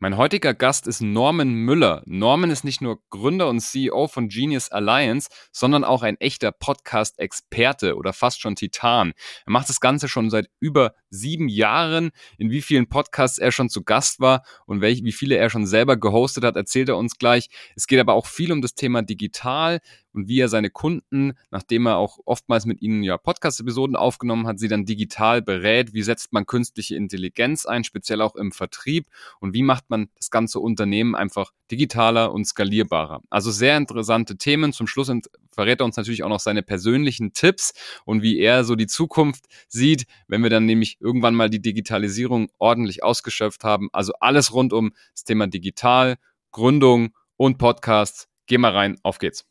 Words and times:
Mein 0.00 0.16
heutiger 0.16 0.54
Gast 0.54 0.86
ist 0.86 1.00
Norman 1.00 1.52
Müller. 1.52 2.04
Norman 2.06 2.50
ist 2.50 2.62
nicht 2.62 2.80
nur 2.80 3.00
Gründer 3.10 3.48
und 3.48 3.58
CEO 3.58 4.06
von 4.06 4.28
Genius 4.28 4.70
Alliance, 4.70 5.28
sondern 5.50 5.82
auch 5.82 6.02
ein 6.02 6.16
echter 6.20 6.52
Podcast-Experte 6.52 7.96
oder 7.96 8.12
fast 8.12 8.40
schon 8.40 8.54
Titan. 8.54 9.12
Er 9.44 9.50
macht 9.50 9.68
das 9.68 9.80
Ganze 9.80 10.06
schon 10.06 10.30
seit 10.30 10.48
über 10.60 10.94
sieben 11.10 11.48
Jahren. 11.48 12.12
In 12.36 12.52
wie 12.52 12.62
vielen 12.62 12.88
Podcasts 12.88 13.38
er 13.38 13.50
schon 13.50 13.70
zu 13.70 13.82
Gast 13.82 14.20
war 14.20 14.44
und 14.66 14.82
welche, 14.82 15.02
wie 15.02 15.10
viele 15.10 15.34
er 15.34 15.50
schon 15.50 15.66
selber 15.66 15.96
gehostet 15.96 16.44
hat, 16.44 16.54
erzählt 16.54 16.88
er 16.88 16.96
uns 16.96 17.18
gleich. 17.18 17.48
Es 17.74 17.88
geht 17.88 17.98
aber 17.98 18.14
auch 18.14 18.26
viel 18.26 18.52
um 18.52 18.62
das 18.62 18.76
Thema 18.76 19.02
digital 19.02 19.80
und 20.18 20.26
wie 20.28 20.40
er 20.40 20.48
seine 20.48 20.68
Kunden, 20.68 21.34
nachdem 21.52 21.86
er 21.86 21.96
auch 21.96 22.18
oftmals 22.24 22.66
mit 22.66 22.82
ihnen 22.82 23.04
ja 23.04 23.16
Podcast-Episoden 23.16 23.94
aufgenommen 23.94 24.48
hat, 24.48 24.58
sie 24.58 24.66
dann 24.66 24.84
digital 24.84 25.42
berät. 25.42 25.94
Wie 25.94 26.02
setzt 26.02 26.32
man 26.32 26.44
künstliche 26.44 26.96
Intelligenz 26.96 27.66
ein, 27.66 27.84
speziell 27.84 28.20
auch 28.20 28.34
im 28.34 28.50
Vertrieb 28.50 29.06
und 29.38 29.54
wie 29.54 29.62
macht 29.62 29.90
man 29.90 30.08
das 30.16 30.30
ganze 30.30 30.58
Unternehmen 30.58 31.14
einfach 31.14 31.52
digitaler 31.70 32.32
und 32.32 32.46
skalierbarer. 32.46 33.22
Also 33.30 33.52
sehr 33.52 33.76
interessante 33.76 34.36
Themen. 34.36 34.72
Zum 34.72 34.88
Schluss 34.88 35.12
verrät 35.52 35.80
er 35.80 35.84
uns 35.84 35.96
natürlich 35.96 36.24
auch 36.24 36.28
noch 36.28 36.40
seine 36.40 36.64
persönlichen 36.64 37.32
Tipps 37.32 37.72
und 38.04 38.22
wie 38.22 38.38
er 38.38 38.64
so 38.64 38.74
die 38.74 38.88
Zukunft 38.88 39.44
sieht, 39.68 40.06
wenn 40.26 40.42
wir 40.42 40.50
dann 40.50 40.66
nämlich 40.66 40.96
irgendwann 41.00 41.34
mal 41.34 41.48
die 41.48 41.62
Digitalisierung 41.62 42.50
ordentlich 42.58 43.04
ausgeschöpft 43.04 43.62
haben. 43.62 43.88
Also 43.92 44.14
alles 44.18 44.52
rund 44.52 44.72
um 44.72 44.92
das 45.14 45.24
Thema 45.24 45.46
Digital, 45.46 46.16
Gründung 46.50 47.10
und 47.36 47.58
Podcasts. 47.58 48.26
Geh 48.46 48.58
mal 48.58 48.72
rein, 48.72 48.98
auf 49.02 49.18
geht's. 49.18 49.46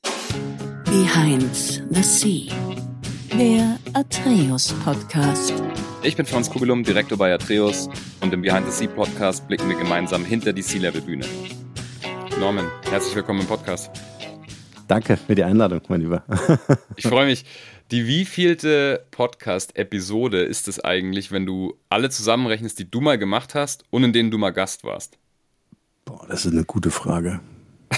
Behind 0.90 1.54
the 1.90 2.02
Sea, 2.02 2.48
der 3.38 3.78
Atreus 3.94 4.73
Podcast. 4.86 5.54
Ich 6.02 6.16
bin 6.16 6.26
Franz 6.26 6.50
Kugelum, 6.50 6.86
Direktor 6.86 7.18
bei 7.18 7.34
Atreus 7.34 7.90
und 8.22 8.34
im 8.34 8.41
Behind 8.41 8.66
the 8.66 8.72
Sea 8.72 8.88
Podcast 8.88 9.45
blicken 9.50 9.68
wir 9.68 9.76
gemeinsam 9.76 10.23
hinter 10.23 10.54
die 10.54 10.62
Sea-Level-Bühne. 10.62 11.26
Norman, 12.40 12.68
herzlich 12.90 13.14
willkommen 13.16 13.42
im 13.42 13.48
Podcast. 13.48 13.92
Danke 14.88 15.17
für 15.17 15.36
die 15.36 15.44
Einladung, 15.44 15.81
mein 15.89 16.00
Lieber. 16.00 16.23
ich 16.95 17.06
freue 17.06 17.25
mich. 17.25 17.44
Die 17.92 18.08
wievielte 18.08 19.06
Podcast-Episode 19.12 20.42
ist 20.42 20.69
es 20.69 20.80
eigentlich, 20.80 21.34
wenn 21.34 21.45
du 21.45 21.78
alle 21.90 22.09
zusammenrechnest, 22.09 22.80
die 22.80 22.90
du 22.90 23.02
mal 23.02 23.17
gemacht 23.17 23.56
hast 23.56 23.84
und 23.90 24.06
in 24.06 24.14
denen 24.14 24.31
du 24.31 24.38
mal 24.38 24.52
Gast 24.52 24.86
warst? 24.86 25.17
Boah, 26.06 26.25
das 26.30 26.45
ist 26.45 26.53
eine 26.53 26.64
gute 26.64 26.92
Frage. 26.92 27.42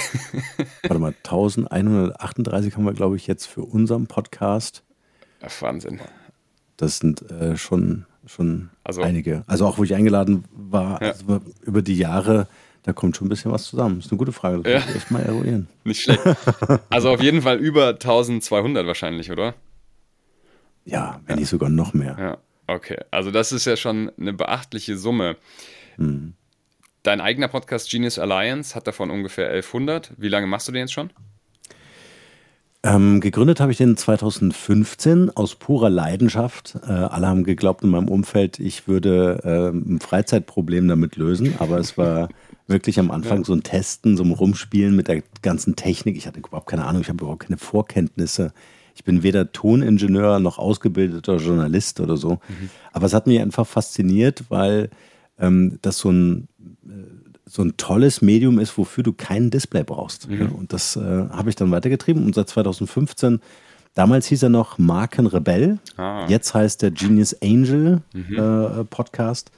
Warte 0.83 0.99
mal, 0.99 1.13
1138 1.23 2.75
haben 2.75 2.85
wir, 2.85 2.93
glaube 2.93 3.15
ich, 3.15 3.27
jetzt 3.27 3.45
für 3.45 3.61
unseren 3.61 4.07
Podcast. 4.07 4.83
Ach, 5.41 5.61
Wahnsinn. 5.61 5.99
Das 6.77 6.99
sind 6.99 7.29
äh, 7.29 7.57
schon, 7.57 8.05
schon 8.25 8.69
also, 8.83 9.01
einige. 9.01 9.43
Also 9.47 9.65
auch, 9.65 9.77
wo 9.77 9.83
ich 9.83 9.93
eingeladen 9.95 10.45
war, 10.51 11.01
ja. 11.01 11.09
also 11.09 11.41
über 11.61 11.81
die 11.81 11.97
Jahre, 11.97 12.47
da 12.83 12.93
kommt 12.93 13.17
schon 13.17 13.27
ein 13.27 13.29
bisschen 13.29 13.51
was 13.51 13.65
zusammen. 13.65 13.97
Das 13.97 14.05
ist 14.05 14.11
eine 14.11 14.17
gute 14.17 14.31
Frage. 14.31 14.63
Das 14.63 14.85
ja. 14.85 14.95
echt 14.95 15.11
mal 15.11 15.21
eruieren. 15.21 15.67
Nicht 15.83 16.01
schlecht. 16.01 16.21
Also 16.89 17.09
auf 17.09 17.21
jeden 17.21 17.41
Fall 17.41 17.57
über 17.57 17.89
1200 17.89 18.87
wahrscheinlich, 18.87 19.31
oder? 19.31 19.55
Ja, 20.85 21.19
wenn 21.25 21.35
ja. 21.35 21.41
nicht 21.41 21.49
sogar 21.49 21.69
noch 21.69 21.93
mehr. 21.93 22.15
Ja, 22.17 22.37
okay. 22.73 22.97
Also 23.11 23.31
das 23.31 23.51
ist 23.51 23.65
ja 23.65 23.75
schon 23.75 24.11
eine 24.19 24.33
beachtliche 24.33 24.97
Summe. 24.97 25.37
Mhm. 25.97 26.33
Dein 27.03 27.21
eigener 27.21 27.47
Podcast 27.47 27.89
Genius 27.89 28.19
Alliance 28.19 28.75
hat 28.75 28.85
davon 28.85 29.09
ungefähr 29.09 29.49
1100. 29.49 30.11
Wie 30.17 30.27
lange 30.27 30.47
machst 30.47 30.67
du 30.67 30.73
den 30.73 30.81
jetzt 30.81 30.93
schon? 30.93 31.11
Ähm, 32.81 33.19
gegründet 33.19 33.59
habe 33.59 33.71
ich 33.71 33.77
den 33.77 33.97
2015 33.97 35.31
aus 35.35 35.55
purer 35.55 35.89
Leidenschaft. 35.89 36.77
Äh, 36.83 36.91
alle 36.91 37.27
haben 37.27 37.43
geglaubt 37.43 37.83
in 37.83 37.89
meinem 37.89 38.07
Umfeld, 38.07 38.59
ich 38.59 38.87
würde 38.87 39.41
äh, 39.43 39.77
ein 39.77 39.99
Freizeitproblem 39.99 40.87
damit 40.87 41.15
lösen, 41.15 41.55
aber 41.59 41.77
es 41.77 41.97
war 41.97 42.29
wirklich 42.67 42.99
am 42.99 43.11
Anfang 43.11 43.39
ja. 43.39 43.43
so 43.45 43.53
ein 43.53 43.63
Testen, 43.63 44.15
so 44.15 44.23
ein 44.23 44.31
Rumspielen 44.31 44.95
mit 44.95 45.07
der 45.07 45.23
ganzen 45.41 45.75
Technik. 45.75 46.17
Ich 46.17 46.27
hatte 46.27 46.39
überhaupt 46.39 46.69
keine 46.69 46.85
Ahnung, 46.85 47.01
ich 47.01 47.09
habe 47.09 47.23
überhaupt 47.23 47.43
keine 47.43 47.57
Vorkenntnisse. 47.57 48.53
Ich 48.93 49.05
bin 49.05 49.23
weder 49.23 49.53
Toningenieur 49.53 50.39
noch 50.39 50.57
ausgebildeter 50.57 51.37
Journalist 51.37 52.01
oder 52.01 52.17
so. 52.17 52.33
Mhm. 52.47 52.69
Aber 52.91 53.05
es 53.05 53.13
hat 53.13 53.27
mich 53.27 53.39
einfach 53.39 53.65
fasziniert, 53.65 54.43
weil 54.49 54.89
ähm, 55.39 55.79
das 55.81 55.99
so 55.99 56.11
ein, 56.11 56.48
so 57.45 57.63
ein 57.63 57.77
tolles 57.77 58.21
Medium 58.21 58.59
ist, 58.59 58.77
wofür 58.77 59.03
du 59.03 59.13
kein 59.13 59.49
Display 59.49 59.83
brauchst. 59.83 60.29
Mhm. 60.29 60.51
Und 60.51 60.73
das 60.73 60.95
äh, 60.95 60.99
habe 61.01 61.49
ich 61.49 61.55
dann 61.55 61.71
weitergetrieben 61.71 62.23
und 62.23 62.35
seit 62.35 62.49
2015 62.49 63.39
Damals 63.95 64.27
hieß 64.27 64.43
er 64.43 64.49
noch 64.49 64.77
Markenrebell. 64.77 65.79
Ah. 65.97 66.25
Jetzt 66.29 66.53
heißt 66.53 66.81
der 66.81 66.91
Genius 66.91 67.35
Angel 67.41 68.01
mhm. 68.13 68.37
äh, 68.37 68.83
Podcast. 68.85 69.51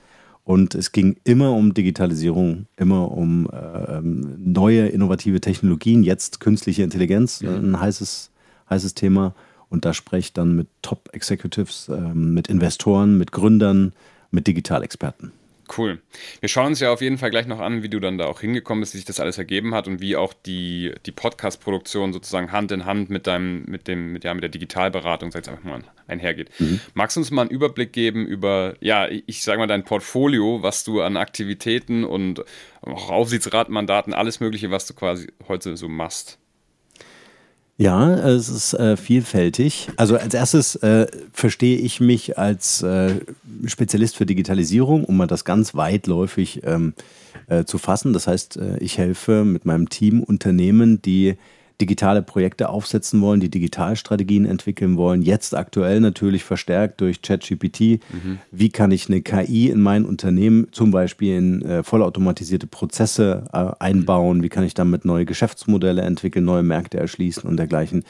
Und 0.44 0.74
es 0.74 0.92
ging 0.92 1.18
immer 1.24 1.52
um 1.52 1.74
Digitalisierung, 1.74 2.66
immer 2.76 3.12
um 3.12 3.48
äh, 3.52 3.98
ähm, 3.98 4.36
neue 4.40 4.88
innovative 4.88 5.40
Technologien, 5.40 6.02
jetzt 6.02 6.40
künstliche 6.40 6.82
Intelligenz, 6.82 7.42
mhm. 7.42 7.74
ein 7.74 7.80
heißes, 7.80 8.32
heißes 8.70 8.96
Thema. 8.96 9.36
Und 9.70 9.86
da 9.86 9.94
spreche 9.94 10.20
ich 10.20 10.34
dann 10.34 10.56
mit 10.56 10.68
Top-Executives, 10.82 11.90
äh, 11.90 12.00
mit 12.00 12.48
Investoren, 12.48 13.18
mit 13.18 13.32
Gründern, 13.32 13.94
mit 14.32 14.48
Digitalexperten. 14.48 15.32
Cool. 15.78 16.02
Wir 16.40 16.50
schauen 16.50 16.68
uns 16.68 16.80
ja 16.80 16.92
auf 16.92 17.02
jeden 17.02 17.18
Fall 17.18 17.30
gleich 17.30 17.48
noch 17.48 17.60
an, 17.60 17.84
wie 17.84 17.90
du 17.90 18.00
dann 18.00 18.18
da 18.18 18.26
auch 18.26 18.42
hingekommen 18.42 18.82
bist, 18.82 18.94
wie 18.94 18.98
sich 18.98 19.06
das 19.06 19.20
alles 19.20 19.38
ergeben 19.38 19.74
hat 19.74 19.88
und 19.88 20.02
wie 20.02 20.16
auch 20.16 20.34
die, 20.34 20.94
die 21.06 21.12
Podcast-Produktion 21.12 22.14
sozusagen 22.14 22.52
Hand 22.52 22.72
in 22.72 22.86
Hand 22.86 23.10
mit 23.10 23.28
deinem, 23.28 23.64
mit 23.66 23.88
dem, 23.88 24.12
mit, 24.12 24.24
ja, 24.24 24.34
mit 24.34 24.44
der 24.44 24.50
Digitalberatung, 24.50 25.32
sag 25.32 25.44
ich 25.44 25.50
einfach 25.50 25.64
mal, 25.64 25.84
einhergeht. 26.08 26.50
Mhm. 26.60 26.82
Magst 26.94 27.16
du 27.16 27.22
uns 27.22 27.32
mal 27.32 27.44
einen 27.44 27.52
Überblick 27.52 27.94
geben 27.94 28.26
über, 28.26 28.74
ja, 28.82 29.08
ich 29.08 29.44
sage 29.44 29.60
mal 29.60 29.68
dein 29.68 29.86
Portfolio, 29.86 30.62
was 30.62 30.84
du 30.84 31.02
an 31.02 31.16
Aktivitäten 31.16 32.04
und 32.04 32.44
auch 32.82 33.10
Aufsichtsratmandaten, 33.10 34.14
alles 34.14 34.40
Mögliche, 34.40 34.72
was 34.72 34.86
du 34.88 34.94
quasi 34.94 35.28
heute 35.48 35.78
so 35.78 35.88
machst? 35.88 36.38
Ja, 37.82 38.14
es 38.14 38.48
ist 38.48 38.76
äh, 38.76 38.96
vielfältig. 38.96 39.90
Also 39.98 40.16
als 40.16 40.36
erstes 40.36 40.76
äh, 40.76 41.08
verstehe 41.34 41.80
ich 41.80 42.00
mich 42.00 42.38
als 42.38 42.84
äh, 42.84 43.16
Spezialist 43.66 44.18
für 44.18 44.28
Digitalisierung, 44.28 45.04
um 45.04 45.18
mal 45.18 45.26
das 45.26 45.46
ganz 45.46 45.74
weitläufig 45.74 46.62
ähm, 46.64 46.94
äh, 47.48 47.64
zu 47.64 47.80
fassen. 47.80 48.14
Das 48.14 48.28
heißt, 48.28 48.58
äh, 48.58 48.78
ich 48.78 49.00
helfe 49.00 49.44
mit 49.46 49.66
meinem 49.66 49.90
Team 49.90 50.22
Unternehmen, 50.22 51.02
die 51.02 51.38
digitale 51.82 52.22
Projekte 52.22 52.70
aufsetzen 52.70 53.20
wollen, 53.22 53.40
die 53.40 53.50
Digitalstrategien 53.50 54.46
entwickeln 54.46 54.96
wollen, 54.98 55.24
jetzt 55.24 55.56
aktuell 55.56 56.00
natürlich 56.00 56.44
verstärkt 56.44 57.02
durch 57.02 57.24
ChatGPT. 57.24 58.00
Mhm. 58.14 58.38
Wie 58.52 58.70
kann 58.70 58.92
ich 58.92 59.10
eine 59.10 59.22
KI 59.22 59.70
in 59.70 59.82
mein 59.82 60.06
Unternehmen 60.06 60.68
zum 60.72 60.92
Beispiel 60.92 61.38
in 61.38 61.62
äh, 61.64 61.84
vollautomatisierte 61.84 62.68
Prozesse 62.68 63.46
äh, 63.52 63.72
einbauen? 63.80 64.44
Wie 64.44 64.50
kann 64.50 64.64
ich 64.64 64.76
damit 64.76 65.04
neue 65.06 65.26
Geschäftsmodelle 65.26 66.04
entwickeln, 66.04 66.46
neue 66.46 66.64
Märkte 66.64 67.00
erschließen 67.00 67.50
und 67.50 67.58
dergleichen? 67.58 68.04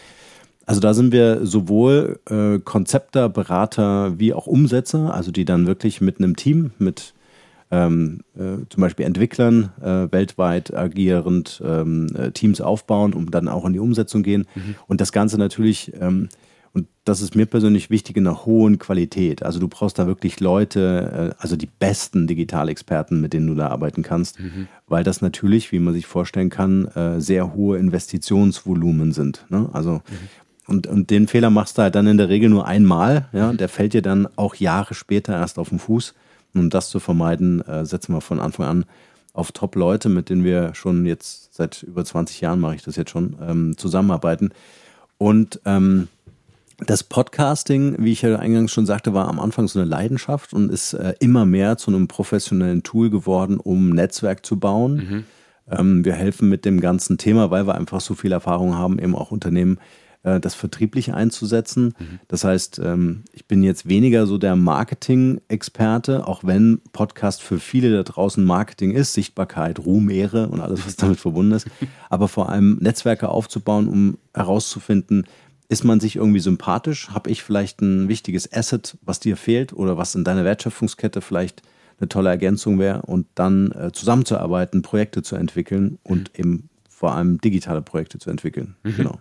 Also 0.65 0.81
da 0.81 0.93
sind 0.93 1.11
wir 1.11 1.45
sowohl 1.45 2.19
äh, 2.29 2.59
Konzepter, 2.59 3.29
Berater 3.29 4.19
wie 4.19 4.33
auch 4.33 4.47
Umsetzer, 4.47 5.13
also 5.13 5.31
die 5.31 5.45
dann 5.45 5.65
wirklich 5.65 6.01
mit 6.01 6.19
einem 6.19 6.35
Team, 6.35 6.71
mit 6.77 7.13
ähm, 7.71 8.19
äh, 8.35 8.65
zum 8.69 8.81
Beispiel 8.81 9.05
Entwicklern 9.05 9.71
äh, 9.81 10.11
weltweit 10.11 10.73
agierend 10.73 11.61
ähm, 11.65 12.07
äh, 12.15 12.31
Teams 12.31 12.61
aufbauen, 12.61 13.13
um 13.13 13.31
dann 13.31 13.47
auch 13.47 13.65
in 13.65 13.73
die 13.73 13.79
Umsetzung 13.79 14.23
gehen. 14.23 14.45
Mhm. 14.53 14.75
Und 14.87 15.01
das 15.01 15.11
Ganze 15.11 15.37
natürlich, 15.37 15.93
ähm, 15.99 16.29
und 16.73 16.87
das 17.05 17.21
ist 17.21 17.35
mir 17.35 17.45
persönlich 17.45 17.89
wichtig, 17.89 18.17
in 18.17 18.27
einer 18.27 18.45
hohen 18.45 18.77
Qualität. 18.77 19.43
Also 19.43 19.59
du 19.59 19.67
brauchst 19.67 19.99
da 19.99 20.07
wirklich 20.07 20.39
Leute, 20.39 21.33
äh, 21.37 21.41
also 21.41 21.55
die 21.55 21.69
besten 21.79 22.27
Digitalexperten, 22.27 23.21
mit 23.21 23.33
denen 23.33 23.47
du 23.47 23.55
da 23.55 23.67
arbeiten 23.67 24.03
kannst, 24.03 24.39
mhm. 24.39 24.67
weil 24.87 25.03
das 25.03 25.21
natürlich, 25.21 25.71
wie 25.71 25.79
man 25.79 25.93
sich 25.93 26.05
vorstellen 26.05 26.49
kann, 26.49 26.85
äh, 26.87 27.21
sehr 27.21 27.53
hohe 27.55 27.77
Investitionsvolumen 27.77 29.13
sind. 29.13 29.45
Ne? 29.49 29.69
Also 29.71 29.93
mhm. 29.93 30.01
Und, 30.67 30.87
und 30.87 31.09
den 31.09 31.27
Fehler 31.27 31.49
machst 31.49 31.77
du 31.77 31.81
halt 31.81 31.95
dann 31.95 32.07
in 32.07 32.17
der 32.17 32.29
Regel 32.29 32.49
nur 32.49 32.65
einmal. 32.65 33.27
Ja? 33.33 33.51
Der 33.51 33.67
fällt 33.67 33.93
dir 33.93 34.01
dann 34.01 34.27
auch 34.37 34.55
Jahre 34.55 34.93
später 34.93 35.33
erst 35.33 35.59
auf 35.59 35.69
den 35.69 35.79
Fuß. 35.79 36.13
Um 36.53 36.69
das 36.69 36.89
zu 36.89 36.99
vermeiden, 36.99 37.61
äh, 37.67 37.85
setzen 37.85 38.13
wir 38.13 38.21
von 38.21 38.39
Anfang 38.39 38.65
an 38.65 38.85
auf 39.33 39.51
Top-Leute, 39.51 40.09
mit 40.09 40.29
denen 40.29 40.43
wir 40.43 40.75
schon 40.75 41.05
jetzt 41.05 41.53
seit 41.53 41.83
über 41.83 42.03
20 42.03 42.41
Jahren 42.41 42.59
mache 42.59 42.75
ich 42.75 42.83
das 42.83 42.95
jetzt 42.95 43.11
schon, 43.11 43.37
ähm, 43.41 43.77
zusammenarbeiten. 43.77 44.51
Und 45.17 45.61
ähm, 45.65 46.07
das 46.85 47.03
Podcasting, 47.03 47.95
wie 47.99 48.11
ich 48.11 48.23
ja 48.23 48.37
eingangs 48.37 48.71
schon 48.71 48.85
sagte, 48.85 49.13
war 49.13 49.27
am 49.27 49.39
Anfang 49.39 49.67
so 49.67 49.79
eine 49.79 49.87
Leidenschaft 49.87 50.53
und 50.53 50.71
ist 50.71 50.93
äh, 50.93 51.13
immer 51.19 51.45
mehr 51.45 51.77
zu 51.77 51.91
einem 51.91 52.07
professionellen 52.07 52.83
Tool 52.83 53.09
geworden, 53.09 53.59
um 53.59 53.89
Netzwerk 53.89 54.45
zu 54.45 54.59
bauen. 54.59 54.95
Mhm. 54.95 55.23
Ähm, 55.69 56.05
wir 56.05 56.13
helfen 56.13 56.49
mit 56.49 56.65
dem 56.65 56.81
ganzen 56.81 57.17
Thema, 57.17 57.51
weil 57.51 57.67
wir 57.67 57.75
einfach 57.75 58.01
so 58.01 58.15
viel 58.15 58.31
Erfahrung 58.31 58.75
haben, 58.75 58.99
eben 58.99 59.15
auch 59.15 59.31
Unternehmen 59.31 59.77
das 60.23 60.53
vertrieblich 60.53 61.13
einzusetzen. 61.13 61.95
Mhm. 61.97 62.19
Das 62.27 62.43
heißt, 62.43 62.79
ähm, 62.83 63.23
ich 63.33 63.47
bin 63.47 63.63
jetzt 63.63 63.89
weniger 63.89 64.27
so 64.27 64.37
der 64.37 64.55
Marketing-Experte, 64.55 66.27
auch 66.27 66.43
wenn 66.43 66.79
Podcast 66.93 67.41
für 67.41 67.59
viele 67.59 67.91
da 67.91 68.03
draußen 68.03 68.43
Marketing 68.43 68.91
ist, 68.91 69.13
Sichtbarkeit, 69.13 69.79
Ruhm, 69.79 70.09
Ehre 70.09 70.49
und 70.49 70.61
alles, 70.61 70.85
was 70.85 70.95
damit 70.95 71.19
verbunden 71.19 71.53
ist. 71.53 71.67
Aber 72.09 72.27
vor 72.27 72.49
allem 72.49 72.77
Netzwerke 72.81 73.29
aufzubauen, 73.29 73.87
um 73.87 74.17
herauszufinden, 74.33 75.25
ist 75.69 75.85
man 75.85 75.99
sich 75.99 76.17
irgendwie 76.17 76.41
sympathisch? 76.41 77.09
Habe 77.11 77.29
ich 77.29 77.43
vielleicht 77.43 77.81
ein 77.81 78.09
wichtiges 78.09 78.51
Asset, 78.51 78.97
was 79.01 79.21
dir 79.21 79.37
fehlt 79.37 79.73
oder 79.73 79.97
was 79.97 80.15
in 80.15 80.23
deiner 80.23 80.43
Wertschöpfungskette 80.43 81.21
vielleicht 81.21 81.61
eine 81.99 82.09
tolle 82.09 82.29
Ergänzung 82.29 82.77
wäre 82.77 83.03
und 83.03 83.27
dann 83.35 83.71
äh, 83.71 83.91
zusammenzuarbeiten, 83.91 84.81
Projekte 84.81 85.21
zu 85.23 85.35
entwickeln 85.35 85.97
und 86.03 86.31
mhm. 86.33 86.39
eben 86.39 86.69
vor 87.01 87.15
allem 87.15 87.41
digitale 87.41 87.81
Projekte 87.81 88.19
zu 88.19 88.29
entwickeln. 88.29 88.75
Mhm. 88.83 88.95
Genau. 88.95 89.19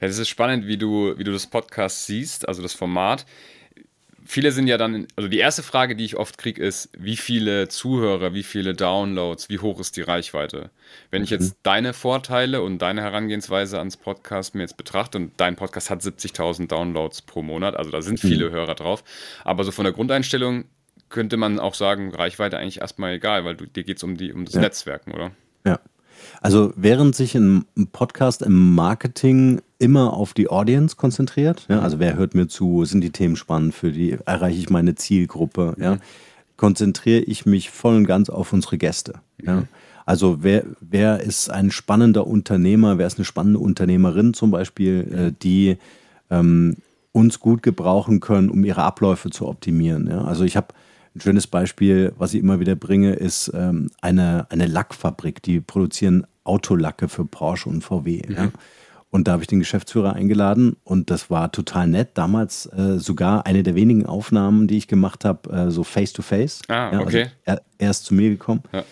Ja, 0.00 0.08
das 0.08 0.18
ist 0.18 0.28
spannend, 0.28 0.66
wie 0.66 0.76
du, 0.76 1.16
wie 1.16 1.22
du 1.22 1.30
das 1.30 1.46
Podcast 1.46 2.06
siehst, 2.06 2.48
also 2.48 2.62
das 2.62 2.72
Format 2.72 3.24
viele 4.24 4.52
sind 4.52 4.66
ja 4.66 4.78
dann, 4.78 5.06
also 5.16 5.28
die 5.28 5.38
erste 5.38 5.62
Frage, 5.62 5.96
die 5.96 6.04
ich 6.04 6.16
oft 6.16 6.38
kriege, 6.38 6.62
ist, 6.62 6.90
wie 6.98 7.16
viele 7.16 7.68
Zuhörer, 7.68 8.34
wie 8.34 8.42
viele 8.42 8.74
Downloads, 8.74 9.48
wie 9.48 9.58
hoch 9.58 9.80
ist 9.80 9.96
die 9.96 10.02
Reichweite? 10.02 10.70
Wenn 11.10 11.22
ich 11.22 11.30
jetzt 11.30 11.54
mhm. 11.54 11.58
deine 11.62 11.92
Vorteile 11.92 12.62
und 12.62 12.78
deine 12.80 13.02
Herangehensweise 13.02 13.78
ans 13.78 13.96
Podcast 13.96 14.54
mir 14.54 14.62
jetzt 14.62 14.76
betrachte 14.76 15.18
und 15.18 15.32
dein 15.36 15.56
Podcast 15.56 15.90
hat 15.90 16.00
70.000 16.00 16.68
Downloads 16.68 17.22
pro 17.22 17.42
Monat, 17.42 17.76
also 17.76 17.90
da 17.90 18.02
sind 18.02 18.22
mhm. 18.22 18.28
viele 18.28 18.48
mhm. 18.48 18.54
Hörer 18.54 18.74
drauf, 18.74 19.04
aber 19.44 19.64
so 19.64 19.70
von 19.70 19.84
der 19.84 19.92
Grundeinstellung 19.92 20.64
könnte 21.08 21.36
man 21.36 21.60
auch 21.60 21.74
sagen, 21.74 22.14
Reichweite 22.14 22.58
eigentlich 22.58 22.80
erstmal 22.80 23.14
egal, 23.14 23.44
weil 23.44 23.54
du, 23.54 23.66
dir 23.66 23.84
geht 23.84 23.98
es 23.98 24.02
um, 24.02 24.12
um 24.12 24.44
das 24.44 24.54
ja. 24.54 24.60
Netzwerken, 24.60 25.12
oder? 25.12 25.32
Ja. 25.64 25.78
Also 26.40 26.72
während 26.76 27.14
sich 27.14 27.34
ein 27.34 27.64
Podcast 27.92 28.42
im 28.42 28.74
Marketing 28.74 29.60
immer 29.78 30.12
auf 30.12 30.34
die 30.34 30.48
Audience 30.48 30.96
konzentriert, 30.96 31.66
ja, 31.68 31.80
also 31.80 31.98
wer 31.98 32.16
hört 32.16 32.34
mir 32.34 32.48
zu, 32.48 32.84
sind 32.84 33.00
die 33.00 33.10
Themen 33.10 33.36
spannend 33.36 33.74
für 33.74 33.92
die, 33.92 34.16
erreiche 34.24 34.58
ich 34.58 34.70
meine 34.70 34.94
Zielgruppe, 34.94 35.74
ja, 35.78 35.98
konzentriere 36.56 37.20
ich 37.20 37.46
mich 37.46 37.70
voll 37.70 37.96
und 37.96 38.06
ganz 38.06 38.30
auf 38.30 38.52
unsere 38.52 38.78
Gäste. 38.78 39.14
Ja. 39.42 39.64
Also 40.04 40.38
wer, 40.42 40.64
wer 40.80 41.20
ist 41.20 41.50
ein 41.50 41.70
spannender 41.70 42.26
Unternehmer, 42.26 42.98
wer 42.98 43.06
ist 43.06 43.18
eine 43.18 43.24
spannende 43.24 43.58
Unternehmerin 43.58 44.34
zum 44.34 44.50
Beispiel, 44.50 45.12
äh, 45.12 45.32
die 45.42 45.76
ähm, 46.30 46.76
uns 47.12 47.40
gut 47.40 47.62
gebrauchen 47.62 48.20
können, 48.20 48.50
um 48.50 48.64
ihre 48.64 48.82
Abläufe 48.82 49.30
zu 49.30 49.46
optimieren. 49.46 50.08
Ja. 50.08 50.24
Also 50.24 50.44
ich 50.44 50.56
habe 50.56 50.68
ein 51.14 51.20
schönes 51.20 51.46
Beispiel, 51.46 52.12
was 52.16 52.34
ich 52.34 52.40
immer 52.40 52.60
wieder 52.60 52.74
bringe, 52.74 53.12
ist 53.12 53.50
ähm, 53.54 53.90
eine, 54.00 54.46
eine 54.50 54.66
Lackfabrik. 54.66 55.42
Die 55.42 55.60
produzieren 55.60 56.26
Autolacke 56.44 57.08
für 57.08 57.24
Porsche 57.24 57.68
und 57.68 57.82
VW. 57.82 58.22
Mhm. 58.26 58.34
Ja. 58.34 58.50
Und 59.10 59.28
da 59.28 59.32
habe 59.32 59.42
ich 59.42 59.46
den 59.46 59.58
Geschäftsführer 59.58 60.14
eingeladen 60.14 60.76
und 60.84 61.10
das 61.10 61.28
war 61.28 61.52
total 61.52 61.86
nett. 61.86 62.12
Damals 62.14 62.64
äh, 62.66 62.98
sogar 62.98 63.44
eine 63.44 63.62
der 63.62 63.74
wenigen 63.74 64.06
Aufnahmen, 64.06 64.68
die 64.68 64.78
ich 64.78 64.88
gemacht 64.88 65.26
habe, 65.26 65.50
äh, 65.50 65.70
so 65.70 65.84
face 65.84 66.14
to 66.14 66.22
face. 66.22 66.62
Ah, 66.68 66.72
ja, 66.72 66.90
also 66.92 67.02
okay. 67.04 67.26
er, 67.44 67.60
er, 67.76 67.90
ist 67.90 68.06
zu 68.06 68.14
mir 68.14 68.30
gekommen. 68.30 68.62
Ja. 68.72 68.84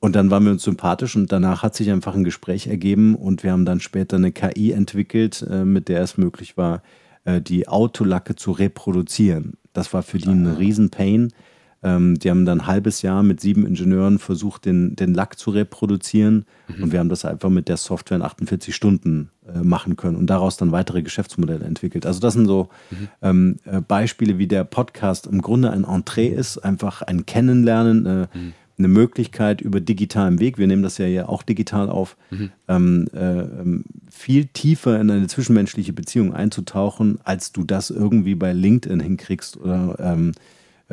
Und 0.00 0.16
dann 0.16 0.28
waren 0.28 0.44
wir 0.44 0.50
uns 0.50 0.64
sympathisch 0.64 1.14
und 1.14 1.30
danach 1.30 1.62
hat 1.62 1.76
sich 1.76 1.88
einfach 1.90 2.16
ein 2.16 2.24
Gespräch 2.24 2.66
ergeben 2.66 3.14
und 3.14 3.44
wir 3.44 3.52
haben 3.52 3.64
dann 3.64 3.78
später 3.78 4.16
eine 4.16 4.32
KI 4.32 4.72
entwickelt, 4.72 5.46
äh, 5.48 5.64
mit 5.64 5.88
der 5.88 6.02
es 6.02 6.18
möglich 6.18 6.56
war, 6.56 6.82
äh, 7.24 7.40
die 7.40 7.68
Autolacke 7.68 8.34
zu 8.34 8.50
reproduzieren. 8.50 9.52
Das 9.72 9.94
war 9.94 10.02
für 10.02 10.18
die 10.18 10.30
ein 10.30 10.48
Riesenpain. 10.48 11.32
Ähm, 11.82 12.18
die 12.18 12.30
haben 12.30 12.44
dann 12.44 12.60
ein 12.60 12.66
halbes 12.66 13.00
Jahr 13.02 13.22
mit 13.22 13.40
sieben 13.40 13.66
Ingenieuren 13.66 14.18
versucht, 14.18 14.66
den, 14.66 14.96
den 14.96 15.14
Lack 15.14 15.38
zu 15.38 15.50
reproduzieren. 15.50 16.44
Mhm. 16.68 16.82
Und 16.82 16.92
wir 16.92 16.98
haben 16.98 17.08
das 17.08 17.24
einfach 17.24 17.48
mit 17.48 17.68
der 17.68 17.78
Software 17.78 18.18
in 18.18 18.22
48 18.22 18.74
Stunden 18.74 19.30
äh, 19.46 19.60
machen 19.60 19.96
können 19.96 20.16
und 20.16 20.28
daraus 20.28 20.58
dann 20.58 20.72
weitere 20.72 21.02
Geschäftsmodelle 21.02 21.64
entwickelt. 21.64 22.04
Also 22.04 22.20
das 22.20 22.34
sind 22.34 22.46
so 22.46 22.68
mhm. 22.90 23.08
ähm, 23.22 23.56
äh, 23.64 23.80
Beispiele, 23.80 24.36
wie 24.36 24.46
der 24.46 24.64
Podcast 24.64 25.26
im 25.26 25.40
Grunde 25.40 25.70
ein 25.70 25.84
Entree 25.84 26.28
ist, 26.28 26.58
einfach 26.58 27.00
ein 27.00 27.24
Kennenlernen, 27.24 28.04
äh, 28.04 28.26
mhm. 28.34 28.52
eine 28.76 28.88
Möglichkeit 28.88 29.62
über 29.62 29.80
digitalen 29.80 30.38
Weg, 30.38 30.58
wir 30.58 30.66
nehmen 30.66 30.82
das 30.82 30.98
ja 30.98 31.06
hier 31.06 31.30
auch 31.30 31.42
digital 31.42 31.88
auf, 31.88 32.18
mhm. 32.30 32.50
ähm, 32.68 33.08
äh, 33.14 33.40
ähm, 33.40 33.84
viel 34.10 34.44
tiefer 34.46 35.00
in 35.00 35.10
eine 35.10 35.28
zwischenmenschliche 35.28 35.94
Beziehung 35.94 36.34
einzutauchen, 36.34 37.20
als 37.24 37.52
du 37.52 37.64
das 37.64 37.88
irgendwie 37.88 38.34
bei 38.34 38.52
LinkedIn 38.52 39.00
hinkriegst 39.00 39.56
oder 39.56 39.96
ähm, 39.98 40.32
äh, 40.32 40.34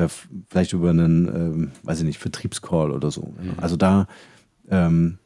vielleicht 0.06 0.72
über 0.72 0.90
einen, 0.90 1.26
ähm, 1.26 1.70
weiß 1.82 1.98
ich 1.98 2.04
nicht, 2.04 2.18
Vertriebscall 2.18 2.92
oder 2.92 3.10
so. 3.10 3.34
Mhm. 3.40 3.54
Also 3.56 3.76
da 3.76 4.06
ähm, 4.70 5.18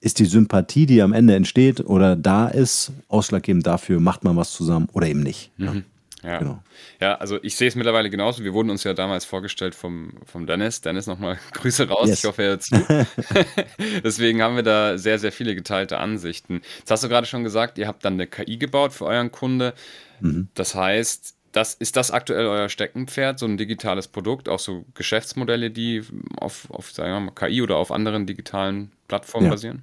ist 0.00 0.18
die 0.18 0.26
Sympathie, 0.26 0.84
die 0.86 1.00
am 1.00 1.12
Ende 1.12 1.34
entsteht 1.34 1.80
oder 1.80 2.16
da 2.16 2.48
ist, 2.48 2.92
ausschlaggebend 3.08 3.66
dafür, 3.66 4.00
macht 4.00 4.24
man 4.24 4.36
was 4.36 4.52
zusammen 4.52 4.88
oder 4.92 5.06
eben 5.06 5.22
nicht. 5.22 5.52
Mhm. 5.56 5.84
Ja. 6.22 6.38
Genau. 6.38 6.62
ja, 7.00 7.16
also 7.16 7.40
ich 7.42 7.56
sehe 7.56 7.66
es 7.66 7.74
mittlerweile 7.74 8.08
genauso. 8.08 8.44
Wir 8.44 8.54
wurden 8.54 8.70
uns 8.70 8.84
ja 8.84 8.94
damals 8.94 9.24
vorgestellt 9.24 9.74
vom, 9.74 10.12
vom 10.24 10.46
Dennis. 10.46 10.80
Dennis, 10.80 11.08
nochmal 11.08 11.38
Grüße 11.52 11.88
raus. 11.88 12.08
Yes. 12.08 12.18
Ich 12.20 12.24
hoffe, 12.24 12.42
er 12.42 12.48
hört 12.50 12.62
zu. 12.62 12.76
Deswegen 14.04 14.40
haben 14.40 14.54
wir 14.54 14.62
da 14.62 14.98
sehr, 14.98 15.18
sehr 15.18 15.32
viele 15.32 15.56
geteilte 15.56 15.98
Ansichten. 15.98 16.60
Jetzt 16.78 16.90
hast 16.92 17.02
du 17.02 17.08
gerade 17.08 17.26
schon 17.26 17.42
gesagt, 17.42 17.76
ihr 17.78 17.88
habt 17.88 18.04
dann 18.04 18.14
eine 18.14 18.28
KI 18.28 18.56
gebaut 18.56 18.92
für 18.92 19.06
euren 19.06 19.32
Kunde. 19.32 19.74
Mhm. 20.20 20.46
Das 20.54 20.76
heißt, 20.76 21.34
das, 21.52 21.74
ist 21.74 21.96
das 21.96 22.10
aktuell 22.10 22.46
euer 22.46 22.68
Steckenpferd, 22.68 23.38
so 23.38 23.46
ein 23.46 23.56
digitales 23.56 24.08
Produkt, 24.08 24.48
auch 24.48 24.58
so 24.58 24.84
Geschäftsmodelle, 24.94 25.70
die 25.70 26.02
auf, 26.38 26.68
auf 26.70 26.90
sagen 26.90 27.12
wir 27.12 27.20
mal, 27.20 27.32
KI 27.32 27.62
oder 27.62 27.76
auf 27.76 27.92
anderen 27.92 28.26
digitalen 28.26 28.90
Plattformen 29.06 29.46
ja. 29.46 29.52
basieren? 29.52 29.82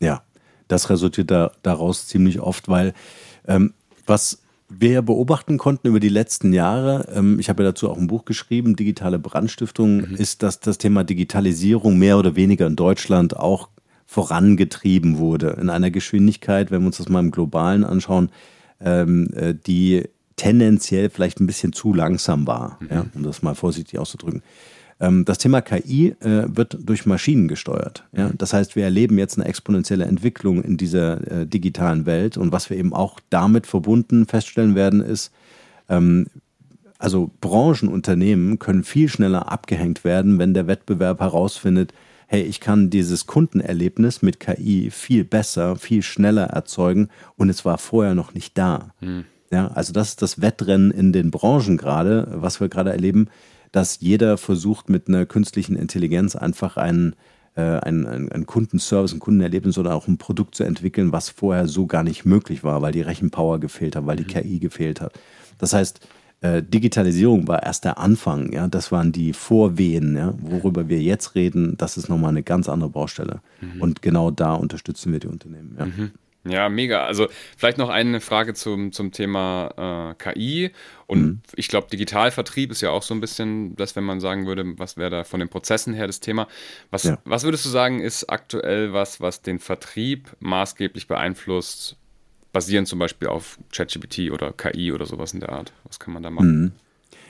Ja, 0.00 0.22
das 0.68 0.90
resultiert 0.90 1.30
da, 1.30 1.52
daraus 1.62 2.06
ziemlich 2.06 2.40
oft, 2.40 2.68
weil 2.68 2.94
ähm, 3.46 3.74
was 4.06 4.42
wir 4.68 4.90
ja 4.92 5.00
beobachten 5.00 5.58
konnten 5.58 5.88
über 5.88 5.98
die 5.98 6.10
letzten 6.10 6.52
Jahre, 6.52 7.08
ähm, 7.14 7.40
ich 7.40 7.48
habe 7.48 7.62
ja 7.62 7.70
dazu 7.70 7.90
auch 7.90 7.96
ein 7.96 8.06
Buch 8.06 8.24
geschrieben, 8.24 8.76
Digitale 8.76 9.18
Brandstiftung, 9.18 10.08
mhm. 10.08 10.14
ist, 10.14 10.42
dass 10.42 10.60
das 10.60 10.78
Thema 10.78 11.04
Digitalisierung 11.04 11.98
mehr 11.98 12.18
oder 12.18 12.36
weniger 12.36 12.66
in 12.66 12.76
Deutschland 12.76 13.36
auch 13.36 13.70
vorangetrieben 14.06 15.18
wurde. 15.18 15.58
In 15.60 15.68
einer 15.68 15.90
Geschwindigkeit, 15.90 16.70
wenn 16.70 16.82
wir 16.82 16.86
uns 16.86 16.98
das 16.98 17.08
mal 17.08 17.20
im 17.20 17.30
Globalen 17.30 17.84
anschauen, 17.84 18.30
ähm, 18.80 19.30
äh, 19.34 19.54
die 19.54 20.04
tendenziell 20.38 21.10
vielleicht 21.10 21.40
ein 21.40 21.46
bisschen 21.46 21.74
zu 21.74 21.92
langsam 21.92 22.46
war, 22.46 22.78
mhm. 22.80 22.88
ja, 22.90 23.06
um 23.14 23.22
das 23.22 23.42
mal 23.42 23.54
vorsichtig 23.54 23.98
auszudrücken. 23.98 24.42
Ähm, 25.00 25.24
das 25.24 25.38
Thema 25.38 25.60
KI 25.60 26.16
äh, 26.20 26.44
wird 26.48 26.78
durch 26.80 27.06
Maschinen 27.06 27.48
gesteuert. 27.48 28.04
Ja? 28.12 28.30
Das 28.36 28.52
heißt, 28.52 28.74
wir 28.76 28.84
erleben 28.84 29.18
jetzt 29.18 29.38
eine 29.38 29.48
exponentielle 29.48 30.06
Entwicklung 30.06 30.62
in 30.62 30.76
dieser 30.76 31.30
äh, 31.30 31.46
digitalen 31.46 32.06
Welt. 32.06 32.36
Und 32.36 32.52
was 32.52 32.70
wir 32.70 32.76
eben 32.76 32.92
auch 32.92 33.20
damit 33.30 33.66
verbunden 33.66 34.26
feststellen 34.26 34.74
werden, 34.74 35.00
ist, 35.00 35.32
ähm, 35.88 36.26
also 36.98 37.30
Branchenunternehmen 37.40 38.58
können 38.58 38.82
viel 38.82 39.08
schneller 39.08 39.52
abgehängt 39.52 40.02
werden, 40.02 40.38
wenn 40.38 40.54
der 40.54 40.66
Wettbewerb 40.66 41.20
herausfindet, 41.20 41.92
hey, 42.26 42.42
ich 42.42 42.60
kann 42.60 42.90
dieses 42.90 43.26
Kundenerlebnis 43.26 44.20
mit 44.20 44.40
KI 44.40 44.90
viel 44.90 45.24
besser, 45.24 45.76
viel 45.76 46.02
schneller 46.02 46.44
erzeugen 46.44 47.08
und 47.36 47.48
es 47.48 47.64
war 47.64 47.78
vorher 47.78 48.14
noch 48.14 48.34
nicht 48.34 48.58
da. 48.58 48.90
Mhm. 49.00 49.24
Ja, 49.50 49.68
also 49.68 49.92
das 49.92 50.10
ist 50.10 50.22
das 50.22 50.40
Wettrennen 50.40 50.90
in 50.90 51.12
den 51.12 51.30
Branchen 51.30 51.76
gerade, 51.76 52.28
was 52.34 52.60
wir 52.60 52.68
gerade 52.68 52.92
erleben, 52.92 53.28
dass 53.72 54.00
jeder 54.00 54.38
versucht 54.38 54.88
mit 54.88 55.08
einer 55.08 55.26
künstlichen 55.26 55.76
Intelligenz 55.76 56.36
einfach 56.36 56.76
einen, 56.76 57.14
äh, 57.54 57.62
einen, 57.62 58.06
einen, 58.06 58.46
Kundenservice, 58.46 59.12
ein 59.12 59.20
Kundenerlebnis 59.20 59.78
oder 59.78 59.94
auch 59.94 60.06
ein 60.08 60.18
Produkt 60.18 60.54
zu 60.54 60.64
entwickeln, 60.64 61.12
was 61.12 61.30
vorher 61.30 61.66
so 61.66 61.86
gar 61.86 62.02
nicht 62.02 62.24
möglich 62.24 62.64
war, 62.64 62.82
weil 62.82 62.92
die 62.92 63.02
Rechenpower 63.02 63.58
gefehlt 63.58 63.96
hat, 63.96 64.06
weil 64.06 64.16
die 64.16 64.24
mhm. 64.24 64.40
KI 64.40 64.58
gefehlt 64.58 65.00
hat. 65.00 65.12
Das 65.58 65.72
heißt, 65.72 66.00
äh, 66.40 66.62
Digitalisierung 66.62 67.48
war 67.48 67.62
erst 67.62 67.84
der 67.84 67.98
Anfang, 67.98 68.52
ja, 68.52 68.68
das 68.68 68.92
waren 68.92 69.12
die 69.12 69.32
Vorwehen, 69.32 70.16
ja, 70.16 70.34
worüber 70.40 70.88
wir 70.88 71.00
jetzt 71.00 71.34
reden, 71.34 71.76
das 71.76 71.96
ist 71.96 72.08
nochmal 72.08 72.30
eine 72.30 72.42
ganz 72.42 72.68
andere 72.68 72.90
Baustelle. 72.90 73.40
Mhm. 73.60 73.82
Und 73.82 74.02
genau 74.02 74.30
da 74.30 74.54
unterstützen 74.54 75.12
wir 75.12 75.20
die 75.20 75.26
Unternehmen. 75.26 75.76
Ja. 75.78 75.86
Mhm. 75.86 76.12
Ja, 76.44 76.68
mega. 76.68 77.04
Also 77.04 77.28
vielleicht 77.56 77.78
noch 77.78 77.88
eine 77.88 78.20
Frage 78.20 78.54
zum, 78.54 78.92
zum 78.92 79.12
Thema 79.12 80.14
äh, 80.18 80.32
KI. 80.32 80.70
Und 81.06 81.20
mhm. 81.20 81.40
ich 81.56 81.68
glaube, 81.68 81.88
Digitalvertrieb 81.90 82.70
ist 82.70 82.80
ja 82.80 82.90
auch 82.90 83.02
so 83.02 83.14
ein 83.14 83.20
bisschen 83.20 83.76
das, 83.76 83.96
wenn 83.96 84.04
man 84.04 84.20
sagen 84.20 84.46
würde, 84.46 84.64
was 84.78 84.96
wäre 84.96 85.10
da 85.10 85.24
von 85.24 85.40
den 85.40 85.48
Prozessen 85.48 85.94
her 85.94 86.06
das 86.06 86.20
Thema. 86.20 86.46
Was, 86.90 87.04
ja. 87.04 87.18
was 87.24 87.44
würdest 87.44 87.64
du 87.64 87.70
sagen, 87.70 88.00
ist 88.00 88.24
aktuell 88.30 88.92
was, 88.92 89.20
was 89.20 89.42
den 89.42 89.58
Vertrieb 89.58 90.36
maßgeblich 90.40 91.08
beeinflusst, 91.08 91.96
basierend 92.52 92.88
zum 92.88 92.98
Beispiel 92.98 93.28
auf 93.28 93.58
ChatGPT 93.72 94.30
oder 94.30 94.52
KI 94.52 94.92
oder 94.92 95.06
sowas 95.06 95.34
in 95.34 95.40
der 95.40 95.50
Art? 95.50 95.72
Was 95.84 95.98
kann 95.98 96.14
man 96.14 96.22
da 96.22 96.30
machen? 96.30 96.60
Mhm. 96.60 96.72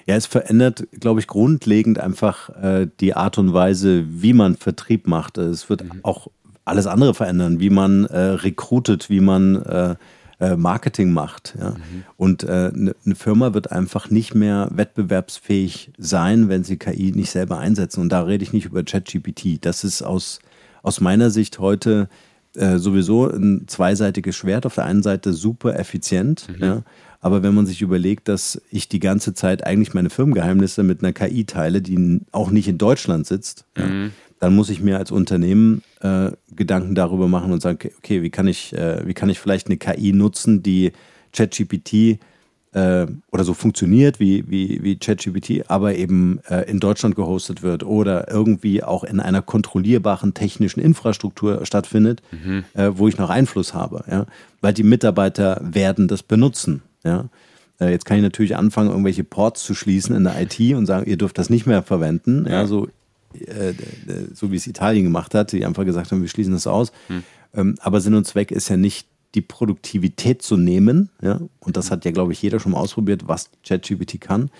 Ja, 0.06 0.16
es 0.16 0.24
verändert, 0.24 0.88
glaube 0.92 1.20
ich, 1.20 1.26
grundlegend 1.26 1.98
einfach 1.98 2.48
äh, 2.62 2.88
die 2.98 3.14
Art 3.14 3.36
und 3.36 3.52
Weise, 3.52 4.06
wie 4.08 4.32
man 4.32 4.56
Vertrieb 4.56 5.06
macht. 5.06 5.36
Es 5.36 5.68
wird 5.68 5.84
mhm. 5.84 6.00
auch 6.02 6.28
alles 6.68 6.86
andere 6.86 7.14
verändern, 7.14 7.60
wie 7.60 7.70
man 7.70 8.04
äh, 8.06 8.18
rekrutet, 8.18 9.10
wie 9.10 9.20
man 9.20 9.62
äh, 9.62 9.94
äh, 10.40 10.56
Marketing 10.56 11.12
macht. 11.12 11.56
Ja? 11.58 11.70
Mhm. 11.70 12.04
Und 12.16 12.44
äh, 12.44 12.70
eine 12.72 12.94
ne 13.04 13.14
Firma 13.14 13.54
wird 13.54 13.72
einfach 13.72 14.10
nicht 14.10 14.34
mehr 14.34 14.68
wettbewerbsfähig 14.72 15.92
sein, 15.98 16.48
wenn 16.48 16.64
sie 16.64 16.76
KI 16.76 17.12
nicht 17.12 17.30
selber 17.30 17.58
einsetzen. 17.58 18.00
Und 18.00 18.10
da 18.10 18.22
rede 18.22 18.44
ich 18.44 18.52
nicht 18.52 18.66
über 18.66 18.82
ChatGPT. 18.84 19.64
Das 19.64 19.82
ist 19.82 20.02
aus, 20.02 20.38
aus 20.82 21.00
meiner 21.00 21.30
Sicht 21.30 21.58
heute 21.58 22.08
äh, 22.54 22.78
sowieso 22.78 23.28
ein 23.28 23.64
zweiseitiges 23.66 24.36
Schwert. 24.36 24.64
Auf 24.64 24.76
der 24.76 24.84
einen 24.84 25.02
Seite 25.02 25.32
super 25.32 25.78
effizient, 25.78 26.46
mhm. 26.48 26.64
ja? 26.64 26.82
Aber 27.20 27.42
wenn 27.42 27.54
man 27.54 27.66
sich 27.66 27.82
überlegt, 27.82 28.28
dass 28.28 28.60
ich 28.70 28.88
die 28.88 29.00
ganze 29.00 29.34
Zeit 29.34 29.66
eigentlich 29.66 29.94
meine 29.94 30.10
Firmengeheimnisse 30.10 30.82
mit 30.82 31.02
einer 31.02 31.12
KI 31.12 31.44
teile, 31.44 31.82
die 31.82 32.20
auch 32.32 32.50
nicht 32.50 32.68
in 32.68 32.78
Deutschland 32.78 33.26
sitzt, 33.26 33.64
mhm. 33.76 33.82
ja? 33.82 34.10
dann 34.40 34.54
muss 34.54 34.70
ich 34.70 34.80
mir 34.80 34.98
als 34.98 35.10
Unternehmen 35.10 35.82
äh, 36.00 36.30
Gedanken 36.54 36.94
darüber 36.94 37.26
machen 37.26 37.52
und 37.52 37.60
sagen, 37.60 37.90
okay, 37.98 38.22
wie 38.22 38.30
kann 38.30 38.46
ich, 38.46 38.72
äh, 38.72 39.06
wie 39.06 39.14
kann 39.14 39.30
ich 39.30 39.40
vielleicht 39.40 39.66
eine 39.66 39.78
KI 39.78 40.12
nutzen, 40.12 40.62
die 40.62 40.92
ChatGPT 41.32 41.92
äh, 41.92 42.18
äh, 42.72 43.06
oder 43.30 43.44
so 43.44 43.54
funktioniert 43.54 44.20
wie, 44.20 44.44
wie, 44.48 44.82
wie 44.82 44.96
ChatGPT, 44.96 45.70
aber 45.70 45.94
eben 45.94 46.40
äh, 46.48 46.70
in 46.70 46.80
Deutschland 46.80 47.14
gehostet 47.14 47.62
wird 47.62 47.82
oder 47.82 48.30
irgendwie 48.30 48.82
auch 48.82 49.04
in 49.04 49.20
einer 49.20 49.42
kontrollierbaren 49.42 50.34
technischen 50.34 50.80
Infrastruktur 50.80 51.64
stattfindet, 51.64 52.22
mhm. 52.30 52.64
äh, 52.74 52.90
wo 52.94 53.08
ich 53.08 53.18
noch 53.18 53.30
Einfluss 53.30 53.74
habe. 53.74 54.04
Ja? 54.10 54.26
Weil 54.60 54.74
die 54.74 54.82
Mitarbeiter 54.82 55.60
werden 55.62 56.08
das 56.08 56.22
benutzen. 56.22 56.82
Ja? 57.08 57.28
Äh, 57.80 57.90
jetzt 57.90 58.04
kann 58.04 58.16
ich 58.16 58.22
natürlich 58.22 58.56
anfangen, 58.56 58.90
irgendwelche 58.90 59.24
Ports 59.24 59.64
zu 59.64 59.74
schließen 59.74 60.14
in 60.14 60.24
der 60.24 60.40
IT 60.40 60.58
und 60.74 60.86
sagen, 60.86 61.08
ihr 61.08 61.16
dürft 61.16 61.38
das 61.38 61.50
nicht 61.50 61.66
mehr 61.66 61.82
verwenden. 61.82 62.46
Ja, 62.48 62.66
so, 62.66 62.88
äh, 63.34 63.74
so 64.34 64.52
wie 64.52 64.56
es 64.56 64.66
Italien 64.66 65.04
gemacht 65.04 65.34
hat, 65.34 65.52
die 65.52 65.64
einfach 65.64 65.84
gesagt 65.84 66.12
haben, 66.12 66.22
wir 66.22 66.28
schließen 66.28 66.52
das 66.52 66.66
aus. 66.66 66.92
Mhm. 67.08 67.24
Ähm, 67.54 67.74
aber 67.80 68.00
Sinn 68.00 68.14
und 68.14 68.26
Zweck 68.26 68.50
ist 68.50 68.68
ja 68.68 68.76
nicht 68.76 69.08
die 69.34 69.42
Produktivität 69.42 70.42
zu 70.42 70.56
nehmen, 70.56 71.10
ja, 71.20 71.40
und 71.60 71.76
das 71.76 71.90
hat 71.90 72.04
ja, 72.04 72.12
glaube 72.12 72.32
ich, 72.32 72.40
jeder 72.40 72.60
schon 72.60 72.72
mal 72.72 72.78
ausprobiert, 72.78 73.28
was 73.28 73.50
ChatGPT 73.62 74.20
kann, 74.20 74.50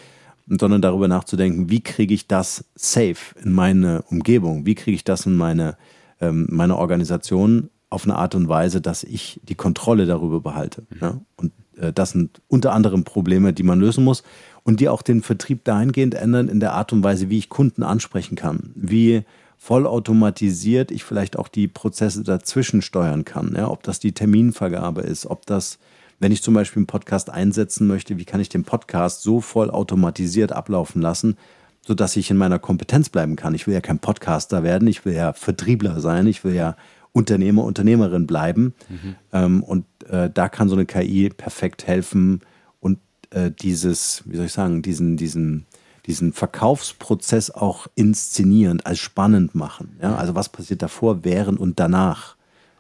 sondern 0.47 0.83
darüber 0.83 1.09
nachzudenken, 1.09 1.71
wie 1.71 1.81
kriege 1.81 2.15
ich 2.15 2.27
das 2.27 2.65
safe 2.75 3.35
in 3.43 3.53
meine 3.53 4.03
Umgebung, 4.03 4.67
wie 4.67 4.75
kriege 4.75 4.95
ich 4.95 5.05
das 5.05 5.27
in 5.27 5.37
meine, 5.37 5.77
ähm, 6.21 6.47
meine 6.51 6.77
Organisation 6.77 7.71
auf 7.91 8.05
eine 8.05 8.17
Art 8.17 8.35
und 8.35 8.49
Weise, 8.49 8.81
dass 8.81 9.05
ich 9.05 9.41
die 9.43 9.55
Kontrolle 9.55 10.05
darüber 10.07 10.41
behalte. 10.41 10.83
Mhm. 10.91 10.99
Ja? 11.01 11.21
Und 11.37 11.53
das 11.95 12.11
sind 12.11 12.41
unter 12.49 12.73
anderem 12.73 13.05
Probleme, 13.05 13.53
die 13.53 13.63
man 13.63 13.81
lösen 13.81 14.05
muss 14.05 14.23
und 14.65 14.81
die 14.81 14.89
auch 14.89 15.03
den 15.03 15.23
Vertrieb 15.23 15.65
dahingehend 15.65 16.15
ändern 16.15 16.49
in 16.49 16.61
der 16.61 16.75
Art 16.75 16.93
und 16.93 17.03
Weise, 17.03 17.31
wie 17.31 17.39
ich 17.39 17.49
Kunden 17.49 17.83
ansprechen 17.83 18.37
kann, 18.37 18.71
wie 18.75 19.25
vollautomatisiert 19.57 20.91
ich 20.91 21.05
vielleicht 21.05 21.39
auch 21.39 21.49
die 21.49 21.69
Prozesse 21.69 22.23
dazwischen 22.23 22.81
steuern 22.81 23.25
kann. 23.25 23.55
Ja, 23.57 23.69
ob 23.69 23.83
das 23.83 23.99
die 23.99 24.13
Terminvergabe 24.13 25.01
ist, 25.03 25.27
ob 25.27 25.47
das, 25.47 25.79
wenn 26.21 26.33
ich 26.33 26.43
zum 26.43 26.55
Beispiel 26.55 26.81
einen 26.81 26.87
Podcast 26.87 27.29
einsetzen 27.31 27.87
möchte, 27.87 28.19
wie 28.19 28.25
kann 28.25 28.41
ich 28.41 28.49
den 28.49 28.65
Podcast 28.65 29.23
so 29.23 29.41
vollautomatisiert 29.41 30.53
ablaufen 30.53 31.03
lassen, 31.03 31.37
sodass 31.85 32.17
ich 32.17 32.31
in 32.31 32.37
meiner 32.37 32.59
Kompetenz 32.59 33.09
bleiben 33.09 33.35
kann. 33.35 33.55
Ich 33.55 33.67
will 33.67 33.75
ja 33.75 33.81
kein 33.81 33.99
Podcaster 33.99 34.63
werden, 34.63 34.87
ich 34.87 35.05
will 35.05 35.15
ja 35.15 35.33
Vertriebler 35.33 36.01
sein, 36.01 36.27
ich 36.27 36.45
will 36.45 36.55
ja 36.55 36.77
Unternehmer, 37.13 37.65
Unternehmerin 37.65 38.27
bleiben. 38.27 38.75
Mhm. 38.89 39.15
Ähm, 39.33 39.63
und 39.63 39.85
äh, 40.09 40.31
da 40.33 40.49
kann 40.49 40.69
so 40.69 40.77
eine 40.77 40.87
KI 40.87 41.31
perfekt 41.31 41.87
helfen 41.87 42.41
und 42.81 42.99
äh, 43.31 43.51
dieses, 43.51 44.23
wie 44.27 44.37
soll 44.37 44.47
ich 44.47 44.53
sagen, 44.53 44.83
diesen, 44.83 45.17
diesen 45.17 45.67
diesen 46.09 46.33
Verkaufsprozess 46.33 47.51
auch 47.51 47.87
inszenierend, 47.95 48.87
als 48.87 48.99
spannend 48.99 49.55
machen. 49.55 49.99
Ja? 50.01 50.17
Also 50.17 50.35
was 50.35 50.49
passiert 50.49 50.81
davor, 50.81 51.23
während 51.23 51.61
und 51.61 51.79
danach. 51.79 52.35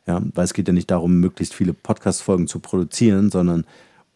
Ja? 0.06 0.23
Weil 0.35 0.44
es 0.44 0.54
geht 0.54 0.66
ja 0.66 0.73
nicht 0.73 0.90
darum, 0.90 1.20
möglichst 1.20 1.52
viele 1.54 1.75
Podcast-Folgen 1.75 2.49
zu 2.49 2.58
produzieren, 2.58 3.30
sondern 3.30 3.64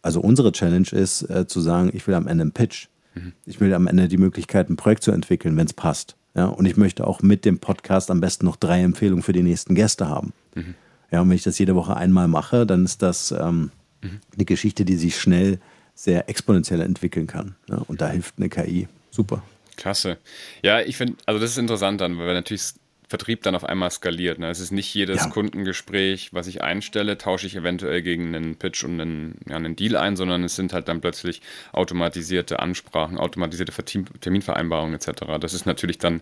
also 0.01 0.19
unsere 0.19 0.51
Challenge 0.51 0.87
ist 0.91 1.29
äh, 1.29 1.45
zu 1.45 1.61
sagen, 1.61 1.91
ich 1.93 2.07
will 2.07 2.15
am 2.15 2.27
Ende 2.27 2.41
einen 2.41 2.51
Pitch. 2.53 2.87
Mhm. 3.13 3.33
Ich 3.45 3.61
will 3.61 3.71
am 3.75 3.85
Ende 3.85 4.07
die 4.07 4.17
Möglichkeit, 4.17 4.71
ein 4.71 4.77
Projekt 4.77 5.03
zu 5.03 5.11
entwickeln, 5.11 5.55
wenn 5.57 5.67
es 5.67 5.73
passt. 5.73 6.15
Ja? 6.35 6.45
Und 6.45 6.65
ich 6.65 6.77
möchte 6.77 7.05
auch 7.07 7.21
mit 7.21 7.45
dem 7.45 7.59
Podcast 7.59 8.11
am 8.11 8.21
besten 8.21 8.45
noch 8.45 8.55
drei 8.55 8.81
Empfehlungen 8.81 9.23
für 9.23 9.33
die 9.33 9.43
nächsten 9.43 9.75
Gäste 9.75 10.07
haben. 10.07 10.33
Mhm. 10.55 10.75
Ja, 11.11 11.21
und 11.21 11.29
wenn 11.29 11.35
ich 11.35 11.43
das 11.43 11.59
jede 11.59 11.75
Woche 11.75 11.95
einmal 11.95 12.27
mache, 12.27 12.65
dann 12.65 12.85
ist 12.85 13.01
das 13.01 13.31
ähm, 13.31 13.71
mhm. 14.01 14.19
eine 14.33 14.45
Geschichte, 14.45 14.85
die 14.85 14.95
sich 14.95 15.19
schnell 15.19 15.59
sehr 15.95 16.27
exponentiell 16.29 16.81
entwickeln 16.81 17.27
kann. 17.27 17.55
Ja? 17.69 17.77
Und 17.87 18.01
da 18.01 18.09
hilft 18.09 18.35
eine 18.37 18.49
KI 18.49 18.87
super. 19.11 19.43
Klasse. 19.75 20.17
Ja, 20.61 20.81
ich 20.81 20.97
finde, 20.97 21.15
also 21.25 21.39
das 21.39 21.51
ist 21.51 21.57
interessant 21.57 22.01
dann, 22.01 22.17
weil 22.17 22.33
natürlich 22.33 22.73
Vertrieb 23.13 23.43
dann 23.43 23.53
auf 23.53 23.63
einmal 23.63 23.91
skaliert. 23.91 24.39
Ne? 24.39 24.49
Es 24.49 24.59
ist 24.59 24.71
nicht 24.71 24.91
jedes 24.91 25.25
ja. 25.25 25.29
Kundengespräch, 25.29 26.33
was 26.33 26.47
ich 26.47 26.63
einstelle, 26.63 27.15
tausche 27.19 27.45
ich 27.45 27.55
eventuell 27.55 28.01
gegen 28.01 28.33
einen 28.33 28.55
Pitch 28.55 28.83
und 28.83 28.99
einen, 28.99 29.35
ja, 29.47 29.55
einen 29.55 29.75
Deal 29.75 29.97
ein, 29.97 30.15
sondern 30.15 30.43
es 30.43 30.55
sind 30.55 30.73
halt 30.73 30.87
dann 30.87 30.99
plötzlich 30.99 31.43
automatisierte 31.73 32.57
Ansprachen, 32.57 33.19
automatisierte 33.19 33.71
Terminvereinbarungen 34.19 34.95
etc. 34.95 35.25
Das 35.39 35.53
ist 35.53 35.67
natürlich 35.67 35.99
dann 35.99 36.21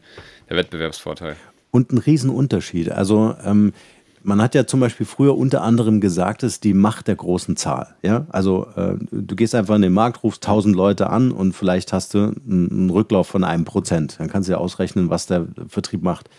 der 0.49 0.57
Wettbewerbsvorteil. 0.57 1.37
Und 1.71 1.93
ein 1.93 1.97
Riesenunterschied. 1.97 2.91
Also 2.91 3.37
ähm, 3.45 3.71
man 4.21 4.41
hat 4.41 4.53
ja 4.53 4.67
zum 4.67 4.81
Beispiel 4.81 5.05
früher 5.05 5.37
unter 5.37 5.61
anderem 5.61 6.01
gesagt, 6.01 6.43
es 6.43 6.55
ist 6.55 6.65
die 6.65 6.73
Macht 6.73 7.07
der 7.07 7.15
großen 7.15 7.55
Zahl. 7.55 7.95
Ja? 8.01 8.25
Also 8.31 8.67
äh, 8.75 8.95
du 9.11 9.35
gehst 9.37 9.55
einfach 9.55 9.75
in 9.75 9.81
den 9.81 9.93
Markt, 9.93 10.23
rufst 10.23 10.43
tausend 10.43 10.75
Leute 10.75 11.09
an 11.09 11.31
und 11.31 11.53
vielleicht 11.53 11.93
hast 11.93 12.15
du 12.15 12.33
einen 12.45 12.89
Rücklauf 12.89 13.27
von 13.27 13.45
einem 13.45 13.63
Prozent. 13.63 14.19
Dann 14.19 14.29
kannst 14.29 14.49
du 14.49 14.51
ja 14.51 14.57
ausrechnen, 14.57 15.09
was 15.09 15.25
der 15.27 15.47
Vertrieb 15.69 16.03
macht. 16.03 16.29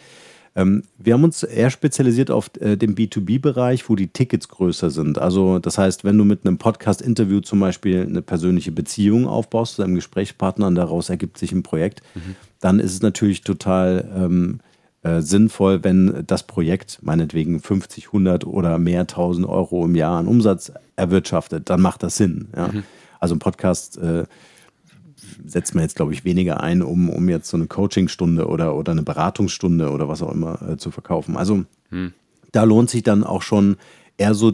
Ähm, 0.55 0.85
wir 0.99 1.15
haben 1.15 1.25
uns 1.25 1.43
eher 1.43 1.71
spezialisiert 1.71 2.31
auf 2.31 2.51
äh, 2.61 2.77
den 2.77 2.95
B2B-Bereich, 2.95 3.89
wo 3.89 3.97
die 3.97 4.09
Tickets 4.09 4.49
größer 4.49 4.91
sind. 4.91 5.19
Also 5.19 5.59
das 5.59 5.79
heißt, 5.79 6.05
wenn 6.05 6.19
du 6.19 6.25
mit 6.25 6.45
einem 6.45 6.59
Podcast-Interview 6.59 7.41
zum 7.41 7.61
Beispiel 7.61 8.03
eine 8.03 8.23
persönliche 8.23 8.73
Beziehung 8.73 9.27
aufbaust 9.27 9.77
zu 9.77 9.83
deinem 9.83 9.95
Gesprächspartner 9.95 10.67
und 10.67 10.75
daraus 10.75 11.09
ergibt 11.09 11.39
sich 11.39 11.53
ein 11.53 11.63
Projekt, 11.63 12.03
mhm. 12.15 12.37
dann 12.61 12.81
ist 12.81 12.93
es 12.93 13.03
natürlich 13.03 13.43
total... 13.43 14.11
Ähm, 14.15 14.61
äh, 15.05 15.21
sinnvoll, 15.21 15.83
wenn 15.83 16.23
das 16.29 16.45
Projekt 16.45 17.01
meinetwegen 17.03 17.59
50, 17.59 18.07
100 18.07 18.47
oder 18.47 18.79
mehr 18.79 19.01
1000 19.01 19.49
Euro 19.49 19.85
im 19.85 19.97
Jahr 19.97 20.17
an 20.17 20.29
Umsatz 20.29 20.71
erwirtschaftet, 20.95 21.69
dann 21.71 21.81
macht 21.81 22.05
das 22.05 22.17
Sinn. 22.17 22.47
Ja? 22.55 22.69
Mhm. 22.69 22.85
Also 23.19 23.35
ein 23.35 23.41
Podcast 23.41 23.99
äh, 23.99 24.27
setzt 25.47 25.75
man 25.75 25.83
jetzt, 25.83 25.97
glaube 25.97 26.13
ich, 26.13 26.25
weniger 26.25 26.63
ein, 26.63 26.83
um, 26.83 27.11
um 27.11 27.29
jetzt 27.29 27.49
so 27.49 27.57
eine 27.57 27.67
Coachingstunde 27.67 28.47
oder, 28.47 28.75
oder 28.75 28.93
eine 28.93 29.03
Beratungsstunde 29.03 29.91
oder 29.91 30.09
was 30.09 30.23
auch 30.23 30.33
immer 30.33 30.61
äh, 30.63 30.77
zu 30.77 30.91
verkaufen. 30.91 31.37
Also 31.37 31.65
mhm. 31.91 32.13
da 32.53 32.65
lohnt 32.65 32.91
sich 32.91 33.03
dann 33.03 33.25
auch 33.25 33.43
schon 33.43 33.77
eher 34.17 34.35
so 34.35 34.53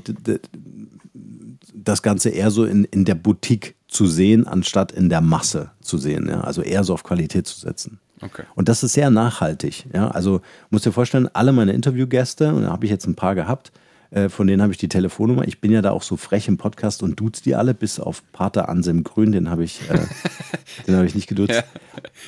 das 1.74 2.02
Ganze 2.02 2.30
eher 2.30 2.50
so 2.50 2.64
in, 2.64 2.84
in 2.84 3.04
der 3.04 3.14
Boutique 3.14 3.74
zu 3.88 4.06
sehen, 4.06 4.46
anstatt 4.46 4.92
in 4.92 5.08
der 5.08 5.20
Masse 5.20 5.70
zu 5.80 5.98
sehen. 5.98 6.28
Ja? 6.28 6.42
Also 6.42 6.62
eher 6.62 6.84
so 6.84 6.94
auf 6.94 7.02
Qualität 7.02 7.46
zu 7.46 7.58
setzen. 7.58 7.98
Okay. 8.20 8.42
Und 8.54 8.68
das 8.68 8.82
ist 8.82 8.92
sehr 8.92 9.10
nachhaltig. 9.10 9.86
Ja? 9.92 10.08
Also 10.08 10.40
musst 10.70 10.86
dir 10.86 10.92
vorstellen, 10.92 11.28
alle 11.32 11.52
meine 11.52 11.72
Interviewgäste, 11.72 12.52
und 12.52 12.62
da 12.62 12.70
habe 12.70 12.84
ich 12.84 12.90
jetzt 12.90 13.06
ein 13.06 13.14
paar 13.14 13.34
gehabt, 13.34 13.72
äh, 14.10 14.28
von 14.28 14.46
denen 14.46 14.62
habe 14.62 14.72
ich 14.72 14.78
die 14.78 14.88
Telefonnummer. 14.88 15.46
Ich 15.46 15.60
bin 15.60 15.70
ja 15.70 15.82
da 15.82 15.90
auch 15.90 16.02
so 16.02 16.16
frech 16.16 16.48
im 16.48 16.56
Podcast 16.56 17.02
und 17.02 17.20
duze 17.20 17.42
die 17.42 17.54
alle, 17.54 17.74
bis 17.74 18.00
auf 18.00 18.22
Pater 18.32 18.68
Anselm 18.68 19.04
Grün, 19.04 19.32
den 19.32 19.50
habe 19.50 19.64
ich, 19.64 19.80
äh, 19.90 19.98
den 20.86 21.04
ich 21.04 21.14
nicht 21.14 21.28
geduzt. 21.28 21.52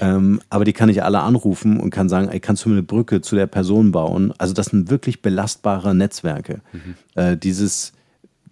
Ja. 0.01 0.17
Ähm, 0.17 0.41
aber 0.51 0.65
die 0.65 0.73
kann 0.73 0.89
ich 0.89 1.03
alle 1.03 1.21
anrufen 1.21 1.81
und 1.81 1.91
kann 1.91 2.09
sagen, 2.09 2.29
ey, 2.29 2.41
kannst 2.41 2.65
du 2.65 2.69
mir 2.69 2.77
eine 2.77 2.83
Brücke 2.83 3.21
zu 3.23 3.35
der 3.35 3.47
Person 3.47 3.93
bauen? 3.93 4.35
Also 4.39 4.53
das 4.53 4.67
sind 4.67 4.91
wirklich 4.91 5.23
belastbare 5.23 5.95
Netzwerke. 5.95 6.61
Mhm. 6.73 6.95
Äh, 7.15 7.37
dieses 7.37 7.93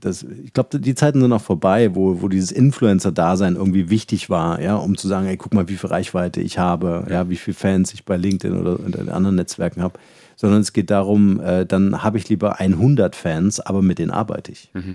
das, 0.01 0.23
ich 0.23 0.53
glaube, 0.53 0.79
die 0.79 0.95
Zeiten 0.95 1.21
sind 1.21 1.33
auch 1.33 1.43
vorbei, 1.43 1.95
wo, 1.95 2.23
wo 2.23 2.29
dieses 2.29 2.53
Influencer-Dasein 2.53 3.57
irgendwie 3.57 3.91
wichtig 3.91 4.31
war, 4.31 4.61
ja, 4.61 4.77
um 4.77 4.97
zu 4.97 5.09
sagen, 5.09 5.27
ey, 5.27 5.37
guck 5.37 5.55
mal, 5.55 5.69
wie 5.69 5.77
viel 5.77 5.91
Reichweite 5.91 6.41
ich 6.41 6.59
habe, 6.59 7.07
ja, 7.11 7.29
wie 7.29 7.37
viele 7.37 7.57
Fans 7.57 7.93
ich 7.93 8.05
bei 8.05 8.17
LinkedIn 8.17 8.57
oder 8.57 8.79
in 8.79 9.09
anderen 9.09 9.37
Netzwerken 9.37 9.83
habe, 9.83 9.99
sondern 10.39 10.61
es 10.61 10.73
geht 10.73 10.91
darum, 10.91 11.41
äh, 11.41 11.67
dann 11.67 12.05
habe 12.05 12.17
ich 12.17 12.29
lieber 12.29 12.61
100 12.61 13.17
Fans, 13.17 13.59
aber 13.59 13.83
mit 13.83 13.99
denen 13.99 14.13
arbeite 14.13 14.53
ich. 14.53 14.71
Mhm. 14.73 14.95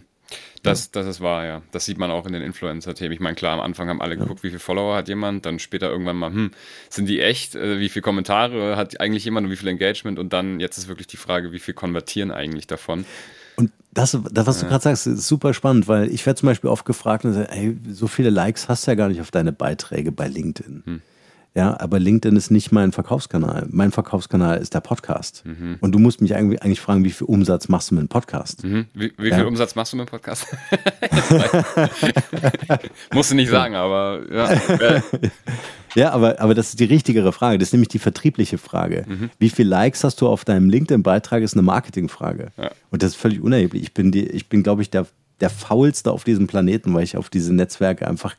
Das, 0.63 0.89
das 0.91 1.05
ist 1.05 1.19
wahr, 1.19 1.45
ja. 1.45 1.61
Das 1.73 1.83
sieht 1.83 1.97
man 1.97 2.09
auch 2.09 2.25
in 2.25 2.31
den 2.31 2.41
Influencer-Themen. 2.41 3.11
Ich 3.11 3.19
meine, 3.19 3.35
klar, 3.35 3.51
am 3.53 3.59
Anfang 3.59 3.89
haben 3.89 4.01
alle 4.01 4.15
geguckt, 4.15 4.39
ja. 4.39 4.43
wie 4.43 4.49
viele 4.49 4.59
Follower 4.59 4.95
hat 4.95 5.09
jemand, 5.09 5.45
dann 5.45 5.59
später 5.59 5.91
irgendwann 5.91 6.15
mal, 6.15 6.31
hm, 6.31 6.51
sind 6.89 7.07
die 7.07 7.19
echt? 7.19 7.55
Äh, 7.55 7.79
wie 7.79 7.89
viele 7.89 8.03
Kommentare 8.03 8.77
hat 8.77 9.01
eigentlich 9.01 9.25
jemand 9.25 9.45
und 9.45 9.51
wie 9.51 9.57
viel 9.57 9.67
Engagement? 9.67 10.17
Und 10.17 10.31
dann, 10.31 10.61
jetzt 10.61 10.77
ist 10.77 10.87
wirklich 10.87 11.07
die 11.07 11.17
Frage, 11.17 11.51
wie 11.51 11.59
viel 11.59 11.73
konvertieren 11.73 12.31
eigentlich 12.31 12.65
davon? 12.65 13.03
Und 13.57 13.71
das, 13.91 14.17
das 14.31 14.47
was 14.47 14.61
du 14.61 14.67
gerade 14.67 14.83
sagst, 14.83 15.05
ist 15.05 15.27
super 15.27 15.53
spannend, 15.53 15.89
weil 15.89 16.09
ich 16.09 16.25
werde 16.25 16.39
zum 16.39 16.47
Beispiel 16.47 16.69
oft 16.69 16.85
gefragt, 16.85 17.25
ey, 17.25 17.77
so 17.91 18.07
viele 18.07 18.29
Likes 18.29 18.69
hast 18.69 18.87
du 18.87 18.91
ja 18.91 18.95
gar 18.95 19.09
nicht 19.09 19.19
auf 19.19 19.31
deine 19.31 19.51
Beiträge 19.51 20.13
bei 20.13 20.29
LinkedIn. 20.29 20.83
Hm. 20.85 21.01
Ja, 21.55 21.79
aber 21.79 21.99
LinkedIn 21.99 22.35
ist 22.35 22.49
nicht 22.49 22.71
mein 22.71 22.91
Verkaufskanal. 22.91 23.67
Mein 23.69 23.91
Verkaufskanal 23.91 24.57
ist 24.57 24.73
der 24.73 24.81
Podcast. 24.81 25.43
Mhm. 25.45 25.77
Und 25.81 25.91
du 25.91 25.99
musst 25.99 26.19
mich 26.19 26.35
eigentlich, 26.35 26.63
eigentlich 26.63 26.81
fragen, 26.81 27.03
wie 27.03 27.11
viel 27.11 27.27
Umsatz 27.27 27.69
machst 27.69 27.91
du 27.91 27.95
mit 27.95 28.01
dem 28.01 28.07
Podcast? 28.07 28.63
Mhm. 28.63 28.87
Wie, 28.95 29.13
wie 29.17 29.29
ja. 29.29 29.35
viel 29.35 29.45
Umsatz 29.45 29.75
machst 29.75 29.93
du 29.93 29.97
mit 29.97 30.07
dem 30.07 30.09
Podcast? 30.09 30.47
musst 33.13 33.29
du 33.29 33.35
nicht 33.35 33.51
sagen, 33.51 33.75
aber 33.75 34.21
ja. 34.31 35.03
ja, 35.95 36.11
aber, 36.11 36.39
aber 36.39 36.55
das 36.55 36.69
ist 36.69 36.79
die 36.79 36.85
richtigere 36.85 37.31
Frage. 37.31 37.59
Das 37.59 37.67
ist 37.67 37.73
nämlich 37.73 37.89
die 37.89 37.99
vertriebliche 37.99 38.57
Frage. 38.57 39.05
Mhm. 39.07 39.29
Wie 39.37 39.49
viele 39.49 39.69
Likes 39.69 40.03
hast 40.03 40.21
du 40.21 40.27
auf 40.29 40.45
deinem 40.45 40.71
LinkedIn-Beitrag, 40.71 41.43
ist 41.43 41.53
eine 41.53 41.61
Marketingfrage. 41.61 42.47
Ja. 42.57 42.71
Und 42.89 43.03
das 43.03 43.11
ist 43.11 43.17
völlig 43.17 43.41
unerheblich. 43.41 43.83
Ich 43.83 43.93
bin, 43.93 44.11
die, 44.11 44.25
ich 44.25 44.49
bin 44.49 44.63
glaube 44.63 44.81
ich, 44.81 44.89
der, 44.89 45.05
der 45.39 45.51
faulste 45.51 46.11
auf 46.13 46.23
diesem 46.23 46.47
Planeten, 46.47 46.95
weil 46.95 47.03
ich 47.03 47.15
auf 47.15 47.29
diese 47.29 47.53
Netzwerke 47.53 48.07
einfach 48.07 48.35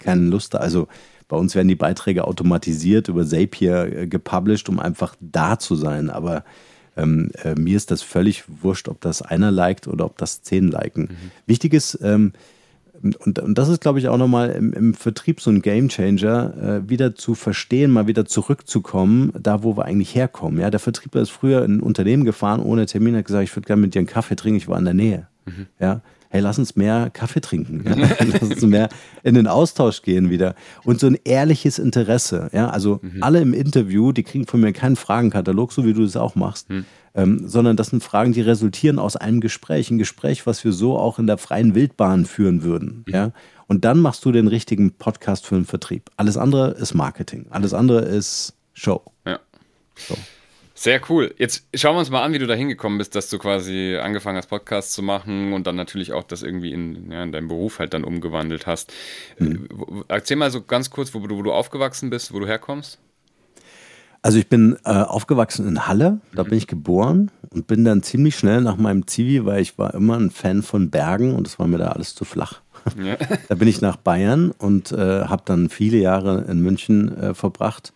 keine 0.00 0.22
Lust 0.22 0.54
habe. 0.54 0.64
Also 0.64 0.88
bei 1.28 1.36
uns 1.36 1.54
werden 1.54 1.68
die 1.68 1.74
Beiträge 1.74 2.26
automatisiert 2.26 3.08
über 3.08 3.26
Zapier 3.26 3.84
äh, 3.84 4.06
gepublished, 4.06 4.68
um 4.68 4.78
einfach 4.78 5.16
da 5.20 5.58
zu 5.58 5.74
sein. 5.74 6.10
Aber 6.10 6.44
ähm, 6.96 7.30
äh, 7.42 7.54
mir 7.54 7.76
ist 7.76 7.90
das 7.90 8.02
völlig 8.02 8.44
wurscht, 8.62 8.88
ob 8.88 9.00
das 9.00 9.22
einer 9.22 9.50
liked 9.50 9.88
oder 9.88 10.04
ob 10.04 10.18
das 10.18 10.42
zehn 10.42 10.68
liken. 10.68 11.02
Mhm. 11.02 11.30
Wichtig 11.46 11.74
ist, 11.74 11.98
ähm, 12.02 12.32
und, 13.02 13.38
und 13.38 13.58
das 13.58 13.68
ist, 13.68 13.80
glaube 13.80 13.98
ich, 13.98 14.08
auch 14.08 14.16
nochmal 14.16 14.50
im, 14.50 14.72
im 14.72 14.94
Vertrieb 14.94 15.40
so 15.40 15.50
ein 15.50 15.62
Gamechanger, 15.62 16.82
äh, 16.86 16.88
wieder 16.88 17.14
zu 17.14 17.34
verstehen, 17.34 17.90
mal 17.90 18.06
wieder 18.06 18.24
zurückzukommen, 18.24 19.32
da 19.38 19.62
wo 19.62 19.76
wir 19.76 19.84
eigentlich 19.84 20.14
herkommen. 20.14 20.60
Ja, 20.60 20.70
der 20.70 20.80
Vertriebler 20.80 21.22
ist 21.22 21.30
früher 21.30 21.64
in 21.64 21.76
ein 21.76 21.80
Unternehmen 21.80 22.24
gefahren 22.24 22.60
ohne 22.60 22.86
Termin, 22.86 23.16
hat 23.16 23.26
gesagt, 23.26 23.44
ich 23.44 23.54
würde 23.54 23.66
gerne 23.66 23.82
mit 23.82 23.94
dir 23.94 23.98
einen 23.98 24.06
Kaffee 24.06 24.36
trinken, 24.36 24.56
ich 24.56 24.68
war 24.68 24.78
in 24.78 24.84
der 24.84 24.94
Nähe. 24.94 25.28
Mhm. 25.44 25.66
Ja, 25.78 26.00
hey, 26.36 26.42
lass 26.42 26.58
uns 26.58 26.76
mehr 26.76 27.08
Kaffee 27.10 27.40
trinken, 27.40 27.82
ja? 27.86 27.96
lass 28.20 28.42
uns 28.42 28.62
mehr 28.62 28.90
in 29.22 29.34
den 29.34 29.46
Austausch 29.46 30.02
gehen 30.02 30.28
wieder. 30.28 30.54
Und 30.84 31.00
so 31.00 31.06
ein 31.06 31.18
ehrliches 31.24 31.78
Interesse, 31.78 32.50
ja, 32.52 32.68
also 32.68 33.00
mhm. 33.02 33.22
alle 33.22 33.40
im 33.40 33.54
Interview, 33.54 34.12
die 34.12 34.22
kriegen 34.22 34.46
von 34.46 34.60
mir 34.60 34.72
keinen 34.72 34.96
Fragenkatalog, 34.96 35.72
so 35.72 35.86
wie 35.86 35.94
du 35.94 36.02
es 36.02 36.16
auch 36.16 36.34
machst, 36.34 36.68
mhm. 36.68 36.84
ähm, 37.14 37.48
sondern 37.48 37.76
das 37.76 37.88
sind 37.88 38.02
Fragen, 38.02 38.32
die 38.32 38.42
resultieren 38.42 38.98
aus 38.98 39.16
einem 39.16 39.40
Gespräch, 39.40 39.90
ein 39.90 39.98
Gespräch, 39.98 40.46
was 40.46 40.62
wir 40.62 40.72
so 40.72 40.98
auch 40.98 41.18
in 41.18 41.26
der 41.26 41.38
freien 41.38 41.74
Wildbahn 41.74 42.26
führen 42.26 42.62
würden, 42.62 43.04
mhm. 43.06 43.14
ja. 43.14 43.32
Und 43.68 43.84
dann 43.84 43.98
machst 43.98 44.24
du 44.24 44.30
den 44.30 44.46
richtigen 44.46 44.92
Podcast 44.92 45.44
für 45.44 45.56
den 45.56 45.64
Vertrieb. 45.64 46.10
Alles 46.16 46.36
andere 46.36 46.72
ist 46.72 46.94
Marketing, 46.94 47.46
alles 47.50 47.74
andere 47.74 48.02
ist 48.02 48.54
Show. 48.74 49.02
Ja. 49.24 49.40
So. 49.96 50.14
Sehr 50.78 51.00
cool. 51.08 51.34
Jetzt 51.38 51.66
schauen 51.74 51.94
wir 51.94 52.00
uns 52.00 52.10
mal 52.10 52.22
an, 52.22 52.34
wie 52.34 52.38
du 52.38 52.46
da 52.46 52.52
hingekommen 52.52 52.98
bist, 52.98 53.14
dass 53.14 53.30
du 53.30 53.38
quasi 53.38 53.96
angefangen 53.96 54.36
hast, 54.36 54.48
Podcasts 54.48 54.92
zu 54.92 55.02
machen 55.02 55.54
und 55.54 55.66
dann 55.66 55.74
natürlich 55.74 56.12
auch 56.12 56.22
das 56.22 56.42
irgendwie 56.42 56.70
in, 56.70 57.10
ja, 57.10 57.22
in 57.22 57.32
deinem 57.32 57.48
Beruf 57.48 57.78
halt 57.78 57.94
dann 57.94 58.04
umgewandelt 58.04 58.66
hast. 58.66 58.92
Mhm. 59.38 60.04
Erzähl 60.08 60.36
mal 60.36 60.50
so 60.50 60.60
ganz 60.60 60.90
kurz, 60.90 61.14
wo 61.14 61.26
du, 61.26 61.38
wo 61.38 61.42
du 61.42 61.50
aufgewachsen 61.50 62.10
bist, 62.10 62.34
wo 62.34 62.40
du 62.40 62.46
herkommst. 62.46 62.98
Also 64.20 64.38
ich 64.38 64.48
bin 64.48 64.76
äh, 64.84 64.90
aufgewachsen 64.90 65.66
in 65.66 65.86
Halle, 65.86 66.20
da 66.34 66.44
mhm. 66.44 66.48
bin 66.50 66.58
ich 66.58 66.66
geboren 66.66 67.30
und 67.48 67.66
bin 67.66 67.82
dann 67.86 68.02
ziemlich 68.02 68.36
schnell 68.36 68.60
nach 68.60 68.76
meinem 68.76 69.06
Zivi, 69.06 69.46
weil 69.46 69.62
ich 69.62 69.78
war 69.78 69.94
immer 69.94 70.18
ein 70.18 70.30
Fan 70.30 70.62
von 70.62 70.90
Bergen 70.90 71.34
und 71.34 71.46
es 71.46 71.58
war 71.58 71.66
mir 71.66 71.78
da 71.78 71.88
alles 71.88 72.14
zu 72.14 72.26
flach. 72.26 72.60
Ja. 73.02 73.16
Da 73.48 73.54
bin 73.54 73.66
ich 73.66 73.80
nach 73.80 73.96
Bayern 73.96 74.50
und 74.50 74.92
äh, 74.92 75.24
habe 75.24 75.42
dann 75.46 75.70
viele 75.70 75.96
Jahre 75.96 76.44
in 76.50 76.60
München 76.60 77.16
äh, 77.16 77.34
verbracht 77.34 77.94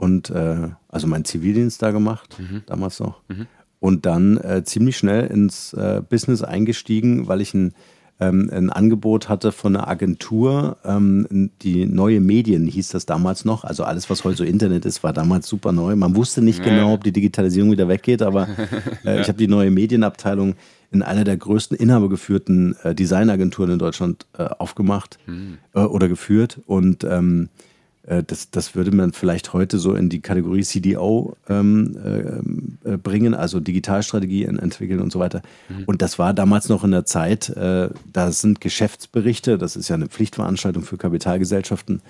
und 0.00 0.30
äh, 0.30 0.68
also 0.88 1.06
meinen 1.06 1.26
Zivildienst 1.26 1.82
da 1.82 1.90
gemacht, 1.90 2.38
mhm. 2.38 2.62
damals 2.64 3.00
noch. 3.00 3.20
Mhm. 3.28 3.46
Und 3.80 4.06
dann 4.06 4.38
äh, 4.38 4.64
ziemlich 4.64 4.96
schnell 4.96 5.26
ins 5.26 5.74
äh, 5.74 6.02
Business 6.08 6.42
eingestiegen, 6.42 7.28
weil 7.28 7.42
ich 7.42 7.52
ein, 7.52 7.74
ähm, 8.18 8.50
ein 8.50 8.70
Angebot 8.70 9.28
hatte 9.28 9.52
von 9.52 9.76
einer 9.76 9.88
Agentur, 9.88 10.78
ähm, 10.84 11.50
die 11.60 11.84
neue 11.84 12.20
Medien 12.20 12.66
hieß 12.66 12.88
das 12.88 13.04
damals 13.04 13.44
noch. 13.44 13.64
Also 13.64 13.84
alles, 13.84 14.08
was 14.08 14.24
heute 14.24 14.38
so 14.38 14.44
Internet 14.44 14.86
ist, 14.86 15.02
war 15.02 15.12
damals 15.12 15.46
super 15.46 15.72
neu. 15.72 15.94
Man 15.96 16.16
wusste 16.16 16.40
nicht 16.40 16.60
ja. 16.60 16.64
genau, 16.64 16.94
ob 16.94 17.04
die 17.04 17.12
Digitalisierung 17.12 17.70
wieder 17.70 17.88
weggeht, 17.88 18.22
aber 18.22 18.48
äh, 19.04 19.16
ja. 19.16 19.20
ich 19.20 19.28
habe 19.28 19.38
die 19.38 19.48
neue 19.48 19.70
Medienabteilung 19.70 20.54
in 20.90 21.02
einer 21.02 21.24
der 21.24 21.36
größten 21.36 21.76
inhabergeführten 21.76 22.74
äh, 22.82 22.94
Designagenturen 22.94 23.72
in 23.72 23.78
Deutschland 23.78 24.26
äh, 24.36 24.44
aufgemacht 24.44 25.18
mhm. 25.26 25.58
oder 25.74 26.08
geführt. 26.08 26.60
Und 26.66 27.04
ähm, 27.04 27.44
äh, 27.44 27.69
das, 28.02 28.50
das 28.50 28.74
würde 28.74 28.90
man 28.92 29.12
vielleicht 29.12 29.52
heute 29.52 29.78
so 29.78 29.94
in 29.94 30.08
die 30.08 30.20
Kategorie 30.20 30.62
CDO 30.62 31.36
ähm, 31.48 32.78
äh, 32.84 32.96
bringen, 32.96 33.34
also 33.34 33.60
Digitalstrategie 33.60 34.44
entwickeln 34.44 35.00
und 35.00 35.12
so 35.12 35.18
weiter. 35.18 35.42
Mhm. 35.68 35.84
Und 35.84 36.02
das 36.02 36.18
war 36.18 36.32
damals 36.32 36.68
noch 36.68 36.82
in 36.82 36.92
der 36.92 37.04
Zeit, 37.04 37.50
äh, 37.50 37.90
da 38.12 38.32
sind 38.32 38.60
Geschäftsberichte, 38.60 39.58
das 39.58 39.76
ist 39.76 39.88
ja 39.88 39.96
eine 39.96 40.08
Pflichtveranstaltung 40.08 40.82
für 40.82 40.96
Kapitalgesellschaften, 40.96 42.00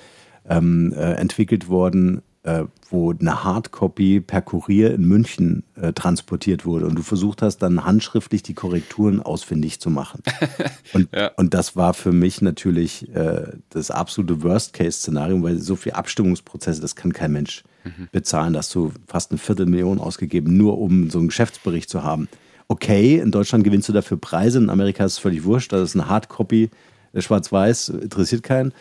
ähm, 0.49 0.93
äh, 0.97 1.15
entwickelt 1.15 1.69
worden, 1.69 2.23
äh, 2.43 2.65
wo 2.89 3.13
eine 3.13 3.45
Hardcopy 3.45 4.21
per 4.21 4.41
Kurier 4.41 4.95
in 4.95 5.05
München 5.05 5.63
äh, 5.77 5.93
transportiert 5.93 6.65
wurde 6.65 6.87
und 6.87 6.97
du 6.97 7.03
versucht 7.03 7.43
hast, 7.43 7.59
dann 7.59 7.85
handschriftlich 7.85 8.43
die 8.43 8.55
Korrekturen 8.55 9.21
ausfindig 9.21 9.81
zu 9.81 9.91
machen. 9.91 10.23
Und, 10.93 11.09
ja. 11.15 11.31
und 11.37 11.55
das 11.55 11.77
war 11.77 11.95
für 11.95 12.11
mich 12.11 12.43
natürlich 12.43 13.15
äh, 13.15 13.53
das 13.69 13.93
absolute 13.93 14.43
Worst-Case-Szenario, 14.43 15.41
weil 15.41 15.59
so 15.59 15.77
viel 15.77 15.93
Abstimmungsprozesse, 15.93 16.81
das 16.81 16.97
kann 16.97 17.13
kein 17.13 17.31
Mensch 17.31 17.63
mhm. 17.85 18.09
bezahlen. 18.11 18.55
Da 18.55 18.59
hast 18.59 18.75
du 18.75 18.93
fast 19.07 19.31
eine 19.31 19.39
Viertelmillion 19.39 20.01
ausgegeben, 20.01 20.57
nur 20.57 20.79
um 20.79 21.11
so 21.11 21.19
einen 21.19 21.29
Geschäftsbericht 21.29 21.89
zu 21.89 22.03
haben. 22.03 22.29
Okay, 22.67 23.19
in 23.19 23.31
Deutschland 23.31 23.63
gewinnst 23.63 23.89
du 23.89 23.93
dafür 23.93 24.17
Preise, 24.17 24.59
in 24.59 24.69
Amerika 24.69 25.05
ist 25.05 25.13
es 25.13 25.19
völlig 25.19 25.45
wurscht, 25.45 25.73
das 25.73 25.91
ist 25.91 25.97
eine 25.97 26.09
Hardcopy, 26.09 26.71
äh, 27.13 27.21
schwarz-weiß, 27.21 27.91
interessiert 27.91 28.43
keinen. 28.43 28.73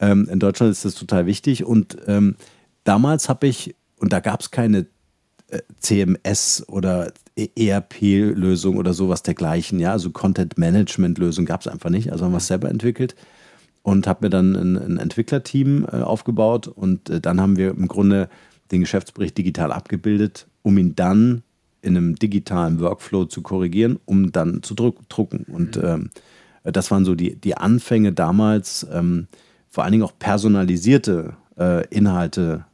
Ähm, 0.00 0.28
in 0.30 0.38
Deutschland 0.38 0.70
ist 0.70 0.84
das 0.84 0.94
total 0.94 1.24
wichtig 1.24 1.64
und 1.64 1.96
ähm, 2.06 2.36
damals 2.84 3.28
habe 3.28 3.46
ich, 3.46 3.74
und 3.98 4.12
da 4.12 4.20
gab 4.20 4.40
es 4.40 4.50
keine 4.50 4.86
äh, 5.48 5.60
CMS 5.80 6.64
oder 6.68 7.12
ERP-Lösung 7.36 8.76
oder 8.76 8.94
sowas 8.94 9.22
dergleichen, 9.22 9.80
ja, 9.80 9.92
also 9.92 10.10
Content-Management-Lösung 10.10 11.46
gab 11.46 11.62
es 11.62 11.68
einfach 11.68 11.90
nicht, 11.90 12.12
also 12.12 12.24
haben 12.24 12.32
wir 12.32 12.38
es 12.38 12.46
selber 12.46 12.70
entwickelt 12.70 13.16
und 13.82 14.06
habe 14.06 14.26
mir 14.26 14.30
dann 14.30 14.54
ein, 14.54 14.76
ein 14.76 14.98
Entwicklerteam 14.98 15.84
äh, 15.84 16.02
aufgebaut 16.02 16.68
und 16.68 17.10
äh, 17.10 17.20
dann 17.20 17.40
haben 17.40 17.56
wir 17.56 17.70
im 17.70 17.88
Grunde 17.88 18.28
den 18.70 18.80
Geschäftsbericht 18.80 19.36
digital 19.36 19.72
abgebildet, 19.72 20.46
um 20.62 20.78
ihn 20.78 20.94
dann 20.94 21.42
in 21.82 21.96
einem 21.96 22.16
digitalen 22.16 22.80
Workflow 22.80 23.26
zu 23.26 23.42
korrigieren, 23.42 23.98
um 24.06 24.32
dann 24.32 24.62
zu 24.62 24.74
drucken. 24.74 25.44
Und 25.52 25.76
mhm. 25.76 25.84
ähm, 25.84 26.10
das 26.64 26.90
waren 26.90 27.04
so 27.04 27.14
die, 27.14 27.36
die 27.36 27.56
Anfänge 27.56 28.12
damals, 28.12 28.86
ähm, 28.90 29.28
vor 29.68 29.84
allen 29.84 29.92
Dingen 29.92 30.04
auch 30.04 30.18
personalisierte 30.18 31.34
äh, 31.58 31.86
Inhalte 31.88 32.64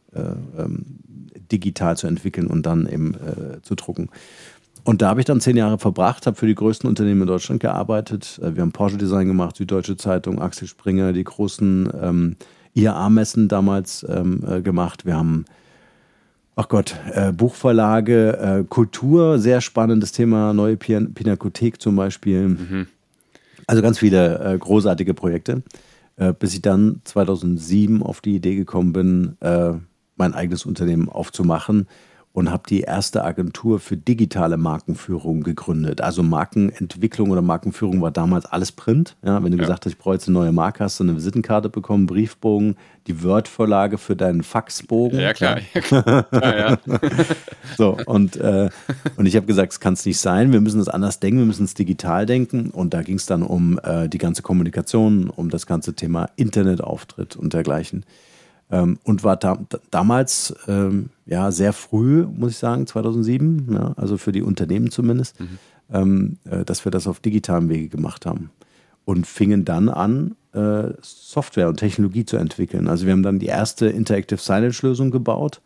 digital 1.51 1.97
zu 1.97 2.07
entwickeln 2.07 2.47
und 2.47 2.67
dann 2.67 2.87
eben 2.87 3.15
äh, 3.15 3.63
zu 3.63 3.75
drucken. 3.75 4.11
Und 4.85 5.03
da 5.03 5.09
habe 5.11 5.21
ich 5.21 5.27
dann 5.27 5.41
zehn 5.41 5.57
Jahre 5.57 5.79
verbracht, 5.79 6.27
habe 6.27 6.37
für 6.37 6.47
die 6.47 6.55
größten 6.55 6.89
Unternehmen 6.89 7.23
in 7.23 7.27
Deutschland 7.27 7.61
gearbeitet. 7.61 8.41
Äh, 8.43 8.55
wir 8.55 8.63
haben 8.63 8.73
Porsche 8.73 8.97
Design 8.97 9.27
gemacht, 9.27 9.57
Süddeutsche 9.57 9.97
Zeitung, 9.97 10.41
Axel 10.41 10.69
Springer, 10.69 11.13
die 11.13 11.25
großen 11.25 11.91
ähm, 12.01 12.37
IAA-Messen 12.75 13.49
damals 13.49 14.07
ähm, 14.09 14.43
äh, 14.49 14.63
gemacht. 14.63 15.05
Wir 15.05 15.17
haben, 15.17 15.45
ach 16.57 16.69
Gott, 16.69 16.97
äh, 17.13 17.33
Buchverlage, 17.33 18.39
äh, 18.39 18.65
Kultur, 18.69 19.39
sehr 19.39 19.61
spannendes 19.61 20.13
Thema, 20.13 20.55
neue 20.55 20.77
Pinakothek 20.77 21.81
zum 21.81 21.97
Beispiel. 21.97 22.49
Mhm. 22.49 22.87
Also 23.67 23.83
ganz 23.83 23.99
viele 23.99 24.39
äh, 24.39 24.59
großartige 24.59 25.15
Projekte, 25.15 25.63
bis 26.39 26.53
ich 26.53 26.61
dann 26.61 27.01
2007 27.05 28.03
auf 28.03 28.21
die 28.21 28.35
Idee 28.35 28.55
gekommen 28.55 28.93
bin, 28.93 29.37
mein 30.21 30.35
eigenes 30.35 30.65
Unternehmen 30.65 31.09
aufzumachen 31.09 31.89
und 32.33 32.51
habe 32.51 32.63
die 32.69 32.83
erste 32.83 33.25
Agentur 33.25 33.81
für 33.81 33.97
digitale 33.97 34.57
Markenführung 34.57 35.43
gegründet. 35.43 36.01
Also 36.01 36.23
Markenentwicklung 36.23 37.31
oder 37.31 37.43
Markenführung 37.43 38.01
war 38.03 38.13
damals 38.13 38.47
alles 38.47 38.71
Print. 38.71 39.17
Ja, 39.25 39.43
wenn 39.43 39.51
du 39.51 39.59
ja. 39.59 39.63
gesagt 39.63 39.85
hast, 39.85 39.93
ich 39.93 39.99
brauche 39.99 40.15
jetzt 40.15 40.29
eine 40.29 40.35
neue 40.39 40.53
Marke, 40.53 40.85
hast 40.85 41.01
du 41.01 41.05
eine 41.05 41.17
Visitenkarte 41.17 41.69
bekommen, 41.69 42.07
Briefbogen, 42.07 42.77
die 43.09 43.25
Word-Vorlage 43.25 43.99
für 43.99 44.15
deinen 44.15 44.45
Faxbogen. 44.45 45.19
Ja, 45.19 45.33
klar. 45.33 45.59
Ja. 45.75 45.81
klar. 45.81 46.27
ja, 46.33 46.79
so, 47.77 47.99
und, 48.07 48.37
äh, 48.37 48.71
und 49.17 49.27
ich 49.27 49.35
habe 49.35 49.47
gesagt, 49.47 49.73
es 49.73 49.81
kann 49.81 49.95
es 49.95 50.07
nicht 50.07 50.21
sein, 50.21 50.53
wir 50.53 50.61
müssen 50.61 50.81
es 50.81 50.89
anders 50.89 51.19
denken, 51.19 51.41
wir 51.41 51.47
müssen 51.47 51.65
es 51.65 51.75
digital 51.75 52.27
denken. 52.27 52.71
Und 52.71 52.95
da 52.95 53.03
ging 53.03 53.17
es 53.17 53.27
dann 53.27 53.43
um 53.43 53.81
äh, 53.83 54.09
die 54.09 54.19
ganze 54.19 54.43
Kommunikation, 54.43 55.31
um 55.31 55.51
das 55.51 55.67
ganze 55.67 55.95
Thema 55.95 56.29
Internetauftritt 56.37 57.35
und 57.35 57.55
dergleichen. 57.55 58.05
Ähm, 58.71 58.99
und 59.05 59.25
war 59.25 59.37
da, 59.37 59.59
damals 59.91 60.55
ähm, 60.69 61.11
ja 61.27 61.51
sehr 61.51 61.73
früh, 61.73 62.25
muss 62.25 62.53
ich 62.53 62.59
sagen, 62.59 62.87
2007, 62.87 63.73
ja, 63.73 63.95
also 63.97 64.17
für 64.17 64.33
die 64.33 64.43
Unternehmen 64.43 64.91
zumindest, 64.91 65.41
mhm. 65.41 65.59
ähm, 65.93 66.39
äh, 66.45 66.65
dass 66.65 66.85
wir 66.85 66.93
das 66.93 67.07
auf 67.07 67.21
digitalem 67.21 67.69
Wege 67.69 67.89
gemacht 67.89 68.27
haben. 68.27 68.51
Und 69.05 69.27
fingen 69.27 69.65
dann 69.65 69.89
an, 69.89 70.37
äh, 70.53 70.93
Software 71.03 71.69
und 71.69 71.79
Technologie 71.79 72.25
zu 72.25 72.37
entwickeln. 72.37 72.89
Also 72.89 73.07
wir 73.07 73.13
haben 73.13 73.23
dann 73.23 73.39
die 73.39 73.47
erste 73.47 73.87
Interactive 73.87 74.41
Signage-Lösung 74.41 75.11
gebaut. 75.11 75.61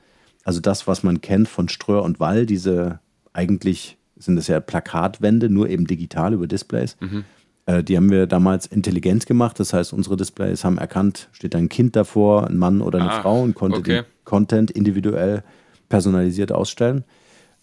Also 0.44 0.60
das, 0.60 0.86
was 0.86 1.02
man 1.02 1.20
kennt 1.20 1.48
von 1.48 1.68
Ströer 1.68 2.02
und 2.02 2.20
Wall, 2.20 2.46
diese 2.46 3.00
eigentlich 3.32 3.98
sind 4.16 4.36
das 4.36 4.46
ja 4.46 4.60
Plakatwände, 4.60 5.50
nur 5.50 5.68
eben 5.68 5.86
digital 5.86 6.32
über 6.32 6.46
Displays. 6.46 6.96
Mhm. 7.00 7.24
Äh, 7.66 7.82
die 7.82 7.96
haben 7.96 8.10
wir 8.10 8.26
damals 8.26 8.66
intelligent 8.66 9.26
gemacht. 9.26 9.58
Das 9.60 9.72
heißt, 9.72 9.92
unsere 9.92 10.16
Displays 10.16 10.64
haben 10.64 10.78
erkannt, 10.78 11.28
steht 11.32 11.54
ein 11.54 11.68
Kind 11.68 11.96
davor, 11.96 12.46
ein 12.46 12.56
Mann 12.56 12.80
oder 12.80 13.00
eine 13.00 13.10
ah, 13.10 13.22
Frau 13.22 13.42
und 13.42 13.54
konnte 13.54 13.78
okay. 13.78 14.02
den 14.02 14.04
Content 14.24 14.70
individuell 14.70 15.42
personalisiert 15.88 16.52
ausstellen 16.52 17.04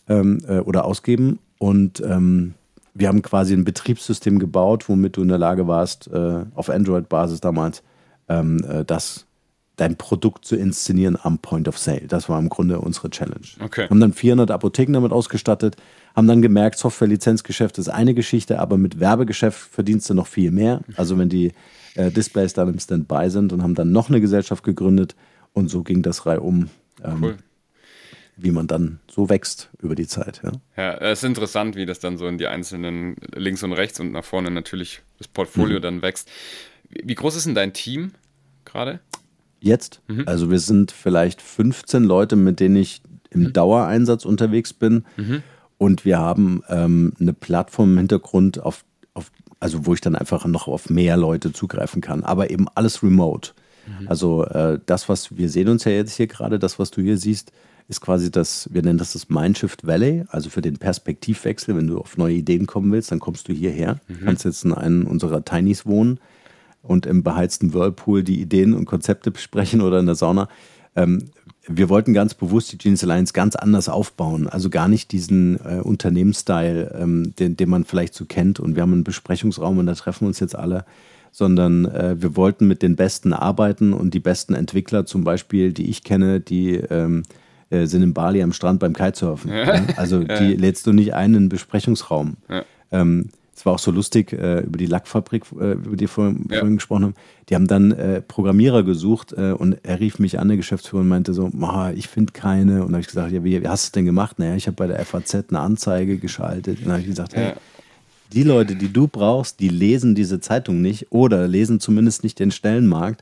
ähm, 0.07 0.39
äh, 0.47 0.59
oder 0.59 0.85
ausgeben. 0.85 1.39
Und 1.57 2.01
ähm, 2.01 2.53
wir 2.93 3.07
haben 3.07 3.21
quasi 3.21 3.53
ein 3.53 3.63
Betriebssystem 3.63 4.39
gebaut, 4.39 4.89
womit 4.89 5.17
du 5.17 5.21
in 5.21 5.27
der 5.27 5.37
Lage 5.37 5.67
warst, 5.67 6.07
äh, 6.11 6.45
auf 6.55 6.69
Android-Basis 6.69 7.39
damals 7.39 7.83
ähm, 8.27 8.63
äh, 8.67 8.83
das 8.83 9.25
dein 9.77 9.95
Produkt 9.95 10.45
zu 10.45 10.55
inszenieren 10.55 11.17
am 11.21 11.39
Point 11.39 11.67
of 11.67 11.77
Sale. 11.77 12.07
Das 12.07 12.29
war 12.29 12.37
im 12.39 12.49
Grunde 12.49 12.79
unsere 12.79 13.09
Challenge. 13.09 13.47
Okay. 13.59 13.87
Haben 13.89 13.99
dann 13.99 14.13
400 14.13 14.51
Apotheken 14.51 14.93
damit 14.93 15.11
ausgestattet, 15.11 15.77
haben 16.15 16.27
dann 16.27 16.41
gemerkt, 16.41 16.77
Software-Lizenzgeschäft 16.77 17.77
ist 17.77 17.87
eine 17.87 18.13
Geschichte, 18.13 18.59
aber 18.59 18.77
mit 18.77 18.99
Werbegeschäft 18.99 19.57
verdienst 19.57 20.09
du 20.09 20.13
noch 20.13 20.27
viel 20.27 20.51
mehr. 20.51 20.81
Also 20.97 21.17
wenn 21.17 21.29
die 21.29 21.53
äh, 21.95 22.11
Displays 22.11 22.53
dann 22.53 22.69
im 22.69 22.79
Standby 22.79 23.29
sind 23.29 23.53
und 23.53 23.63
haben 23.63 23.75
dann 23.75 23.91
noch 23.91 24.09
eine 24.09 24.21
Gesellschaft 24.21 24.63
gegründet 24.63 25.15
und 25.53 25.69
so 25.69 25.83
ging 25.83 26.01
das 26.01 26.25
reihum. 26.25 26.69
Ähm, 27.03 27.23
cool. 27.23 27.37
Wie 28.37 28.51
man 28.51 28.67
dann 28.67 28.99
so 29.09 29.29
wächst 29.29 29.69
über 29.81 29.93
die 29.95 30.07
Zeit. 30.07 30.41
Ja. 30.43 30.51
ja, 30.77 30.97
es 30.97 31.19
ist 31.19 31.25
interessant, 31.25 31.75
wie 31.75 31.85
das 31.85 31.99
dann 31.99 32.17
so 32.17 32.27
in 32.27 32.37
die 32.37 32.47
einzelnen 32.47 33.15
links 33.35 33.61
und 33.63 33.73
rechts 33.73 33.99
und 33.99 34.11
nach 34.11 34.23
vorne 34.23 34.51
natürlich 34.51 35.01
das 35.17 35.27
Portfolio 35.27 35.77
mhm. 35.77 35.81
dann 35.81 36.01
wächst. 36.01 36.29
Wie 36.89 37.15
groß 37.15 37.35
ist 37.35 37.45
denn 37.45 37.55
dein 37.55 37.73
Team 37.73 38.13
gerade? 38.65 38.99
Jetzt? 39.61 40.01
Mhm. 40.07 40.23
Also 40.25 40.49
wir 40.49 40.59
sind 40.59 40.91
vielleicht 40.91 41.41
15 41.41 42.03
Leute, 42.03 42.35
mit 42.35 42.59
denen 42.59 42.75
ich 42.75 43.01
im 43.29 43.43
mhm. 43.43 43.53
Dauereinsatz 43.53 44.25
unterwegs 44.25 44.73
bin. 44.73 45.05
Mhm. 45.17 45.43
Und 45.77 46.05
wir 46.05 46.19
haben 46.19 46.63
ähm, 46.69 47.13
eine 47.19 47.33
Plattform 47.33 47.93
im 47.93 47.97
Hintergrund, 47.99 48.61
auf, 48.61 48.83
auf 49.13 49.31
also 49.59 49.85
wo 49.85 49.93
ich 49.93 50.01
dann 50.01 50.15
einfach 50.15 50.45
noch 50.45 50.67
auf 50.67 50.89
mehr 50.89 51.17
Leute 51.17 51.53
zugreifen 51.53 52.01
kann, 52.01 52.23
aber 52.23 52.49
eben 52.49 52.67
alles 52.75 53.01
remote. 53.03 53.51
Mhm. 53.87 54.07
Also 54.07 54.45
äh, 54.45 54.79
das, 54.85 55.09
was 55.09 55.35
wir 55.37 55.49
sehen 55.49 55.69
uns 55.69 55.83
ja 55.85 55.91
jetzt 55.91 56.17
hier 56.17 56.27
gerade, 56.27 56.59
das, 56.59 56.77
was 56.77 56.91
du 56.91 57.01
hier 57.01 57.17
siehst, 57.17 57.51
ist 57.87 58.01
quasi 58.01 58.31
das, 58.31 58.69
wir 58.71 58.81
nennen 58.83 58.99
das 58.99 59.13
das 59.13 59.29
Mindshift 59.29 59.85
Valley, 59.85 60.23
also 60.29 60.49
für 60.49 60.61
den 60.61 60.77
Perspektivwechsel. 60.77 61.75
Wenn 61.75 61.87
du 61.87 61.99
auf 61.99 62.17
neue 62.17 62.35
Ideen 62.35 62.67
kommen 62.67 62.91
willst, 62.91 63.11
dann 63.11 63.19
kommst 63.19 63.47
du 63.47 63.53
hierher, 63.53 63.99
mhm. 64.07 64.25
kannst 64.25 64.45
jetzt 64.45 64.63
in 64.63 64.73
einem 64.73 65.07
unserer 65.07 65.43
Tinys 65.43 65.85
wohnen 65.85 66.19
und 66.81 67.05
im 67.05 67.23
beheizten 67.23 67.73
Whirlpool 67.73 68.23
die 68.23 68.41
Ideen 68.41 68.73
und 68.73 68.85
Konzepte 68.85 69.31
besprechen 69.31 69.81
oder 69.81 69.99
in 69.99 70.05
der 70.05 70.15
Sauna. 70.15 70.49
Ähm, 70.95 71.29
wir 71.67 71.89
wollten 71.89 72.13
ganz 72.13 72.33
bewusst 72.33 72.71
die 72.71 72.77
Genius 72.77 73.03
Alliance 73.03 73.33
ganz 73.33 73.55
anders 73.55 73.87
aufbauen. 73.87 74.47
Also 74.47 74.69
gar 74.69 74.87
nicht 74.87 75.11
diesen 75.11 75.59
äh, 75.63 75.79
Unternehmensstyle, 75.79 76.95
ähm, 76.99 77.33
den, 77.37 77.55
den 77.55 77.69
man 77.69 77.85
vielleicht 77.85 78.15
so 78.15 78.25
kennt. 78.25 78.59
Und 78.59 78.75
wir 78.75 78.81
haben 78.81 78.93
einen 78.93 79.03
Besprechungsraum 79.03 79.77
und 79.77 79.85
da 79.85 79.93
treffen 79.93 80.25
uns 80.25 80.39
jetzt 80.39 80.55
alle. 80.55 80.85
Sondern 81.31 81.85
äh, 81.85 82.21
wir 82.21 82.35
wollten 82.35 82.67
mit 82.67 82.81
den 82.81 82.95
Besten 82.97 83.31
arbeiten 83.31 83.93
und 83.93 84.13
die 84.13 84.19
besten 84.19 84.53
Entwickler 84.53 85.05
zum 85.05 85.23
Beispiel, 85.23 85.71
die 85.71 85.89
ich 85.89 86.03
kenne, 86.03 86.41
die 86.41 86.73
ähm, 86.75 87.23
äh, 87.69 87.85
sind 87.85 88.03
in 88.03 88.13
Bali 88.13 88.43
am 88.43 88.51
Strand 88.51 88.81
beim 88.81 88.93
Kitesurfen. 88.93 89.51
Ja. 89.51 89.85
Also 89.95 90.23
die 90.39 90.55
lädst 90.55 90.87
du 90.87 90.93
nicht 90.93 91.13
ein 91.13 91.31
in 91.31 91.37
einen 91.37 91.49
Besprechungsraum. 91.49 92.35
Ja. 92.49 92.65
Ähm, 92.91 93.29
es 93.61 93.65
war 93.67 93.73
auch 93.73 93.79
so 93.79 93.91
lustig, 93.91 94.33
äh, 94.33 94.61
über 94.61 94.79
die 94.79 94.87
Lackfabrik, 94.87 95.43
äh, 95.51 95.73
über 95.73 95.95
die 95.95 96.01
wir 96.01 96.07
vorhin, 96.07 96.47
ja. 96.49 96.57
vorhin 96.57 96.77
gesprochen 96.77 97.03
haben. 97.03 97.15
Die 97.47 97.53
haben 97.53 97.67
dann 97.67 97.91
äh, 97.91 98.19
Programmierer 98.19 98.81
gesucht 98.81 99.33
äh, 99.33 99.51
und 99.51 99.77
er 99.83 99.99
rief 99.99 100.17
mich 100.17 100.39
an, 100.39 100.47
der 100.47 100.57
Geschäftsführer, 100.57 101.01
und 101.01 101.09
meinte 101.09 101.35
so, 101.35 101.51
ich 101.93 102.07
finde 102.07 102.33
keine. 102.33 102.81
Und 102.81 102.87
dann 102.87 102.93
habe 102.93 103.01
ich 103.01 103.07
gesagt, 103.07 103.31
ja, 103.31 103.43
wie, 103.43 103.61
wie, 103.61 103.67
hast 103.67 103.83
du 103.83 103.87
es 103.89 103.91
denn 103.91 104.05
gemacht? 104.05 104.39
Naja, 104.39 104.55
ich 104.55 104.65
habe 104.65 104.77
bei 104.77 104.87
der 104.87 105.05
FAZ 105.05 105.35
eine 105.49 105.59
Anzeige 105.59 106.17
geschaltet. 106.17 106.79
Und 106.79 106.85
dann 106.85 106.93
habe 106.93 107.01
ich 107.01 107.07
gesagt, 107.07 107.35
hey, 107.35 107.53
die 108.33 108.41
Leute, 108.41 108.75
die 108.75 108.91
du 108.91 109.07
brauchst, 109.07 109.59
die 109.59 109.69
lesen 109.69 110.15
diese 110.15 110.39
Zeitung 110.39 110.81
nicht 110.81 111.11
oder 111.11 111.47
lesen 111.47 111.79
zumindest 111.79 112.23
nicht 112.23 112.39
den 112.39 112.49
Stellenmarkt. 112.49 113.21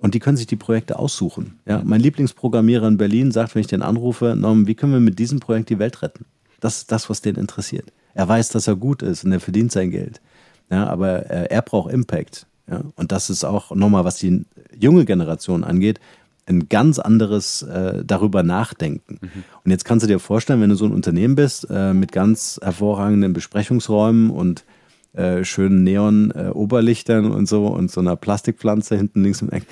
Und 0.00 0.14
die 0.14 0.18
können 0.18 0.36
sich 0.36 0.48
die 0.48 0.56
Projekte 0.56 0.98
aussuchen. 0.98 1.60
Ja, 1.64 1.80
mein 1.84 2.00
Lieblingsprogrammierer 2.00 2.88
in 2.88 2.96
Berlin 2.96 3.30
sagt, 3.30 3.54
wenn 3.54 3.60
ich 3.60 3.68
den 3.68 3.82
anrufe, 3.82 4.34
Norm, 4.36 4.66
wie 4.66 4.74
können 4.74 4.94
wir 4.94 5.00
mit 5.00 5.20
diesem 5.20 5.38
Projekt 5.38 5.70
die 5.70 5.78
Welt 5.78 6.02
retten? 6.02 6.24
Das 6.58 6.78
ist 6.78 6.90
das, 6.90 7.08
was 7.08 7.20
den 7.20 7.36
interessiert. 7.36 7.92
Er 8.16 8.26
weiß, 8.26 8.48
dass 8.48 8.66
er 8.66 8.76
gut 8.76 9.02
ist 9.02 9.24
und 9.24 9.32
er 9.32 9.40
verdient 9.40 9.70
sein 9.70 9.90
Geld. 9.90 10.22
Ja, 10.70 10.86
aber 10.86 11.30
äh, 11.30 11.48
er 11.50 11.60
braucht 11.60 11.92
Impact. 11.92 12.46
Ja? 12.68 12.82
Und 12.96 13.12
das 13.12 13.28
ist 13.28 13.44
auch 13.44 13.74
nochmal, 13.74 14.04
was 14.04 14.16
die 14.16 14.46
junge 14.74 15.04
Generation 15.04 15.62
angeht, 15.62 16.00
ein 16.46 16.68
ganz 16.68 16.98
anderes 16.98 17.62
äh, 17.62 18.04
darüber 18.04 18.42
nachdenken. 18.42 19.18
Mhm. 19.20 19.44
Und 19.64 19.70
jetzt 19.70 19.84
kannst 19.84 20.04
du 20.04 20.08
dir 20.08 20.18
vorstellen, 20.18 20.62
wenn 20.62 20.70
du 20.70 20.76
so 20.76 20.86
ein 20.86 20.94
Unternehmen 20.94 21.34
bist 21.34 21.66
äh, 21.70 21.92
mit 21.92 22.10
ganz 22.10 22.58
hervorragenden 22.62 23.34
Besprechungsräumen 23.34 24.30
und 24.30 24.64
äh, 25.12 25.44
schönen 25.44 25.84
Neon-Oberlichtern 25.84 27.30
und 27.30 27.48
so 27.48 27.66
und 27.66 27.90
so 27.90 28.00
einer 28.00 28.16
Plastikpflanze 28.16 28.96
hinten 28.96 29.24
links 29.24 29.42
im 29.42 29.50
Eck, 29.50 29.66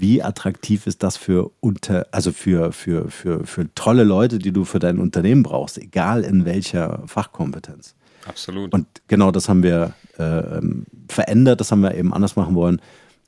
wie 0.00 0.22
attraktiv 0.22 0.86
ist 0.86 1.02
das 1.02 1.16
für 1.16 1.50
unter, 1.60 2.06
also 2.10 2.32
für, 2.32 2.72
für, 2.72 3.10
für, 3.10 3.46
für 3.46 3.74
tolle 3.74 4.04
Leute, 4.04 4.38
die 4.38 4.52
du 4.52 4.64
für 4.64 4.78
dein 4.78 4.98
Unternehmen 4.98 5.42
brauchst, 5.42 5.78
egal 5.78 6.24
in 6.24 6.44
welcher 6.44 7.02
Fachkompetenz. 7.06 7.94
Absolut. 8.26 8.72
Und 8.72 8.86
genau 9.08 9.30
das 9.30 9.48
haben 9.48 9.62
wir 9.62 9.94
äh, 10.18 10.22
ähm, 10.22 10.86
verändert, 11.08 11.60
das 11.60 11.70
haben 11.70 11.82
wir 11.82 11.94
eben 11.94 12.12
anders 12.12 12.36
machen 12.36 12.54
wollen 12.54 12.80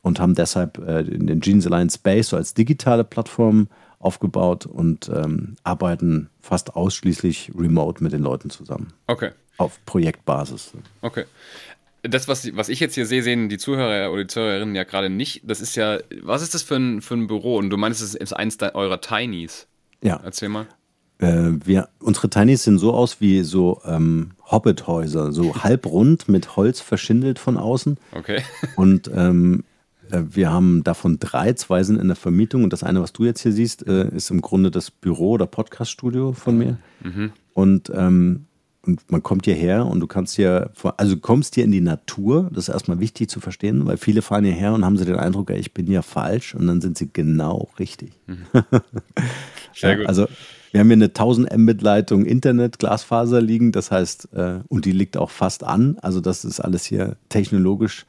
und 0.02 0.20
haben 0.20 0.34
deshalb 0.34 0.78
äh, 0.78 1.04
den 1.04 1.40
Jeans 1.40 1.66
Alliance 1.66 1.96
Space 1.96 2.28
so 2.28 2.36
als 2.36 2.54
digitale 2.54 3.04
Plattform 3.04 3.68
aufgebaut 3.98 4.66
und 4.66 5.10
ähm, 5.14 5.56
arbeiten 5.62 6.28
fast 6.40 6.74
ausschließlich 6.74 7.52
remote 7.56 8.02
mit 8.02 8.12
den 8.12 8.22
Leuten 8.22 8.50
zusammen. 8.50 8.92
Okay. 9.06 9.30
Auf 9.58 9.78
Projektbasis. 9.86 10.72
Okay 11.02 11.24
das, 12.02 12.28
was, 12.28 12.54
was 12.56 12.68
ich 12.68 12.80
jetzt 12.80 12.94
hier 12.94 13.06
sehe, 13.06 13.22
sehen 13.22 13.48
die 13.48 13.58
Zuhörer 13.58 14.10
oder 14.12 14.22
die 14.22 14.28
Zuhörerinnen 14.28 14.74
ja 14.74 14.84
gerade 14.84 15.08
nicht. 15.08 15.42
Das 15.44 15.60
ist 15.60 15.76
ja, 15.76 15.98
was 16.22 16.42
ist 16.42 16.54
das 16.54 16.62
für 16.62 16.76
ein, 16.76 17.00
für 17.00 17.14
ein 17.14 17.28
Büro? 17.28 17.56
Und 17.56 17.70
du 17.70 17.76
meinst, 17.76 18.02
es 18.02 18.14
ist 18.14 18.32
eins 18.32 18.58
eurer 18.60 19.00
Tinys. 19.00 19.68
Ja. 20.02 20.20
Erzähl 20.22 20.48
mal. 20.48 20.66
Äh, 21.18 21.52
wir, 21.64 21.88
unsere 22.00 22.28
Tinys 22.28 22.64
sehen 22.64 22.78
so 22.78 22.92
aus 22.92 23.20
wie 23.20 23.42
so 23.42 23.80
ähm, 23.84 24.32
Hobbit-Häuser, 24.50 25.32
so 25.32 25.54
halbrund 25.62 26.28
mit 26.28 26.56
Holz 26.56 26.80
verschindelt 26.80 27.38
von 27.38 27.56
außen. 27.56 27.98
Okay. 28.12 28.42
Und 28.74 29.08
ähm, 29.14 29.62
äh, 30.10 30.22
wir 30.28 30.52
haben 30.52 30.82
davon 30.82 31.20
drei, 31.20 31.52
zwei 31.52 31.84
sind 31.84 32.00
in 32.00 32.08
der 32.08 32.16
Vermietung 32.16 32.64
und 32.64 32.72
das 32.72 32.82
eine, 32.82 33.00
was 33.00 33.12
du 33.12 33.24
jetzt 33.24 33.42
hier 33.42 33.52
siehst, 33.52 33.86
äh, 33.86 34.08
ist 34.08 34.30
im 34.30 34.40
Grunde 34.40 34.72
das 34.72 34.90
Büro 34.90 35.32
oder 35.32 35.46
Podcaststudio 35.46 36.32
von 36.32 36.58
mir. 36.58 36.78
Mhm. 37.00 37.32
Und 37.54 37.92
ähm, 37.94 38.46
und 38.84 39.10
man 39.10 39.22
kommt 39.22 39.44
hierher 39.44 39.86
und 39.86 40.00
du 40.00 40.06
kannst 40.06 40.36
hier, 40.36 40.70
also 40.96 41.14
du 41.14 41.20
kommst 41.20 41.54
hier 41.54 41.64
in 41.64 41.70
die 41.70 41.80
Natur, 41.80 42.50
das 42.52 42.68
ist 42.68 42.74
erstmal 42.74 43.00
wichtig 43.00 43.30
zu 43.30 43.40
verstehen, 43.40 43.86
weil 43.86 43.96
viele 43.96 44.22
fahren 44.22 44.44
hierher 44.44 44.72
und 44.74 44.84
haben 44.84 44.98
sie 44.98 45.04
den 45.04 45.16
Eindruck, 45.16 45.50
ich 45.50 45.72
bin 45.72 45.86
hier 45.86 46.02
falsch 46.02 46.54
und 46.54 46.66
dann 46.66 46.80
sind 46.80 46.98
sie 46.98 47.08
genau 47.12 47.68
richtig. 47.78 48.12
Mhm. 48.26 48.44
Sehr 49.74 49.96
gut. 49.96 50.06
Also 50.06 50.26
wir 50.72 50.80
haben 50.80 50.88
hier 50.88 50.96
eine 50.96 51.06
1000 51.06 51.56
Mbit 51.56 51.82
Leitung 51.82 52.24
Internet, 52.24 52.78
Glasfaser 52.78 53.40
liegen, 53.40 53.72
das 53.72 53.90
heißt, 53.90 54.32
äh, 54.34 54.60
und 54.68 54.84
die 54.84 54.92
liegt 54.92 55.16
auch 55.16 55.30
fast 55.30 55.64
an, 55.64 55.96
also 56.02 56.20
das 56.20 56.44
ist 56.44 56.60
alles 56.60 56.84
hier 56.84 57.16
technologisch 57.28 58.06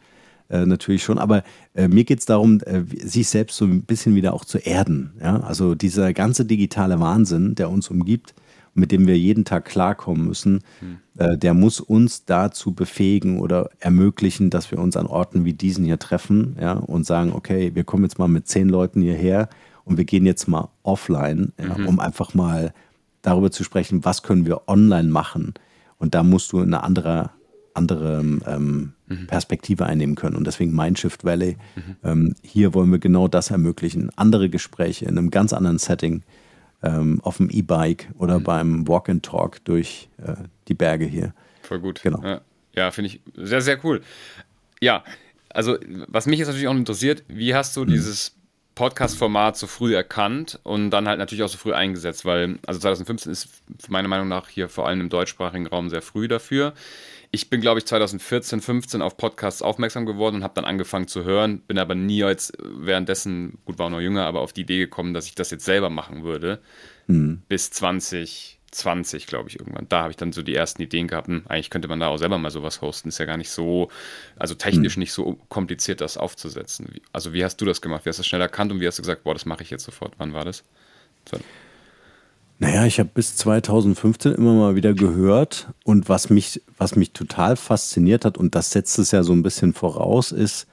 äh, 0.49 0.65
natürlich 0.65 1.03
schon, 1.03 1.19
aber 1.19 1.43
äh, 1.75 1.87
mir 1.87 2.03
geht 2.03 2.19
es 2.19 2.25
darum, 2.25 2.61
äh, 2.61 2.83
sich 3.03 3.27
selbst 3.27 3.57
so 3.57 3.65
ein 3.65 3.83
bisschen 3.83 4.15
wieder 4.15 4.33
auch 4.33 4.45
zu 4.45 4.57
erden. 4.57 5.13
Ja? 5.21 5.39
Also 5.41 5.75
dieser 5.75 6.13
ganze 6.13 6.45
digitale 6.45 6.99
Wahnsinn, 6.99 7.55
der 7.55 7.69
uns 7.69 7.89
umgibt, 7.89 8.33
mit 8.73 8.91
dem 8.91 9.07
wir 9.07 9.17
jeden 9.17 9.45
Tag 9.45 9.65
klarkommen 9.65 10.25
müssen, 10.25 10.61
mhm. 10.81 10.97
äh, 11.17 11.37
der 11.37 11.53
muss 11.53 11.79
uns 11.79 12.25
dazu 12.25 12.73
befähigen 12.73 13.39
oder 13.39 13.69
ermöglichen, 13.79 14.49
dass 14.49 14.71
wir 14.71 14.79
uns 14.79 14.97
an 14.97 15.05
Orten 15.05 15.45
wie 15.45 15.53
diesen 15.53 15.85
hier 15.85 15.99
treffen 15.99 16.57
ja, 16.59 16.73
und 16.73 17.05
sagen, 17.05 17.33
okay, 17.33 17.71
wir 17.75 17.83
kommen 17.83 18.03
jetzt 18.03 18.19
mal 18.19 18.27
mit 18.27 18.47
zehn 18.47 18.69
Leuten 18.69 19.01
hierher 19.01 19.49
und 19.85 19.97
wir 19.97 20.05
gehen 20.05 20.25
jetzt 20.25 20.47
mal 20.47 20.69
offline, 20.81 21.53
ja, 21.59 21.77
mhm. 21.77 21.87
um 21.87 21.99
einfach 21.99 22.33
mal 22.33 22.73
darüber 23.21 23.51
zu 23.51 23.63
sprechen, 23.63 24.05
was 24.05 24.23
können 24.23 24.45
wir 24.45 24.67
online 24.67 25.09
machen. 25.09 25.53
Und 25.97 26.15
da 26.15 26.23
musst 26.23 26.51
du 26.51 26.59
eine 26.59 26.83
andere, 26.83 27.29
andere 27.73 28.19
ähm, 28.45 28.93
mhm. 29.07 29.27
Perspektive 29.27 29.85
einnehmen 29.85 30.15
können. 30.15 30.35
Und 30.35 30.45
deswegen 30.45 30.75
Mindshift 30.75 31.23
Valley. 31.23 31.57
Mhm. 31.75 31.95
Ähm, 32.03 32.35
hier 32.41 32.73
wollen 32.73 32.91
wir 32.91 32.99
genau 32.99 33.27
das 33.27 33.51
ermöglichen. 33.51 34.09
Andere 34.17 34.49
Gespräche 34.49 35.05
in 35.05 35.17
einem 35.17 35.29
ganz 35.29 35.53
anderen 35.53 35.77
Setting 35.77 36.23
ähm, 36.83 37.21
auf 37.23 37.37
dem 37.37 37.49
E-Bike 37.49 38.09
oder 38.17 38.39
mhm. 38.39 38.43
beim 38.43 38.87
Walk 38.87 39.09
and 39.09 39.25
Talk 39.25 39.63
durch 39.65 40.09
äh, 40.17 40.35
die 40.67 40.73
Berge 40.73 41.05
hier. 41.05 41.33
Voll 41.61 41.79
gut. 41.79 42.01
Genau. 42.03 42.21
Ja, 42.23 42.41
ja 42.75 42.91
finde 42.91 43.07
ich 43.09 43.21
sehr, 43.35 43.61
sehr 43.61 43.83
cool. 43.83 44.01
Ja, 44.81 45.03
also 45.49 45.77
was 46.07 46.25
mich 46.25 46.39
jetzt 46.39 46.47
natürlich 46.47 46.67
auch 46.67 46.75
interessiert, 46.75 47.23
wie 47.27 47.55
hast 47.55 47.75
du 47.77 47.83
mhm. 47.83 47.89
dieses 47.89 48.35
Podcast-Format 48.75 49.55
so 49.55 49.67
früh 49.67 49.95
erkannt 49.95 50.59
und 50.63 50.89
dann 50.89 51.07
halt 51.07 51.19
natürlich 51.19 51.43
auch 51.43 51.49
so 51.49 51.57
früh 51.57 51.73
eingesetzt, 51.73 52.25
weil 52.25 52.57
also 52.65 52.79
2015 52.79 53.31
ist 53.31 53.49
meiner 53.87 54.07
Meinung 54.07 54.27
nach 54.27 54.49
hier 54.49 54.67
vor 54.67 54.87
allem 54.87 54.99
im 54.99 55.09
deutschsprachigen 55.09 55.67
Raum 55.67 55.89
sehr 55.89 56.01
früh 56.01 56.27
dafür 56.27 56.73
ich 57.35 57.49
bin, 57.49 57.61
glaube 57.61 57.79
ich, 57.79 57.87
2014, 57.87 58.61
15 58.61 59.01
auf 59.01 59.17
Podcasts 59.17 59.63
aufmerksam 59.63 60.05
geworden 60.05 60.35
und 60.35 60.43
habe 60.43 60.53
dann 60.53 60.65
angefangen 60.65 61.07
zu 61.07 61.23
hören, 61.23 61.61
bin 61.61 61.79
aber 61.79 61.95
nie 61.95 62.19
jetzt 62.19 62.53
währenddessen, 62.61 63.57
gut, 63.65 63.79
war 63.79 63.87
auch 63.87 63.89
noch 63.89 64.01
jünger, 64.01 64.27
aber 64.27 64.41
auf 64.41 64.53
die 64.53 64.61
Idee 64.61 64.77
gekommen, 64.77 65.15
dass 65.15 65.25
ich 65.25 65.33
das 65.33 65.49
jetzt 65.49 65.65
selber 65.65 65.89
machen 65.89 66.23
würde. 66.23 66.59
Mhm. 67.07 67.41
Bis 67.49 67.71
2020, 67.71 69.25
glaube 69.25 69.49
ich, 69.49 69.57
irgendwann. 69.57 69.89
Da 69.89 70.03
habe 70.03 70.11
ich 70.11 70.15
dann 70.17 70.31
so 70.31 70.43
die 70.43 70.53
ersten 70.53 70.83
Ideen 70.83 71.07
gehabt, 71.07 71.27
hm, 71.27 71.41
eigentlich 71.47 71.71
könnte 71.71 71.87
man 71.87 71.99
da 71.99 72.09
auch 72.09 72.17
selber 72.17 72.37
mal 72.37 72.51
sowas 72.51 72.81
hosten. 72.81 73.09
Ist 73.09 73.17
ja 73.17 73.25
gar 73.25 73.37
nicht 73.37 73.49
so, 73.49 73.89
also 74.35 74.53
technisch 74.53 74.95
mhm. 74.95 74.99
nicht 75.01 75.13
so 75.13 75.39
kompliziert, 75.49 76.01
das 76.01 76.17
aufzusetzen. 76.17 76.93
Also, 77.13 77.33
wie 77.33 77.43
hast 77.43 77.57
du 77.57 77.65
das 77.65 77.81
gemacht? 77.81 78.05
Wie 78.05 78.09
hast 78.09 78.19
du 78.19 78.21
das 78.21 78.27
schnell 78.27 78.41
erkannt 78.41 78.71
und 78.71 78.79
wie 78.79 78.85
hast 78.85 78.99
du 78.99 79.01
gesagt, 79.01 79.23
boah, 79.23 79.33
das 79.33 79.47
mache 79.47 79.63
ich 79.63 79.71
jetzt 79.71 79.85
sofort? 79.85 80.13
Wann 80.19 80.33
war 80.33 80.45
das? 80.45 80.63
So. 81.31 81.39
Naja, 82.59 82.85
ich 82.85 82.99
habe 82.99 83.09
bis 83.13 83.35
2015 83.35 84.33
immer 84.33 84.53
mal 84.53 84.75
wieder 84.75 84.93
gehört 84.93 85.69
und 85.83 86.07
was 86.07 86.29
mich, 86.29 86.61
was 86.77 86.95
mich 86.95 87.11
total 87.11 87.55
fasziniert 87.55 88.25
hat, 88.25 88.37
und 88.37 88.55
das 88.55 88.71
setzt 88.71 88.99
es 88.99 89.11
ja 89.11 89.23
so 89.23 89.33
ein 89.33 89.43
bisschen 89.43 89.73
voraus, 89.73 90.31
ist, 90.31 90.67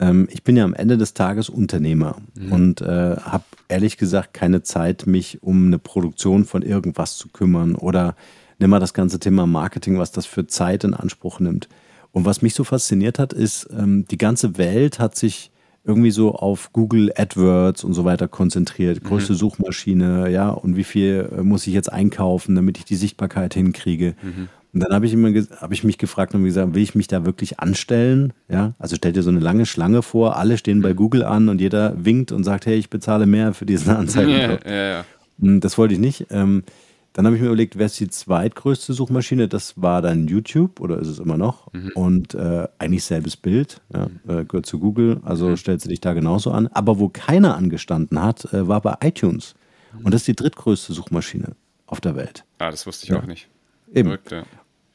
ähm, 0.00 0.28
ich 0.30 0.42
bin 0.42 0.56
ja 0.56 0.64
am 0.64 0.74
Ende 0.74 0.98
des 0.98 1.14
Tages 1.14 1.48
Unternehmer 1.48 2.16
mhm. 2.34 2.52
und 2.52 2.80
äh, 2.82 3.16
habe 3.16 3.44
ehrlich 3.68 3.96
gesagt 3.96 4.34
keine 4.34 4.62
Zeit, 4.62 5.06
mich 5.06 5.42
um 5.42 5.66
eine 5.66 5.78
Produktion 5.78 6.44
von 6.44 6.62
irgendwas 6.62 7.16
zu 7.16 7.28
kümmern 7.28 7.76
oder 7.76 8.16
nimm 8.58 8.70
mal 8.70 8.80
das 8.80 8.94
ganze 8.94 9.18
Thema 9.18 9.46
Marketing, 9.46 9.98
was 9.98 10.12
das 10.12 10.26
für 10.26 10.46
Zeit 10.46 10.84
in 10.84 10.94
Anspruch 10.94 11.40
nimmt. 11.40 11.68
Und 12.10 12.26
was 12.26 12.42
mich 12.42 12.54
so 12.54 12.64
fasziniert 12.64 13.18
hat, 13.18 13.32
ist, 13.32 13.68
ähm, 13.76 14.04
die 14.10 14.18
ganze 14.18 14.58
Welt 14.58 14.98
hat 14.98 15.16
sich 15.16 15.50
irgendwie 15.84 16.10
so 16.10 16.34
auf 16.34 16.72
Google 16.72 17.12
AdWords 17.16 17.84
und 17.84 17.94
so 17.94 18.04
weiter 18.04 18.28
konzentriert. 18.28 19.02
Mhm. 19.02 19.08
Größte 19.08 19.32
mhm. 19.32 19.36
Suchmaschine, 19.36 20.30
ja, 20.30 20.50
und 20.50 20.76
wie 20.76 20.84
viel 20.84 21.28
äh, 21.36 21.42
muss 21.42 21.66
ich 21.66 21.74
jetzt 21.74 21.92
einkaufen, 21.92 22.54
damit 22.54 22.78
ich 22.78 22.84
die 22.84 22.96
Sichtbarkeit 22.96 23.54
hinkriege. 23.54 24.14
Mhm. 24.22 24.48
Und 24.74 24.80
dann 24.82 24.94
habe 24.94 25.04
ich 25.04 25.12
immer 25.12 25.28
habe 25.60 25.74
ich 25.74 25.84
mich 25.84 25.98
gefragt 25.98 26.34
und 26.34 26.44
gesagt, 26.44 26.74
will 26.74 26.82
ich 26.82 26.94
mich 26.94 27.06
da 27.06 27.26
wirklich 27.26 27.60
anstellen? 27.60 28.32
Ja, 28.48 28.72
also 28.78 28.96
stell 28.96 29.12
dir 29.12 29.22
so 29.22 29.28
eine 29.28 29.40
lange 29.40 29.66
Schlange 29.66 30.02
vor, 30.02 30.36
alle 30.36 30.56
stehen 30.56 30.80
bei 30.80 30.92
mhm. 30.92 30.96
Google 30.96 31.24
an 31.24 31.48
und 31.48 31.60
jeder 31.60 31.94
winkt 32.02 32.32
und 32.32 32.44
sagt, 32.44 32.64
hey, 32.66 32.76
ich 32.76 32.88
bezahle 32.88 33.26
mehr 33.26 33.52
für 33.52 33.66
diesen 33.66 33.90
Anzeigen. 33.96 34.30
Ja, 34.30 34.58
ja, 34.64 34.88
ja. 34.88 35.04
Das 35.38 35.76
wollte 35.76 35.94
ich 35.94 36.00
nicht. 36.00 36.26
Ähm, 36.30 36.62
Dann 37.12 37.26
habe 37.26 37.36
ich 37.36 37.42
mir 37.42 37.48
überlegt, 37.48 37.76
wer 37.76 37.86
ist 37.86 38.00
die 38.00 38.08
zweitgrößte 38.08 38.94
Suchmaschine? 38.94 39.46
Das 39.46 39.80
war 39.80 40.00
dann 40.00 40.28
YouTube 40.28 40.80
oder 40.80 40.98
ist 40.98 41.08
es 41.08 41.18
immer 41.18 41.36
noch? 41.36 41.72
Mhm. 41.72 41.90
Und 41.94 42.34
äh, 42.34 42.66
eigentlich 42.78 43.04
selbes 43.04 43.36
Bild, 43.36 43.82
ja, 43.92 44.06
äh, 44.26 44.44
gehört 44.44 44.66
zu 44.66 44.78
Google, 44.78 45.20
also 45.22 45.48
mhm. 45.48 45.56
stellt 45.56 45.82
sie 45.82 45.88
dich 45.88 46.00
da 46.00 46.14
genauso 46.14 46.52
an. 46.52 46.68
Aber 46.68 46.98
wo 46.98 47.08
keiner 47.10 47.56
angestanden 47.56 48.22
hat, 48.22 48.52
äh, 48.54 48.66
war 48.66 48.80
bei 48.80 48.96
iTunes. 49.02 49.54
Mhm. 49.92 50.06
Und 50.06 50.14
das 50.14 50.22
ist 50.22 50.28
die 50.28 50.36
drittgrößte 50.36 50.94
Suchmaschine 50.94 51.54
auf 51.86 52.00
der 52.00 52.16
Welt. 52.16 52.44
Ah, 52.58 52.70
das 52.70 52.86
wusste 52.86 53.04
ich 53.04 53.10
ja. 53.10 53.18
auch 53.18 53.26
nicht. 53.26 53.48
Eben. 53.92 54.08
Verrückt, 54.08 54.30
ja. 54.30 54.44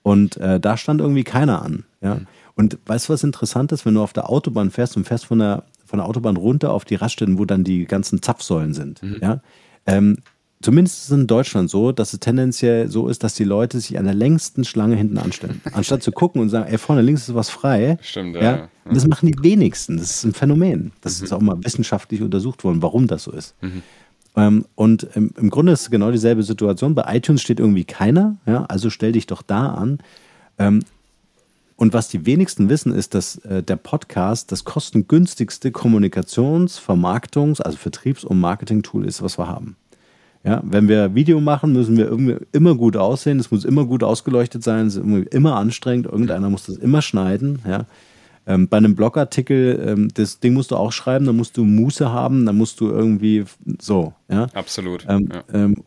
Und 0.02 0.38
äh, 0.38 0.60
da 0.60 0.78
stand 0.78 1.02
irgendwie 1.02 1.24
keiner 1.24 1.62
an. 1.62 1.86
Ja. 2.02 2.16
Mhm. 2.16 2.28
Und 2.56 2.80
weißt 2.88 3.08
du, 3.10 3.14
was 3.14 3.24
interessant 3.24 3.72
ist, 3.72 3.86
wenn 3.86 3.94
du 3.94 4.02
auf 4.02 4.14
der 4.14 4.30
Autobahn 4.32 4.72
fährst 4.72 4.98
und 4.98 5.06
fährst 5.06 5.26
von 5.26 5.38
der, 5.38 5.66
von 5.86 6.00
der 6.00 6.08
Autobahn 6.08 6.38
runter 6.38 6.72
auf 6.72 6.86
die 6.86 6.96
Raststätten, 6.96 7.38
wo 7.38 7.46
dann 7.46 7.64
die 7.64 7.86
ganzen 7.86 8.24
Zapfsäulen 8.24 8.74
sind, 8.74 9.04
mhm. 9.04 9.18
ja, 9.22 9.42
ähm, 9.86 10.18
Zumindest 10.62 10.98
ist 10.98 11.06
es 11.06 11.12
in 11.12 11.28
Deutschland 11.28 11.70
so, 11.70 11.92
dass 11.92 12.14
es 12.14 12.20
tendenziell 12.20 12.90
so 12.90 13.08
ist, 13.10 13.24
dass 13.24 13.36
die 13.36 13.44
Leute 13.44 13.80
sich 13.80 14.00
an 14.00 14.06
der 14.06 14.16
längsten 14.16 14.66
Schlange 14.66 14.96
hinten 14.96 15.20
anstellen. 15.20 15.62
Anstatt 15.72 16.02
zu 16.02 16.12
gucken 16.12 16.42
und 16.42 16.50
sagen, 16.50 16.68
ey, 16.68 16.80
vorne 16.80 17.04
links 17.04 17.30
ist 17.30 17.36
was 17.36 17.52
frei. 17.52 18.00
Stimmt, 18.02 18.36
ja. 18.36 18.42
ja. 18.42 18.70
Und 18.86 18.96
das 18.96 19.06
machen 19.06 19.28
die 19.28 19.44
wenigsten. 19.44 19.98
Das 19.98 20.10
ist 20.10 20.24
ein 20.24 20.34
Phänomen. 20.34 20.94
Das 21.02 21.20
mhm. 21.20 21.26
ist 21.26 21.34
auch 21.34 21.42
mal 21.42 21.64
wissenschaftlich 21.64 22.24
untersucht 22.24 22.64
worden, 22.64 22.82
warum 22.82 23.06
das 23.06 23.24
so 23.24 23.32
ist. 23.32 23.54
Mhm. 23.62 23.84
Ähm, 24.36 24.66
und 24.74 25.04
im, 25.14 25.32
im, 25.38 25.50
Grunde 25.52 25.74
ist 25.74 25.82
es 25.82 25.92
genau 25.92 26.12
dieselbe 26.12 26.42
Situation. 26.42 26.96
Bei 26.96 27.16
iTunes 27.16 27.42
steht 27.42 27.60
irgendwie 27.60 27.86
keiner, 27.86 28.38
ja, 28.48 28.66
also 28.66 28.90
stell 28.90 29.12
dich 29.12 29.28
doch 29.28 29.44
da 29.44 29.74
an. 29.74 30.00
Ähm, 30.58 30.84
und 31.76 31.94
was 31.94 32.08
die 32.08 32.26
wenigsten 32.26 32.70
wissen, 32.70 32.92
ist, 32.92 33.14
dass 33.14 33.38
äh, 33.38 33.62
der 33.62 33.76
Podcast 33.76 34.52
das 34.52 34.64
kostengünstigste 34.64 35.70
Kommunikations-, 35.70 36.80
Vermarktungs-, 36.80 37.62
also 37.62 37.78
Vertriebs- 37.78 38.24
und 38.24 38.40
Marketing-Tool 38.40 39.06
ist, 39.06 39.22
was 39.22 39.38
wir 39.38 39.48
haben. 39.48 39.76
Ja, 40.48 40.62
wenn 40.64 40.88
wir 40.88 41.14
Video 41.14 41.42
machen, 41.42 41.74
müssen 41.74 41.98
wir 41.98 42.40
immer 42.54 42.76
gut 42.76 42.96
aussehen, 42.96 43.38
es 43.38 43.52
muss 43.52 43.66
immer 43.66 43.84
gut 43.84 44.02
ausgeleuchtet 44.02 44.64
sein, 44.64 44.88
es 44.88 44.96
ist 44.96 45.04
immer 45.34 45.58
anstrengend, 45.58 46.06
irgendeiner 46.06 46.50
muss 46.50 46.68
das 46.68 46.78
immer 46.78 47.02
schneiden. 47.02 47.60
Ja. 47.68 47.86
Ähm, 48.46 48.70
bei 48.70 48.78
einem 48.78 48.96
Blogartikel, 48.96 49.84
ähm, 49.86 50.08
das 50.14 50.40
Ding 50.40 50.54
musst 50.54 50.72
du 50.72 50.78
auch 50.78 50.94
schreiben, 50.94 51.26
da 51.26 51.34
musst 51.34 51.58
du 51.58 51.66
Muße 51.66 52.14
haben, 52.14 52.46
da 52.46 52.54
musst 52.54 52.80
du 52.80 52.88
irgendwie 52.88 53.44
so. 53.82 54.14
Ja. 54.32 54.48
Absolut. 54.54 55.06
Ähm, 55.10 55.28
ja. 55.34 55.44
Ähm, 55.54 55.84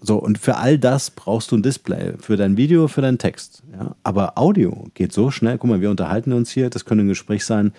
so, 0.00 0.16
und 0.18 0.38
für 0.38 0.58
all 0.58 0.78
das 0.78 1.10
brauchst 1.10 1.50
du 1.50 1.56
ein 1.56 1.64
Display. 1.64 2.12
Für 2.20 2.36
dein 2.36 2.56
Video, 2.56 2.86
für 2.86 3.00
deinen 3.00 3.18
Text. 3.18 3.64
Ja? 3.72 3.96
Aber 4.04 4.38
Audio 4.38 4.86
geht 4.94 5.12
so 5.12 5.32
schnell. 5.32 5.58
Guck 5.58 5.70
mal, 5.70 5.80
wir 5.80 5.90
unterhalten 5.90 6.32
uns 6.32 6.52
hier. 6.52 6.70
Das 6.70 6.84
könnte 6.84 7.02
ein 7.02 7.08
Gespräch 7.08 7.44
sein, 7.44 7.72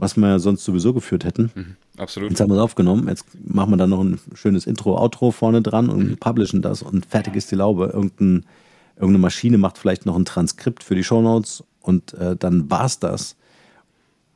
was 0.00 0.16
wir 0.16 0.38
sonst 0.38 0.64
sowieso 0.64 0.94
geführt 0.94 1.24
hätten. 1.24 1.50
Mhm, 1.54 1.76
absolut. 1.98 2.30
Jetzt 2.30 2.40
haben 2.40 2.50
wir 2.50 2.56
es 2.56 2.62
aufgenommen. 2.62 3.06
Jetzt 3.08 3.26
machen 3.46 3.70
wir 3.70 3.76
da 3.76 3.86
noch 3.86 4.00
ein 4.00 4.18
schönes 4.34 4.66
Intro, 4.66 4.98
Outro 4.98 5.30
vorne 5.30 5.62
dran 5.62 5.88
und 5.90 6.10
mhm. 6.10 6.16
publishen 6.16 6.62
das 6.62 6.82
und 6.82 7.06
fertig 7.06 7.36
ist 7.36 7.50
die 7.50 7.56
Laube. 7.56 7.90
Irgendein, 7.92 8.46
irgendeine 8.96 9.18
Maschine 9.18 9.58
macht 9.58 9.78
vielleicht 9.78 10.06
noch 10.06 10.16
ein 10.16 10.24
Transkript 10.24 10.82
für 10.82 10.94
die 10.94 11.04
Shownotes 11.04 11.62
und 11.82 12.14
äh, 12.14 12.34
dann 12.34 12.68
es 12.70 12.98
das. 12.98 13.36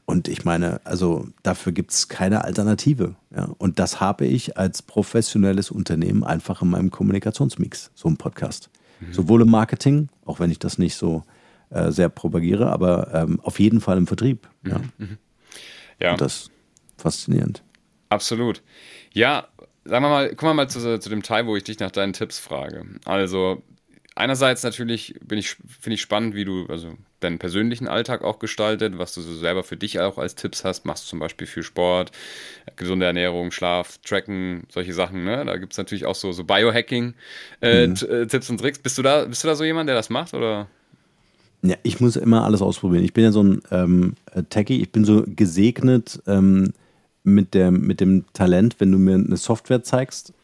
Und 0.07 0.29
ich 0.29 0.45
meine, 0.45 0.83
also 0.85 1.27
dafür 1.43 1.73
gibt 1.73 1.93
es 1.93 2.09
keine 2.09 2.45
Alternative. 2.45 3.15
Ja? 3.35 3.49
Und 3.57 3.79
das 3.79 4.01
habe 4.01 4.27
ich 4.27 4.59
als 4.59 4.83
professionelles 4.83 5.71
Unternehmen 5.71 6.25
einfach 6.25 6.61
in 6.61 6.69
meinem 6.69 6.91
Kommunikationsmix, 6.91 7.91
so 7.95 8.09
ein 8.09 8.19
Podcast. 8.19 8.69
Mhm. 9.01 9.15
Sowohl 9.15 9.43
im 9.43 9.51
Marketing, 9.51 10.09
auch 10.27 10.41
wenn 10.41 10.51
ich 10.51 10.59
das 10.59 10.77
nicht 10.77 10.97
so 10.97 11.23
äh, 11.71 11.91
sehr 11.91 12.11
propagiere, 12.11 12.71
aber 12.71 13.15
ähm, 13.15 13.41
auf 13.41 13.59
jeden 13.59 13.81
Fall 13.81 13.97
im 13.97 14.07
Vertrieb. 14.07 14.47
Mhm. 14.63 14.71
Ja. 14.71 14.81
Mhm. 14.99 15.19
Ja. 16.01 16.13
Und 16.13 16.21
das 16.21 16.35
ist 16.35 16.51
faszinierend. 16.97 17.63
Absolut. 18.09 18.63
Ja, 19.13 19.49
sagen 19.85 20.05
wir 20.05 20.09
mal, 20.11 20.29
gucken 20.31 20.49
wir 20.49 20.55
mal 20.55 20.69
zu, 20.69 20.99
zu 20.99 21.09
dem 21.09 21.23
Teil, 21.23 21.47
wo 21.47 21.57
ich 21.57 21.65
dich 21.65 21.79
nach 21.79 21.91
deinen 21.91 22.13
Tipps 22.13 22.39
frage. 22.39 22.85
Also, 23.05 23.63
einerseits 24.15 24.63
natürlich 24.63 25.15
bin 25.25 25.39
ich, 25.39 25.57
finde 25.81 25.95
ich 25.95 26.01
spannend, 26.01 26.35
wie 26.35 26.45
du 26.45 26.67
also 26.67 26.95
deinen 27.21 27.39
persönlichen 27.39 27.89
Alltag 27.89 28.23
auch 28.23 28.39
gestaltet, 28.39 28.99
was 28.99 29.15
du 29.15 29.23
so 29.23 29.35
selber 29.35 29.65
für 29.65 29.77
dich 29.77 29.99
auch 30.01 30.19
als 30.19 30.35
Tipps 30.35 30.65
hast. 30.65 30.85
Machst 30.85 31.05
du 31.05 31.11
zum 31.11 31.19
Beispiel 31.19 31.47
viel 31.47 31.63
Sport, 31.63 32.13
gesunde 32.77 33.07
Ernährung, 33.07 33.51
Schlaf, 33.51 33.99
Tracken, 33.99 34.65
solche 34.71 34.93
Sachen. 34.93 35.25
Ne? 35.25 35.45
Da 35.45 35.57
gibt 35.57 35.73
es 35.73 35.79
natürlich 35.79 36.07
auch 36.07 36.15
so, 36.15 36.33
so 36.33 36.45
Biohacking-Tipps 36.45 37.63
äh, 37.63 37.87
mhm. 37.87 38.29
äh, 38.31 38.51
und 38.51 38.59
Tricks. 38.59 38.79
Bist 38.79 38.99
du 38.99 39.03
da, 39.03 39.25
bist 39.25 39.43
du 39.43 39.49
da 39.49 39.55
so 39.55 39.65
jemand, 39.65 39.89
der 39.89 39.97
das 39.97 40.11
macht? 40.11 40.35
Oder? 40.35 40.69
Ja, 41.65 41.77
ich 41.83 42.01
muss 42.01 42.17
immer 42.17 42.45
alles 42.45 42.61
ausprobieren. 42.61 43.05
Ich 43.05 43.15
bin 43.15 43.25
ja 43.25 43.33
so 43.33 43.43
ein 43.43 43.63
ähm, 43.71 44.15
Techie, 44.51 44.83
ich 44.83 44.93
bin 44.93 45.05
so 45.05 45.25
gesegnet 45.27 46.23
ähm, 46.27 46.75
mit, 47.23 47.55
der, 47.55 47.71
mit 47.71 48.01
dem 48.01 48.25
Talent, 48.35 48.77
wenn 48.81 48.93
du 48.93 48.99
mir 48.99 49.15
eine 49.15 49.37
Software 49.37 49.83
zeigst 49.83 50.35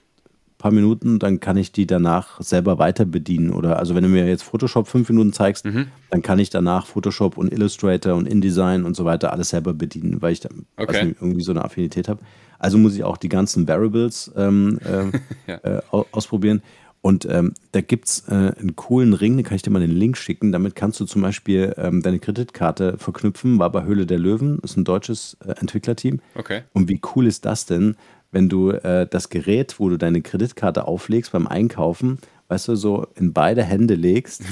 paar 0.61 0.71
Minuten, 0.71 1.19
dann 1.19 1.41
kann 1.41 1.57
ich 1.57 1.73
die 1.73 1.87
danach 1.87 2.41
selber 2.43 2.79
weiter 2.79 3.07
bedienen. 3.07 3.51
Oder 3.51 3.79
also 3.79 3.95
wenn 3.95 4.03
du 4.03 4.11
mir 4.11 4.29
jetzt 4.29 4.43
Photoshop 4.43 4.89
fünf 4.89 5.09
Minuten 5.09 5.33
zeigst, 5.33 5.65
mhm. 5.65 5.87
dann 6.11 6.21
kann 6.21 6.39
ich 6.39 6.51
danach 6.51 6.87
Photoshop 6.87 7.39
und 7.39 7.51
Illustrator 7.51 8.15
und 8.15 8.29
InDesign 8.29 8.85
und 8.85 8.95
so 8.95 9.07
weiter 9.07 9.33
alles 9.33 9.49
selber 9.49 9.73
bedienen, 9.73 10.21
weil 10.21 10.35
ich 10.35 10.41
da 10.41 10.51
okay. 10.77 11.07
nicht, 11.07 11.17
irgendwie 11.21 11.43
so 11.43 11.53
eine 11.53 11.65
Affinität 11.65 12.09
habe. 12.09 12.21
Also 12.59 12.77
muss 12.77 12.95
ich 12.95 13.05
auch 13.05 13.17
die 13.17 13.31
ganzen 13.31 13.67
Variables 13.67 14.31
ähm, 14.37 14.79
äh, 15.47 15.51
ja. 15.51 15.79
äh, 15.79 15.81
ausprobieren. 15.91 16.63
Und 17.03 17.27
ähm, 17.27 17.55
da 17.73 17.81
gibt 17.81 18.09
es 18.09 18.29
äh, 18.29 18.35
einen 18.35 18.77
coolen 18.77 19.15
Ring, 19.15 19.37
den 19.37 19.45
kann 19.45 19.57
ich 19.57 19.63
dir 19.63 19.71
mal 19.71 19.81
den 19.81 19.91
Link 19.91 20.19
schicken. 20.19 20.53
Damit 20.53 20.75
kannst 20.75 21.01
du 21.01 21.07
zum 21.07 21.23
Beispiel 21.23 21.75
ähm, 21.79 22.03
deine 22.03 22.19
Kreditkarte 22.19 22.99
verknüpfen. 22.99 23.59
War 23.59 23.73
bei 23.73 23.85
Höhle 23.85 24.05
der 24.05 24.19
Löwen, 24.19 24.59
ist 24.63 24.77
ein 24.77 24.85
deutsches 24.85 25.37
äh, 25.47 25.53
Entwicklerteam. 25.53 26.21
Okay. 26.35 26.63
Und 26.75 26.89
wie 26.89 27.01
cool 27.15 27.27
ist 27.27 27.47
das 27.47 27.65
denn, 27.65 27.97
wenn 28.33 28.49
du 28.49 28.71
äh, 28.71 29.07
das 29.09 29.31
Gerät, 29.31 29.77
wo 29.79 29.89
du 29.89 29.97
deine 29.97 30.21
Kreditkarte 30.21 30.87
auflegst 30.87 31.33
beim 31.33 31.47
Einkaufen, 31.47 32.19
weißt 32.49 32.69
du, 32.69 32.77
so 32.77 33.07
in 33.15 33.33
beide 33.33 33.63
Hände 33.63 33.95
legst 33.95 34.43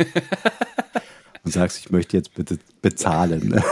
und 1.44 1.52
sagst, 1.52 1.78
ich 1.78 1.90
möchte 1.90 2.16
jetzt 2.16 2.34
bitte 2.34 2.58
bezahlen. 2.82 3.62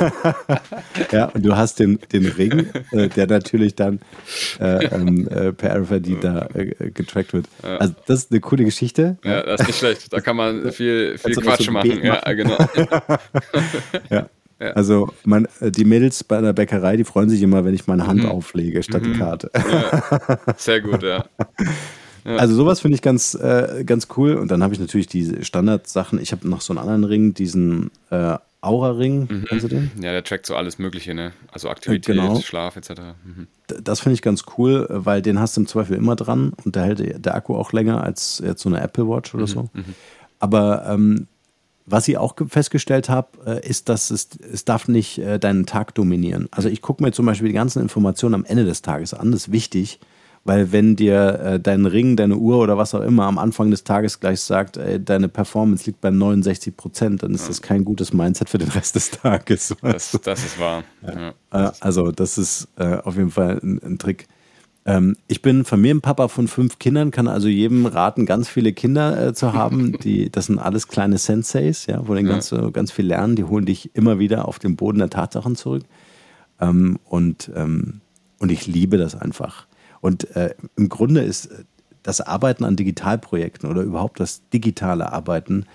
ja, 1.13 1.27
und 1.27 1.45
du 1.45 1.57
hast 1.57 1.79
den, 1.79 1.99
den 2.13 2.27
Ring, 2.27 2.67
äh, 2.93 3.09
der 3.09 3.27
natürlich 3.27 3.75
dann 3.75 4.01
äh, 4.61 4.87
ähm, 4.87 5.29
äh, 5.29 5.53
per 5.53 5.81
RFID 5.81 6.23
da 6.23 6.49
äh, 6.55 6.91
getrackt 6.91 7.33
wird. 7.33 7.47
Also 7.63 7.95
das 8.07 8.21
ist 8.21 8.31
eine 8.31 8.41
coole 8.41 8.65
Geschichte. 8.65 9.19
Ja, 9.25 9.43
das 9.43 9.61
ist 9.61 9.67
nicht 9.67 9.79
schlecht. 9.79 10.13
Da 10.13 10.21
kann 10.21 10.37
man 10.37 10.73
viel, 10.73 11.19
viel 11.19 11.35
Quatsch 11.37 11.71
machen. 11.71 11.89
machen. 11.89 12.05
Ja, 12.05 12.33
genau. 12.33 12.59
ja. 14.11 14.29
Ja. 14.61 14.73
Also 14.73 15.13
mein, 15.25 15.47
äh, 15.61 15.71
die 15.71 15.85
Mädels 15.85 16.25
bei 16.25 16.41
der 16.41 16.53
Bäckerei, 16.53 16.97
die 16.97 17.05
freuen 17.05 17.31
sich 17.31 17.43
immer, 17.43 17.65
wenn 17.65 17.75
ich 17.75 17.87
meine 17.87 18.09
Hand 18.09 18.25
mhm. 18.25 18.29
auflege 18.29 18.83
statt 18.83 19.03
mhm. 19.03 19.13
die 19.13 19.19
Karte. 19.19 19.51
Ja. 19.55 20.55
Sehr 20.57 20.81
gut, 20.81 21.03
ja. 21.03 21.25
ja. 22.25 22.37
Also 22.37 22.55
sowas 22.55 22.81
finde 22.81 22.97
ich 22.97 23.03
ganz, 23.03 23.35
äh, 23.35 23.85
ganz 23.85 24.09
cool. 24.17 24.35
Und 24.35 24.51
dann 24.51 24.63
habe 24.63 24.75
ich 24.75 24.81
natürlich 24.81 25.07
diese 25.07 25.45
Standardsachen. 25.45 26.21
Ich 26.21 26.33
habe 26.33 26.49
noch 26.49 26.61
so 26.61 26.73
einen 26.73 26.79
anderen 26.79 27.05
Ring, 27.05 27.35
diesen 27.35 27.91
äh, 28.11 28.37
Aura-Ring. 28.61 29.29
Mhm. 29.31 29.45
Kennst 29.49 29.65
du 29.65 29.69
den? 29.69 29.91
Ja, 29.97 30.13
der 30.13 30.25
trackt 30.25 30.47
so 30.47 30.57
alles 30.57 30.79
Mögliche, 30.79 31.15
ne? 31.15 31.33
Also 31.53 31.69
Aktivität, 31.69 32.17
genau. 32.17 32.41
Schlaf 32.41 32.77
etc. 32.77 32.91
Mhm. 33.25 33.47
Das 33.83 34.01
finde 34.01 34.15
ich 34.15 34.23
ganz 34.23 34.45
cool, 34.57 34.87
weil 34.89 35.23
den 35.23 35.39
hast 35.39 35.57
du 35.57 35.61
im 35.61 35.67
Zweifel 35.67 35.97
immer 35.97 36.17
dran 36.17 36.53
und 36.65 36.75
da 36.75 36.83
hält 36.83 37.25
der 37.25 37.35
Akku 37.35 37.55
auch 37.55 37.73
länger 37.73 38.03
als 38.03 38.43
jetzt 38.45 38.63
so 38.63 38.69
eine 38.69 38.81
Apple 38.81 39.09
Watch 39.09 39.35
oder 39.35 39.45
mhm. 39.45 39.49
so. 39.49 39.63
Mhm. 39.73 39.95
Aber 40.41 40.87
ähm, 40.89 41.27
was 41.87 42.09
ich 42.09 42.19
auch 42.19 42.35
festgestellt 42.49 43.09
habe, 43.09 43.29
äh, 43.47 43.69
ist, 43.69 43.89
dass 43.89 44.11
es, 44.11 44.29
es 44.53 44.65
darf 44.65 44.89
nicht 44.89 45.19
äh, 45.19 45.39
deinen 45.39 45.67
Tag 45.67 45.95
dominieren. 45.95 46.49
Also 46.51 46.69
ich 46.69 46.83
gucke 46.83 47.03
mir 47.03 47.13
zum 47.13 47.27
Beispiel 47.27 47.49
die 47.49 47.55
ganzen 47.55 47.81
Informationen 47.81 48.35
am 48.35 48.45
Ende 48.45 48.65
des 48.65 48.83
Tages 48.83 49.15
an, 49.15 49.33
das 49.33 49.43
ist 49.43 49.53
wichtig, 49.53 50.01
weil 50.49 50.73
wenn 50.73 50.97
dir 50.97 51.41
äh, 51.41 51.61
dein 51.61 51.85
Ring, 51.85 52.17
deine 52.17 52.37
Uhr 52.37 52.59
oder 52.59 52.79
was 52.79 52.95
auch 52.95 53.03
immer 53.03 53.27
am 53.27 53.37
Anfang 53.37 53.71
des 53.71 53.85
Tages 53.85 54.19
gleich 54.19 54.41
sagt, 54.41 54.79
ey, 54.79 54.99
deine 54.99 55.29
Performance 55.29 55.85
liegt 55.85 56.01
bei 56.01 56.11
69 56.11 56.75
Prozent, 56.75 57.23
dann 57.23 57.35
ist 57.35 57.43
ja. 57.43 57.49
das 57.49 57.61
kein 57.61 57.85
gutes 57.85 58.15
Mindset 58.15 58.49
für 58.49 58.57
den 58.57 58.71
Rest 58.71 58.97
des 58.97 59.11
Tages. 59.11 59.77
Das, 59.83 60.19
das 60.23 60.45
ist 60.45 60.59
wahr. 60.59 60.85
Ja. 61.03 61.73
Also 61.81 62.11
das 62.13 62.39
ist 62.39 62.69
auf 62.77 63.17
jeden 63.17 63.31
Fall 63.31 63.61
ein, 63.63 63.81
ein 63.83 63.99
Trick. 63.99 64.27
Ähm, 64.89 65.17
ich 65.27 65.43
bin 65.43 65.67
Familienpapa 65.67 66.29
von 66.29 66.49
fünf 66.49 66.79
Kindern, 66.79 67.11
kann 67.11 67.29
also 67.29 67.47
jedem 67.47 67.85
raten, 67.85 68.25
ganz 68.25 68.49
viele 68.49 68.73
Kinder 68.73 69.29
äh, 69.29 69.35
zu 69.35 69.53
haben. 69.53 69.99
Die, 70.03 70.31
das 70.31 70.47
sind 70.47 70.59
alles 70.59 70.89
kleine 70.89 71.19
Senseis, 71.19 71.85
ja, 71.85 72.09
wo 72.09 72.15
die 72.15 72.23
ja. 72.23 72.29
ganz, 72.31 72.55
ganz 72.73 72.91
viel 72.91 73.07
lernen. 73.07 73.37
Die 73.37 73.45
holen 73.45 73.67
dich 73.67 73.95
immer 73.95 74.19
wieder 74.19 74.49
auf 74.49 74.59
den 74.59 74.77
Boden 74.77 74.99
der 74.99 75.11
Tatsachen 75.11 75.57
zurück. 75.57 75.85
Ähm, 76.59 76.99
und, 77.05 77.51
ähm, 77.55 78.01
und 78.39 78.51
ich 78.51 78.67
liebe 78.67 78.97
das 78.97 79.15
einfach. 79.15 79.68
Und 80.01 80.35
äh, 80.37 80.55
im 80.77 80.89
Grunde 80.89 81.21
ist 81.21 81.51
das 82.03 82.21
Arbeiten 82.21 82.65
an 82.65 82.77
Digitalprojekten 82.77 83.69
oder 83.69 83.83
überhaupt 83.83 84.21
das 84.21 84.49
digitale 84.51 85.13
Arbeiten 85.13 85.67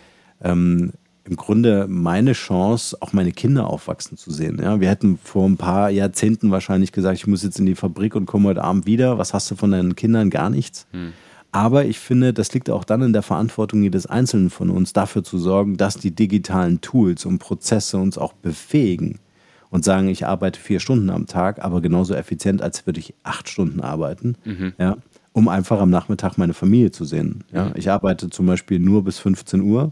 ähm, 0.41 0.93
im 1.25 1.35
Grunde 1.37 1.87
meine 1.87 2.33
Chance, 2.33 2.97
auch 2.99 3.13
meine 3.13 3.31
Kinder 3.31 3.67
aufwachsen 3.67 4.17
zu 4.17 4.31
sehen. 4.31 4.59
Ja, 4.61 4.81
wir 4.81 4.89
hätten 4.89 5.17
vor 5.17 5.47
ein 5.47 5.57
paar 5.57 5.89
Jahrzehnten 5.89 6.51
wahrscheinlich 6.51 6.91
gesagt, 6.91 7.17
ich 7.17 7.27
muss 7.27 7.43
jetzt 7.43 7.59
in 7.59 7.65
die 7.65 7.75
Fabrik 7.75 8.15
und 8.15 8.25
komme 8.25 8.49
heute 8.49 8.63
Abend 8.63 8.85
wieder. 8.85 9.17
Was 9.17 9.33
hast 9.33 9.49
du 9.49 9.55
von 9.55 9.71
deinen 9.71 9.95
Kindern? 9.95 10.29
Gar 10.29 10.49
nichts. 10.49 10.85
Hm. 10.91 11.13
Aber 11.53 11.85
ich 11.85 11.99
finde, 11.99 12.33
das 12.33 12.51
liegt 12.53 12.69
auch 12.69 12.83
dann 12.83 13.03
in 13.03 13.13
der 13.13 13.21
Verantwortung 13.21 13.83
jedes 13.83 14.05
Einzelnen 14.05 14.49
von 14.49 14.69
uns, 14.69 14.91
dafür 14.91 15.23
zu 15.23 15.37
sorgen, 15.37 15.77
dass 15.77 15.95
die 15.95 16.11
digitalen 16.11 16.81
Tools 16.81 17.25
und 17.25 17.39
Prozesse 17.39 17.97
uns 17.97 18.17
auch 18.17 18.33
befähigen 18.33 19.19
und 19.73 19.83
sagen, 19.83 20.07
ich 20.07 20.27
arbeite 20.27 20.59
vier 20.59 20.79
Stunden 20.79 21.09
am 21.09 21.25
Tag, 21.25 21.65
aber 21.65 21.81
genauso 21.81 22.13
effizient, 22.13 22.61
als 22.61 22.85
würde 22.85 22.99
ich 22.99 23.15
acht 23.23 23.49
Stunden 23.49 23.81
arbeiten. 23.81 24.35
Mhm. 24.45 24.73
Ja, 24.77 24.97
um 25.31 25.47
einfach 25.47 25.81
am 25.81 25.89
Nachmittag 25.89 26.37
meine 26.37 26.53
Familie 26.53 26.91
zu 26.91 27.05
sehen. 27.05 27.43
Ja, 27.51 27.71
ich 27.73 27.89
arbeite 27.89 28.29
zum 28.29 28.45
Beispiel 28.45 28.77
nur 28.77 29.03
bis 29.03 29.17
15 29.17 29.61
Uhr 29.61 29.91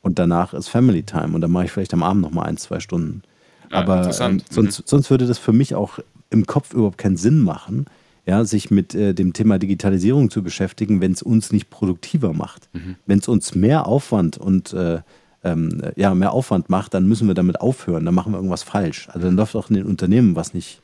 und 0.00 0.20
danach 0.20 0.54
ist 0.54 0.68
Family 0.68 1.02
Time 1.02 1.34
und 1.34 1.40
dann 1.40 1.50
mache 1.50 1.64
ich 1.64 1.72
vielleicht 1.72 1.92
am 1.92 2.04
Abend 2.04 2.22
noch 2.22 2.30
mal 2.30 2.44
ein, 2.44 2.56
zwei 2.56 2.78
Stunden. 2.78 3.22
Ah, 3.70 3.80
Aber 3.80 4.16
ähm, 4.20 4.42
sonst, 4.48 4.86
sonst 4.86 5.10
würde 5.10 5.26
das 5.26 5.38
für 5.38 5.52
mich 5.52 5.74
auch 5.74 5.98
im 6.30 6.46
Kopf 6.46 6.72
überhaupt 6.72 6.98
keinen 6.98 7.16
Sinn 7.16 7.40
machen, 7.40 7.86
ja, 8.26 8.44
sich 8.44 8.70
mit 8.70 8.94
äh, 8.94 9.12
dem 9.12 9.32
Thema 9.32 9.58
Digitalisierung 9.58 10.30
zu 10.30 10.44
beschäftigen, 10.44 11.00
wenn 11.00 11.10
es 11.10 11.22
uns 11.22 11.50
nicht 11.50 11.68
produktiver 11.68 12.32
macht. 12.32 12.68
Wenn 13.06 13.18
es 13.18 13.26
uns 13.26 13.56
mehr 13.56 13.88
Aufwand 13.88 14.38
und 14.38 14.72
äh, 14.72 15.00
ähm, 15.46 15.80
ja, 15.94 16.14
mehr 16.14 16.32
Aufwand 16.32 16.68
macht, 16.68 16.94
dann 16.94 17.06
müssen 17.06 17.28
wir 17.28 17.34
damit 17.34 17.60
aufhören. 17.60 18.04
Dann 18.04 18.14
machen 18.14 18.32
wir 18.32 18.38
irgendwas 18.38 18.64
falsch. 18.64 19.08
Also 19.08 19.26
dann 19.26 19.36
läuft 19.36 19.54
auch 19.54 19.70
in 19.70 19.76
den 19.76 19.86
Unternehmen 19.86 20.34
was 20.34 20.54
nicht, 20.54 20.80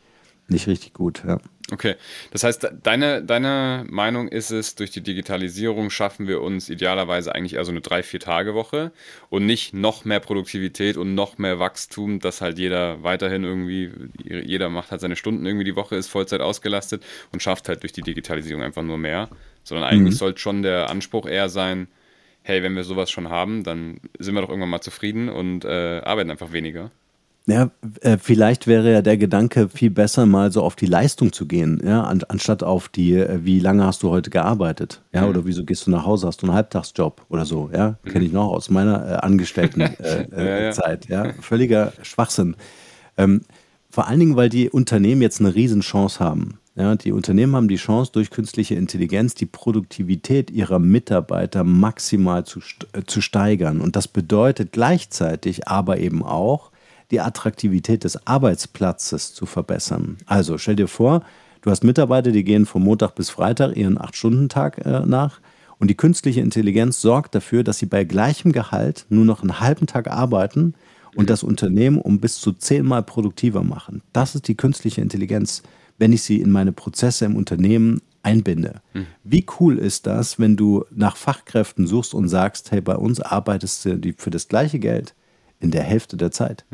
nicht 0.48 0.68
richtig 0.68 0.94
gut. 0.94 1.22
Ja. 1.26 1.38
Okay, 1.72 1.94
das 2.32 2.44
heißt, 2.44 2.70
deine, 2.82 3.22
deine 3.22 3.86
Meinung 3.88 4.28
ist 4.28 4.50
es, 4.50 4.74
durch 4.74 4.90
die 4.90 5.00
Digitalisierung 5.00 5.88
schaffen 5.90 6.28
wir 6.28 6.42
uns 6.42 6.68
idealerweise 6.68 7.34
eigentlich 7.34 7.54
eher 7.54 7.64
so 7.64 7.70
eine 7.70 7.80
drei, 7.80 8.02
vier 8.02 8.20
Tage 8.20 8.54
Woche 8.54 8.92
und 9.30 9.46
nicht 9.46 9.72
noch 9.72 10.04
mehr 10.04 10.20
Produktivität 10.20 10.96
und 10.96 11.14
noch 11.14 11.38
mehr 11.38 11.58
Wachstum, 11.58 12.20
dass 12.20 12.40
halt 12.40 12.58
jeder 12.58 13.02
weiterhin 13.02 13.44
irgendwie, 13.44 13.90
jeder 14.22 14.68
macht 14.68 14.90
halt 14.90 15.00
seine 15.00 15.16
Stunden 15.16 15.46
irgendwie 15.46 15.64
die 15.64 15.76
Woche, 15.76 15.96
ist 15.96 16.08
Vollzeit 16.08 16.42
ausgelastet 16.42 17.02
und 17.32 17.42
schafft 17.42 17.68
halt 17.68 17.82
durch 17.82 17.92
die 17.92 18.02
Digitalisierung 18.02 18.62
einfach 18.62 18.82
nur 18.82 18.98
mehr, 18.98 19.30
sondern 19.64 19.88
eigentlich 19.88 20.16
sollte 20.16 20.40
schon 20.40 20.62
der 20.62 20.90
Anspruch 20.90 21.26
eher 21.26 21.48
sein, 21.48 21.88
hey, 22.42 22.62
wenn 22.62 22.74
wir 22.74 22.84
sowas 22.84 23.10
schon 23.10 23.28
haben, 23.30 23.62
dann 23.64 23.98
sind 24.18 24.34
wir 24.34 24.42
doch 24.42 24.48
irgendwann 24.48 24.70
mal 24.70 24.80
zufrieden 24.80 25.28
und 25.28 25.64
äh, 25.64 26.00
arbeiten 26.04 26.30
einfach 26.30 26.52
weniger. 26.52 26.90
Ja, 27.46 27.72
äh, 28.02 28.18
vielleicht 28.18 28.68
wäre 28.68 28.92
ja 28.92 29.02
der 29.02 29.16
Gedanke 29.16 29.68
viel 29.68 29.90
besser, 29.90 30.26
mal 30.26 30.52
so 30.52 30.62
auf 30.62 30.76
die 30.76 30.86
Leistung 30.86 31.32
zu 31.32 31.46
gehen, 31.46 31.82
ja, 31.84 32.02
an, 32.04 32.22
anstatt 32.28 32.62
auf 32.62 32.88
die, 32.88 33.14
äh, 33.14 33.40
wie 33.44 33.58
lange 33.58 33.84
hast 33.84 34.04
du 34.04 34.10
heute 34.10 34.30
gearbeitet, 34.30 35.02
ja, 35.12 35.22
Mhm. 35.22 35.28
oder 35.30 35.44
wieso 35.44 35.64
gehst 35.64 35.86
du 35.88 35.90
nach 35.90 36.06
Hause, 36.06 36.28
hast 36.28 36.42
du 36.42 36.46
einen 36.46 36.54
Halbtagsjob 36.54 37.26
oder 37.30 37.44
so, 37.44 37.68
ja, 37.74 37.96
kenne 38.08 38.24
ich 38.24 38.32
noch 38.32 38.46
aus 38.52 38.70
meiner 38.70 39.04
äh, 39.10 39.14
Angestelltenzeit, 39.16 40.00
äh, 40.32 40.36
Mhm. 40.36 40.38
Ja, 40.38 40.44
äh, 40.44 40.64
ja. 40.66 40.70
Zeit, 40.70 41.08
ja, 41.08 41.32
völliger 41.40 41.92
Schwachsinn. 42.02 42.54
Ähm, 43.18 43.40
vor 43.90 44.06
allen 44.06 44.20
Dingen, 44.20 44.36
weil 44.36 44.48
die 44.48 44.70
Unternehmen 44.70 45.20
jetzt 45.20 45.40
eine 45.40 45.52
Riesenchance 45.54 46.20
haben. 46.20 46.58
Ja, 46.74 46.94
die 46.96 47.12
Unternehmen 47.12 47.54
haben 47.54 47.68
die 47.68 47.76
Chance, 47.76 48.12
durch 48.12 48.30
künstliche 48.30 48.76
Intelligenz 48.76 49.34
die 49.34 49.44
Produktivität 49.44 50.50
ihrer 50.50 50.78
Mitarbeiter 50.78 51.64
maximal 51.64 52.46
zu, 52.46 52.60
äh, 52.92 53.02
zu 53.06 53.20
steigern. 53.20 53.82
Und 53.82 53.94
das 53.94 54.08
bedeutet 54.08 54.72
gleichzeitig 54.72 55.68
aber 55.68 55.98
eben 55.98 56.22
auch, 56.22 56.70
die 57.10 57.20
Attraktivität 57.20 58.04
des 58.04 58.26
Arbeitsplatzes 58.26 59.34
zu 59.34 59.44
verbessern. 59.44 60.16
Also 60.24 60.56
stell 60.56 60.76
dir 60.76 60.88
vor, 60.88 61.22
du 61.60 61.70
hast 61.70 61.84
Mitarbeiter, 61.84 62.32
die 62.32 62.42
gehen 62.42 62.64
von 62.64 62.82
Montag 62.82 63.14
bis 63.16 63.28
Freitag 63.28 63.76
ihren 63.76 63.98
8-Stunden-Tag 63.98 64.86
äh, 64.86 65.00
nach. 65.00 65.40
Und 65.78 65.88
die 65.88 65.96
künstliche 65.96 66.40
Intelligenz 66.40 67.02
sorgt 67.02 67.34
dafür, 67.34 67.64
dass 67.64 67.78
sie 67.78 67.86
bei 67.86 68.04
gleichem 68.04 68.52
Gehalt 68.52 69.04
nur 69.10 69.26
noch 69.26 69.42
einen 69.42 69.60
halben 69.60 69.86
Tag 69.86 70.08
arbeiten 70.08 70.72
und 71.16 71.28
das 71.28 71.42
Unternehmen 71.42 71.98
um 72.00 72.18
bis 72.18 72.40
zu 72.40 72.52
zehnmal 72.52 73.02
produktiver 73.02 73.62
machen. 73.62 74.00
Das 74.14 74.34
ist 74.34 74.48
die 74.48 74.54
künstliche 74.54 75.02
Intelligenz, 75.02 75.62
wenn 76.02 76.12
ich 76.12 76.22
sie 76.24 76.40
in 76.40 76.50
meine 76.50 76.72
Prozesse 76.72 77.26
im 77.26 77.36
Unternehmen 77.36 78.02
einbinde. 78.24 78.82
Wie 79.22 79.46
cool 79.60 79.78
ist 79.78 80.08
das, 80.08 80.36
wenn 80.40 80.56
du 80.56 80.84
nach 80.90 81.16
Fachkräften 81.16 81.86
suchst 81.86 82.12
und 82.12 82.28
sagst, 82.28 82.72
hey, 82.72 82.80
bei 82.80 82.96
uns 82.96 83.20
arbeitest 83.20 83.84
du 83.84 84.12
für 84.16 84.30
das 84.30 84.48
gleiche 84.48 84.80
Geld 84.80 85.14
in 85.60 85.70
der 85.70 85.84
Hälfte 85.84 86.16
der 86.16 86.32
Zeit. 86.32 86.64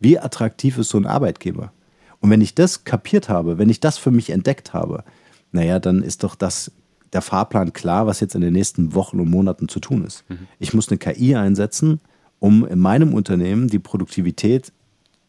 Wie 0.00 0.18
attraktiv 0.18 0.76
ist 0.76 0.88
so 0.88 0.98
ein 0.98 1.06
Arbeitgeber? 1.06 1.72
Und 2.18 2.30
wenn 2.30 2.40
ich 2.40 2.56
das 2.56 2.82
kapiert 2.82 3.28
habe, 3.28 3.58
wenn 3.58 3.70
ich 3.70 3.78
das 3.78 3.96
für 3.96 4.10
mich 4.10 4.30
entdeckt 4.30 4.72
habe, 4.74 5.04
naja, 5.52 5.78
dann 5.78 6.02
ist 6.02 6.24
doch 6.24 6.34
das 6.34 6.72
der 7.12 7.22
Fahrplan 7.22 7.72
klar, 7.72 8.08
was 8.08 8.18
jetzt 8.18 8.34
in 8.34 8.40
den 8.40 8.54
nächsten 8.54 8.92
Wochen 8.92 9.20
und 9.20 9.30
Monaten 9.30 9.68
zu 9.68 9.78
tun 9.78 10.04
ist. 10.04 10.24
Ich 10.58 10.74
muss 10.74 10.88
eine 10.88 10.98
KI 10.98 11.36
einsetzen, 11.36 12.00
um 12.40 12.66
in 12.66 12.80
meinem 12.80 13.14
Unternehmen 13.14 13.68
die 13.68 13.78
Produktivität 13.78 14.72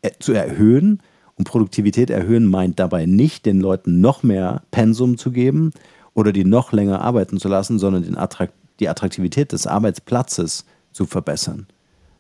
äh, 0.02 0.10
zu 0.18 0.34
erhöhen. 0.34 1.04
Und 1.39 1.45
Produktivität 1.45 2.10
erhöhen 2.10 2.45
meint 2.45 2.80
dabei 2.80 3.06
nicht, 3.06 3.45
den 3.45 3.62
Leuten 3.62 4.02
noch 4.02 4.23
mehr 4.23 4.63
Pensum 4.71 5.17
zu 5.17 5.32
geben 5.32 5.71
oder 6.13 6.34
die 6.34 6.43
noch 6.43 6.73
länger 6.73 7.02
arbeiten 7.02 7.39
zu 7.39 7.47
lassen, 7.47 7.80
sondern 7.80 8.17
Attrakt 8.17 8.54
die 8.82 8.89
Attraktivität 8.89 9.52
des 9.54 9.65
Arbeitsplatzes 9.65 10.65
zu 10.91 11.06
verbessern. 11.06 11.67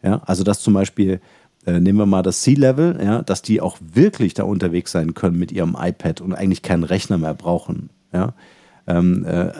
Ja, 0.01 0.21
also 0.25 0.43
dass 0.43 0.61
zum 0.61 0.73
Beispiel, 0.73 1.19
äh, 1.65 1.79
nehmen 1.81 1.99
wir 1.99 2.05
mal 2.05 2.21
das 2.21 2.41
C-Level, 2.41 2.99
ja, 3.03 3.21
dass 3.21 3.41
die 3.41 3.59
auch 3.59 3.77
wirklich 3.81 4.33
da 4.33 4.43
unterwegs 4.43 4.93
sein 4.93 5.13
können 5.13 5.37
mit 5.37 5.51
ihrem 5.51 5.75
iPad 5.77 6.21
und 6.21 6.33
eigentlich 6.33 6.61
keinen 6.61 6.85
Rechner 6.85 7.17
mehr 7.17 7.33
brauchen. 7.33 7.89
Ja. 8.13 8.33
Ähm, 8.87 9.25
äh, 9.25 9.51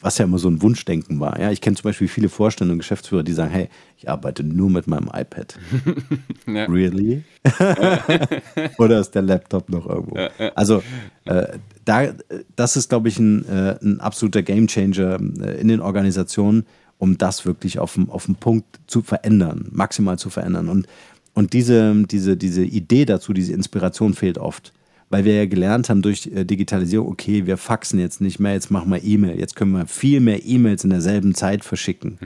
was 0.00 0.18
ja 0.18 0.24
immer 0.24 0.38
so 0.38 0.48
ein 0.48 0.62
Wunschdenken 0.62 1.20
war. 1.20 1.40
Ja, 1.40 1.50
ich 1.50 1.60
kenne 1.60 1.76
zum 1.76 1.84
Beispiel 1.84 2.08
viele 2.08 2.28
Vorstände 2.28 2.72
und 2.72 2.78
Geschäftsführer, 2.78 3.22
die 3.22 3.32
sagen, 3.32 3.50
hey, 3.50 3.68
ich 3.96 4.08
arbeite 4.08 4.44
nur 4.44 4.70
mit 4.70 4.86
meinem 4.86 5.10
iPad. 5.12 5.58
Ja. 6.46 6.64
Really? 6.66 7.24
Oder 8.78 9.00
ist 9.00 9.10
der 9.10 9.22
Laptop 9.22 9.68
noch 9.68 9.86
irgendwo? 9.88 10.16
Also 10.54 10.82
äh, 11.24 11.58
da, 11.84 12.14
das 12.54 12.76
ist, 12.76 12.88
glaube 12.88 13.08
ich, 13.08 13.18
ein, 13.18 13.44
äh, 13.48 13.76
ein 13.82 14.00
absoluter 14.00 14.42
Gamechanger 14.42 15.18
äh, 15.40 15.60
in 15.60 15.66
den 15.66 15.80
Organisationen, 15.80 16.66
um 16.98 17.18
das 17.18 17.44
wirklich 17.46 17.80
auf 17.80 17.94
den 17.94 18.08
auf 18.08 18.26
den 18.26 18.36
Punkt 18.36 18.78
zu 18.86 19.02
verändern, 19.02 19.68
maximal 19.72 20.18
zu 20.18 20.30
verändern. 20.30 20.68
Und, 20.68 20.86
und 21.34 21.52
diese, 21.52 22.04
diese, 22.06 22.36
diese 22.36 22.64
Idee 22.64 23.04
dazu, 23.06 23.32
diese 23.32 23.52
Inspiration 23.52 24.14
fehlt 24.14 24.38
oft. 24.38 24.72
Weil 25.08 25.24
wir 25.24 25.34
ja 25.34 25.46
gelernt 25.46 25.88
haben 25.88 26.02
durch 26.02 26.26
äh, 26.26 26.44
Digitalisierung, 26.44 27.08
okay, 27.08 27.46
wir 27.46 27.56
faxen 27.56 28.00
jetzt 28.00 28.20
nicht 28.20 28.40
mehr, 28.40 28.54
jetzt 28.54 28.70
machen 28.70 28.90
wir 28.90 29.02
E-Mail. 29.04 29.38
Jetzt 29.38 29.54
können 29.54 29.72
wir 29.72 29.86
viel 29.86 30.20
mehr 30.20 30.44
E-Mails 30.44 30.84
in 30.84 30.90
derselben 30.90 31.34
Zeit 31.34 31.64
verschicken. 31.64 32.18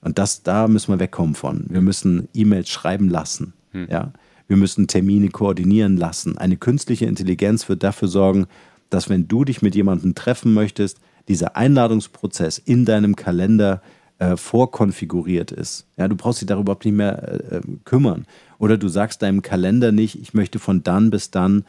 Und 0.00 0.18
das, 0.18 0.42
da 0.42 0.68
müssen 0.68 0.92
wir 0.92 0.98
wegkommen 0.98 1.34
von. 1.34 1.66
Wir 1.68 1.80
müssen 1.80 2.28
E-Mails 2.34 2.68
schreiben 2.70 3.08
lassen. 3.08 3.52
Ja? 3.88 4.12
Wir 4.48 4.56
müssen 4.56 4.88
Termine 4.88 5.28
koordinieren 5.28 5.96
lassen. 5.96 6.38
Eine 6.38 6.56
künstliche 6.56 7.06
Intelligenz 7.06 7.68
wird 7.68 7.82
dafür 7.82 8.08
sorgen, 8.08 8.46
dass 8.90 9.08
wenn 9.08 9.28
du 9.28 9.44
dich 9.44 9.62
mit 9.62 9.74
jemandem 9.74 10.14
treffen 10.14 10.54
möchtest, 10.54 10.98
dieser 11.28 11.56
Einladungsprozess 11.56 12.58
in 12.58 12.84
deinem 12.84 13.14
Kalender 13.14 13.82
äh, 14.18 14.36
vorkonfiguriert 14.36 15.52
ist. 15.52 15.86
Ja, 15.96 16.08
du 16.08 16.16
brauchst 16.16 16.40
dich 16.40 16.46
darüber 16.46 16.72
überhaupt 16.72 16.86
nicht 16.86 16.94
mehr 16.94 17.52
äh, 17.52 17.56
äh, 17.56 17.60
kümmern. 17.84 18.26
Oder 18.58 18.78
du 18.78 18.88
sagst 18.88 19.22
deinem 19.22 19.42
Kalender 19.42 19.92
nicht, 19.92 20.20
ich 20.20 20.34
möchte 20.34 20.58
von 20.58 20.82
dann 20.82 21.10
bis 21.10 21.30
dann 21.30 21.64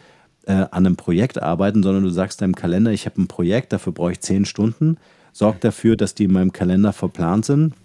äh, 0.49 0.65
an 0.71 0.85
einem 0.85 0.95
Projekt 0.95 1.41
arbeiten, 1.41 1.83
sondern 1.83 2.03
du 2.03 2.09
sagst 2.09 2.41
deinem 2.41 2.55
Kalender, 2.55 2.91
ich 2.91 3.05
habe 3.05 3.21
ein 3.21 3.27
Projekt, 3.27 3.71
dafür 3.71 3.93
brauche 3.93 4.13
ich 4.13 4.19
zehn 4.19 4.45
Stunden. 4.45 4.97
Sorg 5.31 5.61
dafür, 5.61 5.95
dass 5.95 6.15
die 6.15 6.23
in 6.23 6.33
meinem 6.33 6.51
Kalender 6.51 6.91
verplant 6.91 7.45
sind. 7.45 7.75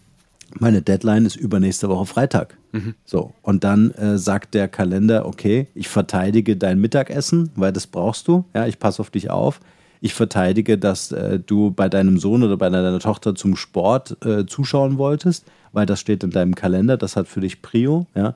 Meine 0.59 0.81
Deadline 0.81 1.27
ist 1.27 1.37
übernächste 1.37 1.89
Woche 1.91 2.07
Freitag. 2.07 2.57
So, 3.05 3.35
und 3.43 3.65
dann 3.65 3.91
äh, 3.93 4.19
sagt 4.19 4.55
der 4.55 4.69
Kalender, 4.69 5.27
okay, 5.27 5.67
ich 5.75 5.89
verteidige 5.89 6.57
dein 6.57 6.81
Mittagessen, 6.81 7.51
weil 7.55 7.73
das 7.73 7.87
brauchst 7.87 8.29
du. 8.29 8.45
Ja, 8.55 8.67
ich 8.67 8.79
passe 8.79 9.01
auf 9.01 9.11
dich 9.11 9.31
auf. 9.31 9.61
Ich 10.01 10.15
verteidige, 10.15 10.79
dass 10.79 11.13
äh, 11.13 11.39
du 11.39 11.71
bei 11.71 11.89
deinem 11.89 12.19
Sohn 12.19 12.43
oder 12.43 12.57
bei 12.57 12.71
deiner 12.71 12.99
Tochter 12.99 13.35
zum 13.35 13.57
Sport 13.57 14.17
äh, 14.25 14.47
zuschauen 14.47 14.97
wolltest, 14.97 15.45
weil 15.73 15.87
das 15.87 16.01
steht 16.01 16.25
in 16.25 16.31
deinem 16.31 16.55
Kalender, 16.55 16.97
das 16.97 17.17
hat 17.17 17.29
für 17.29 17.41
dich 17.41 17.61
Prio. 17.63 18.07
Ja. 18.15 18.35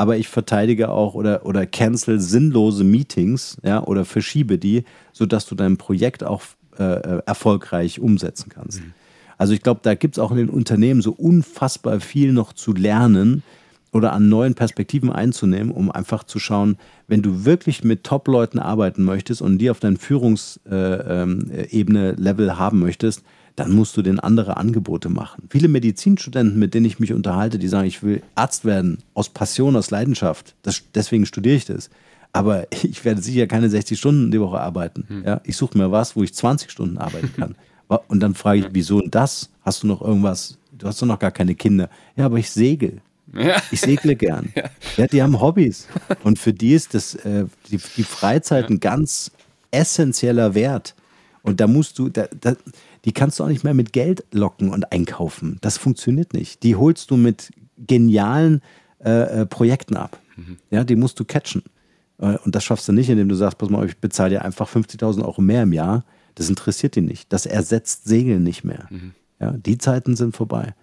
Aber 0.00 0.16
ich 0.16 0.28
verteidige 0.28 0.88
auch 0.88 1.12
oder, 1.12 1.44
oder 1.44 1.66
cancel 1.66 2.20
sinnlose 2.20 2.84
Meetings 2.84 3.58
ja, 3.62 3.84
oder 3.84 4.06
verschiebe 4.06 4.56
die, 4.56 4.84
sodass 5.12 5.44
du 5.44 5.54
dein 5.54 5.76
Projekt 5.76 6.24
auch 6.24 6.40
äh, 6.78 6.84
äh, 6.84 7.22
erfolgreich 7.26 8.00
umsetzen 8.00 8.48
kannst. 8.48 8.80
Also 9.36 9.52
ich 9.52 9.60
glaube, 9.60 9.80
da 9.82 9.94
gibt 9.94 10.14
es 10.14 10.18
auch 10.18 10.30
in 10.30 10.38
den 10.38 10.48
Unternehmen 10.48 11.02
so 11.02 11.12
unfassbar 11.12 12.00
viel 12.00 12.32
noch 12.32 12.54
zu 12.54 12.72
lernen 12.72 13.42
oder 13.92 14.14
an 14.14 14.30
neuen 14.30 14.54
Perspektiven 14.54 15.12
einzunehmen, 15.12 15.70
um 15.70 15.90
einfach 15.90 16.24
zu 16.24 16.38
schauen, 16.38 16.78
wenn 17.06 17.20
du 17.20 17.44
wirklich 17.44 17.84
mit 17.84 18.02
Top-Leuten 18.02 18.58
arbeiten 18.58 19.04
möchtest 19.04 19.42
und 19.42 19.58
die 19.58 19.68
auf 19.68 19.80
deiner 19.80 19.98
Führungsebene 19.98 22.12
Level 22.12 22.58
haben 22.58 22.78
möchtest, 22.78 23.22
dann 23.56 23.72
musst 23.72 23.96
du 23.96 24.02
denen 24.02 24.20
andere 24.20 24.56
Angebote 24.56 25.08
machen. 25.08 25.44
Viele 25.50 25.68
Medizinstudenten, 25.68 26.58
mit 26.58 26.74
denen 26.74 26.86
ich 26.86 26.98
mich 26.98 27.12
unterhalte, 27.12 27.58
die 27.58 27.68
sagen, 27.68 27.86
ich 27.86 28.02
will 28.02 28.22
Arzt 28.34 28.64
werden, 28.64 28.98
aus 29.14 29.28
Passion, 29.28 29.76
aus 29.76 29.90
Leidenschaft. 29.90 30.54
Das, 30.62 30.82
deswegen 30.94 31.26
studiere 31.26 31.56
ich 31.56 31.64
das. 31.64 31.90
Aber 32.32 32.66
ich 32.82 33.04
werde 33.04 33.22
sicher 33.22 33.46
keine 33.46 33.68
60 33.68 33.98
Stunden 33.98 34.30
die 34.30 34.40
Woche 34.40 34.60
arbeiten. 34.60 35.22
Ja, 35.24 35.40
ich 35.44 35.56
suche 35.56 35.76
mir 35.76 35.90
was, 35.90 36.16
wo 36.16 36.22
ich 36.22 36.34
20 36.34 36.70
Stunden 36.70 36.98
arbeiten 36.98 37.32
kann. 37.36 37.54
Und 38.08 38.20
dann 38.20 38.34
frage 38.34 38.60
ich, 38.60 38.66
wieso 38.72 39.00
das? 39.00 39.50
Hast 39.62 39.82
du 39.82 39.88
noch 39.88 40.00
irgendwas? 40.00 40.56
Du 40.72 40.86
hast 40.86 41.02
doch 41.02 41.06
noch 41.06 41.18
gar 41.18 41.32
keine 41.32 41.56
Kinder. 41.56 41.90
Ja, 42.16 42.26
aber 42.26 42.38
ich 42.38 42.48
segel. 42.50 43.00
Ja. 43.32 43.60
Ich 43.70 43.80
segle 43.80 44.16
gern. 44.16 44.52
Ja. 44.96 45.06
die 45.06 45.22
haben 45.22 45.40
Hobbys. 45.40 45.88
Und 46.24 46.38
für 46.38 46.52
die 46.52 46.74
ist 46.74 46.94
das, 46.94 47.14
äh, 47.14 47.46
die, 47.70 47.78
die 47.96 48.02
Freizeit 48.02 48.68
ein 48.70 48.80
ganz 48.80 49.30
essentieller 49.70 50.54
Wert. 50.54 50.94
Und 51.42 51.60
da 51.60 51.66
musst 51.66 51.98
du, 51.98 52.08
da, 52.08 52.26
da, 52.40 52.54
die 53.04 53.12
kannst 53.12 53.38
du 53.38 53.44
auch 53.44 53.48
nicht 53.48 53.64
mehr 53.64 53.74
mit 53.74 53.92
Geld 53.92 54.24
locken 54.32 54.70
und 54.70 54.92
einkaufen. 54.92 55.58
Das 55.60 55.78
funktioniert 55.78 56.34
nicht. 56.34 56.62
Die 56.62 56.76
holst 56.76 57.10
du 57.10 57.16
mit 57.16 57.50
genialen 57.78 58.62
äh, 59.04 59.42
äh, 59.42 59.46
Projekten 59.46 59.96
ab. 59.96 60.20
Ja, 60.70 60.84
die 60.84 60.96
musst 60.96 61.20
du 61.20 61.24
catchen. 61.24 61.62
Äh, 62.18 62.36
Und 62.44 62.54
das 62.54 62.64
schaffst 62.64 62.88
du 62.88 62.92
nicht, 62.92 63.10
indem 63.10 63.28
du 63.28 63.34
sagst, 63.34 63.58
pass 63.58 63.68
mal, 63.68 63.86
ich 63.86 63.98
bezahle 63.98 64.30
dir 64.30 64.44
einfach 64.44 64.68
50.000 64.68 65.22
Euro 65.24 65.42
mehr 65.42 65.64
im 65.64 65.72
Jahr. 65.72 66.04
Das 66.34 66.48
interessiert 66.48 66.96
ihn 66.96 67.04
nicht. 67.04 67.32
Das 67.32 67.46
ersetzt 67.46 68.04
Segeln 68.04 68.42
nicht 68.42 68.64
mehr. 68.64 68.86
Mhm. 68.90 69.12
Ja, 69.38 69.52
die 69.52 69.78
Zeiten 69.78 70.16
sind 70.16 70.36
vorbei. 70.36 70.74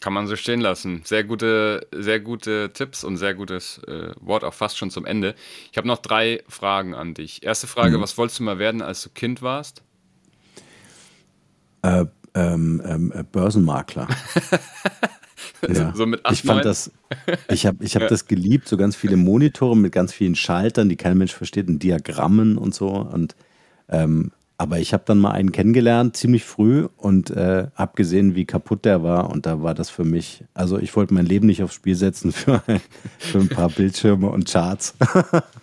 Kann 0.00 0.12
man 0.12 0.26
so 0.26 0.36
stehen 0.36 0.60
lassen. 0.60 1.02
Sehr 1.04 1.24
gute, 1.24 1.86
sehr 1.90 2.20
gute 2.20 2.70
Tipps 2.72 3.02
und 3.02 3.16
sehr 3.16 3.34
gutes 3.34 3.78
äh, 3.86 4.12
Wort 4.20 4.44
auch 4.44 4.52
fast 4.54 4.76
schon 4.76 4.90
zum 4.90 5.06
Ende. 5.06 5.34
Ich 5.72 5.78
habe 5.78 5.88
noch 5.88 5.98
drei 5.98 6.42
Fragen 6.48 6.94
an 6.94 7.14
dich. 7.14 7.42
Erste 7.42 7.66
Frage: 7.66 7.96
mhm. 7.96 8.02
Was 8.02 8.18
wolltest 8.18 8.40
du 8.40 8.44
mal 8.44 8.58
werden, 8.58 8.82
als 8.82 9.02
du 9.02 9.10
Kind 9.10 9.40
warst? 9.40 9.82
Äh, 11.86 12.06
ähm, 12.34 12.82
ähm, 12.84 13.12
äh, 13.14 13.22
Börsenmakler. 13.22 14.08
ja. 15.68 15.94
so 15.94 16.04
mit 16.04 16.26
8, 16.26 16.34
ich 16.34 16.42
fand 16.42 16.66
das, 16.66 16.90
ich 17.48 17.64
habe 17.64 17.82
ich 17.82 17.94
hab 17.94 18.02
ja. 18.02 18.08
das 18.08 18.26
geliebt, 18.26 18.68
so 18.68 18.76
ganz 18.76 18.94
viele 18.94 19.16
Monitore 19.16 19.74
mit 19.74 19.92
ganz 19.92 20.12
vielen 20.12 20.34
Schaltern, 20.34 20.90
die 20.90 20.96
kein 20.96 21.16
Mensch 21.16 21.32
versteht, 21.32 21.68
und 21.68 21.82
Diagrammen 21.82 22.58
und 22.58 22.74
so. 22.74 22.88
Und 22.88 23.36
ähm, 23.88 24.32
aber 24.58 24.78
ich 24.78 24.92
habe 24.92 25.04
dann 25.06 25.18
mal 25.18 25.32
einen 25.32 25.52
kennengelernt, 25.52 26.16
ziemlich 26.16 26.44
früh, 26.44 26.88
und 26.96 27.30
äh, 27.30 27.68
habe 27.74 27.92
gesehen, 27.94 28.34
wie 28.34 28.46
kaputt 28.46 28.84
der 28.84 29.02
war. 29.02 29.30
Und 29.30 29.46
da 29.46 29.62
war 29.62 29.74
das 29.74 29.88
für 29.88 30.04
mich, 30.04 30.44
also 30.54 30.78
ich 30.78 30.94
wollte 30.96 31.14
mein 31.14 31.26
Leben 31.26 31.46
nicht 31.46 31.62
aufs 31.62 31.74
Spiel 31.74 31.94
setzen 31.94 32.32
für 32.32 32.62
für 33.18 33.38
ein 33.38 33.48
paar 33.48 33.68
Bildschirme 33.68 34.28
und 34.28 34.50
Charts. 34.50 34.94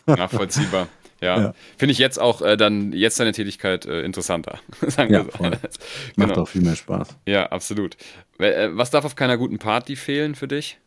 Nachvollziehbar. 0.05 0.87
Ja, 1.23 1.39
ja. 1.39 1.53
finde 1.77 1.93
ich 1.93 1.99
jetzt 1.99 2.19
auch 2.19 2.41
äh, 2.41 2.57
dann 2.57 2.91
jetzt 2.91 3.19
deine 3.19 3.31
Tätigkeit 3.31 3.85
äh, 3.85 4.01
interessanter. 4.01 4.59
Sagen 4.87 5.13
ja, 5.13 5.25
wir 5.25 5.31
so. 5.31 5.37
Genau. 6.15 6.27
Macht 6.27 6.37
auch 6.37 6.47
viel 6.47 6.61
mehr 6.61 6.75
Spaß. 6.75 7.09
Ja, 7.25 7.47
absolut. 7.47 7.95
Äh, 8.39 8.69
was 8.73 8.89
darf 8.89 9.05
auf 9.05 9.15
keiner 9.15 9.37
guten 9.37 9.57
Party 9.57 9.95
fehlen 9.95 10.35
für 10.35 10.47
dich? 10.47 10.79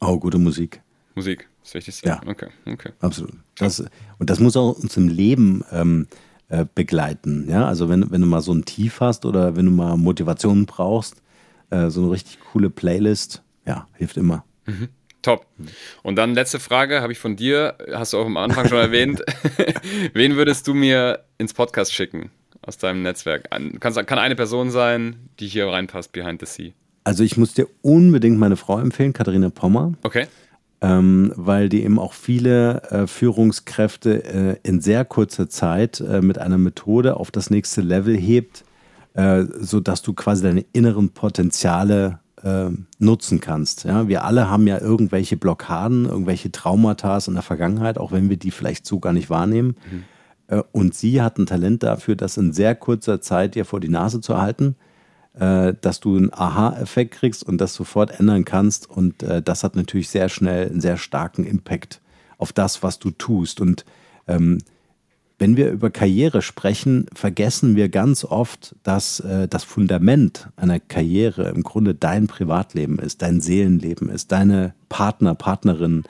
Oh, 0.00 0.18
gute 0.18 0.38
Musik. 0.38 0.82
Musik, 1.14 1.48
das 1.62 1.74
Wichtigste. 1.74 2.08
Ja, 2.08 2.20
okay, 2.26 2.48
okay. 2.66 2.90
Absolut. 3.00 3.32
Das, 3.56 3.84
und 4.18 4.30
das 4.30 4.40
muss 4.40 4.56
auch 4.56 4.76
uns 4.76 4.96
im 4.96 5.08
Leben 5.08 5.64
ähm, 5.70 6.08
äh, 6.48 6.66
begleiten. 6.74 7.48
Ja, 7.48 7.66
also 7.66 7.88
wenn, 7.88 8.10
wenn 8.10 8.20
du 8.20 8.26
mal 8.26 8.40
so 8.40 8.52
ein 8.52 8.64
Tief 8.64 9.00
hast 9.00 9.24
oder 9.24 9.56
wenn 9.56 9.66
du 9.66 9.72
mal 9.72 9.96
Motivation 9.96 10.66
brauchst, 10.66 11.22
äh, 11.70 11.88
so 11.88 12.02
eine 12.02 12.10
richtig 12.10 12.38
coole 12.52 12.70
Playlist, 12.70 13.42
ja, 13.66 13.86
hilft 13.94 14.16
immer. 14.16 14.44
Mhm. 14.66 14.88
Top. 15.22 15.46
Und 16.02 16.16
dann 16.16 16.34
letzte 16.34 16.58
Frage 16.58 17.00
habe 17.00 17.12
ich 17.12 17.18
von 17.18 17.36
dir, 17.36 17.76
hast 17.92 18.12
du 18.12 18.18
auch 18.18 18.26
am 18.26 18.36
Anfang 18.36 18.68
schon 18.68 18.78
erwähnt. 18.78 19.22
Wen 20.14 20.36
würdest 20.36 20.66
du 20.66 20.74
mir 20.74 21.20
ins 21.38 21.54
Podcast 21.54 21.94
schicken 21.94 22.30
aus 22.60 22.76
deinem 22.76 23.02
Netzwerk? 23.02 23.48
Kann, 23.50 23.78
kann 23.80 24.18
eine 24.18 24.34
Person 24.34 24.70
sein, 24.70 25.16
die 25.38 25.46
hier 25.46 25.68
reinpasst, 25.68 26.12
behind 26.12 26.40
the 26.40 26.46
sea? 26.46 26.72
Also 27.04 27.24
ich 27.24 27.36
muss 27.36 27.54
dir 27.54 27.68
unbedingt 27.82 28.38
meine 28.38 28.56
Frau 28.56 28.78
empfehlen, 28.78 29.12
Katharina 29.12 29.50
Pommer. 29.50 29.92
Okay. 30.02 30.26
Ähm, 30.80 31.32
weil 31.36 31.68
die 31.68 31.84
eben 31.84 32.00
auch 32.00 32.12
viele 32.12 32.82
äh, 32.90 33.06
Führungskräfte 33.06 34.24
äh, 34.24 34.56
in 34.68 34.80
sehr 34.80 35.04
kurzer 35.04 35.48
Zeit 35.48 36.00
äh, 36.00 36.20
mit 36.20 36.38
einer 36.38 36.58
Methode 36.58 37.16
auf 37.16 37.30
das 37.30 37.50
nächste 37.50 37.82
Level 37.82 38.16
hebt, 38.16 38.64
äh, 39.14 39.44
sodass 39.60 40.02
du 40.02 40.12
quasi 40.12 40.42
deine 40.42 40.64
inneren 40.72 41.10
Potenziale 41.10 42.18
äh, 42.42 42.70
nutzen 42.98 43.40
kannst. 43.40 43.84
Ja, 43.84 44.08
wir 44.08 44.24
alle 44.24 44.50
haben 44.50 44.66
ja 44.66 44.78
irgendwelche 44.78 45.36
Blockaden, 45.36 46.06
irgendwelche 46.06 46.52
Traumata 46.52 47.18
in 47.26 47.34
der 47.34 47.42
Vergangenheit, 47.42 47.98
auch 47.98 48.12
wenn 48.12 48.30
wir 48.30 48.36
die 48.36 48.50
vielleicht 48.50 48.86
so 48.86 49.00
gar 49.00 49.12
nicht 49.12 49.30
wahrnehmen. 49.30 49.76
Mhm. 49.90 50.04
Äh, 50.48 50.62
und 50.72 50.94
sie 50.94 51.22
hat 51.22 51.38
ein 51.38 51.46
Talent 51.46 51.82
dafür, 51.82 52.16
das 52.16 52.36
in 52.36 52.52
sehr 52.52 52.74
kurzer 52.74 53.20
Zeit 53.20 53.54
dir 53.54 53.64
vor 53.64 53.80
die 53.80 53.88
Nase 53.88 54.20
zu 54.20 54.38
halten, 54.38 54.76
äh, 55.34 55.74
dass 55.80 56.00
du 56.00 56.16
einen 56.16 56.32
Aha-Effekt 56.32 57.14
kriegst 57.14 57.42
und 57.44 57.58
das 57.58 57.74
sofort 57.74 58.18
ändern 58.18 58.44
kannst. 58.44 58.88
Und 58.88 59.22
äh, 59.22 59.42
das 59.42 59.64
hat 59.64 59.76
natürlich 59.76 60.08
sehr 60.08 60.28
schnell 60.28 60.68
einen 60.68 60.80
sehr 60.80 60.96
starken 60.96 61.44
Impact 61.44 62.00
auf 62.38 62.52
das, 62.52 62.82
was 62.82 62.98
du 62.98 63.10
tust. 63.10 63.60
Und 63.60 63.84
ähm, 64.26 64.58
wenn 65.42 65.56
wir 65.56 65.72
über 65.72 65.90
Karriere 65.90 66.40
sprechen, 66.40 67.06
vergessen 67.12 67.74
wir 67.74 67.88
ganz 67.88 68.24
oft, 68.24 68.76
dass 68.84 69.18
äh, 69.18 69.48
das 69.48 69.64
Fundament 69.64 70.48
einer 70.54 70.78
Karriere 70.78 71.48
im 71.48 71.64
Grunde 71.64 71.96
dein 71.96 72.28
Privatleben 72.28 73.00
ist, 73.00 73.22
dein 73.22 73.40
Seelenleben 73.40 74.08
ist, 74.08 74.30
deine 74.30 74.72
Partner, 74.88 75.34
Partnerinnen 75.34 76.04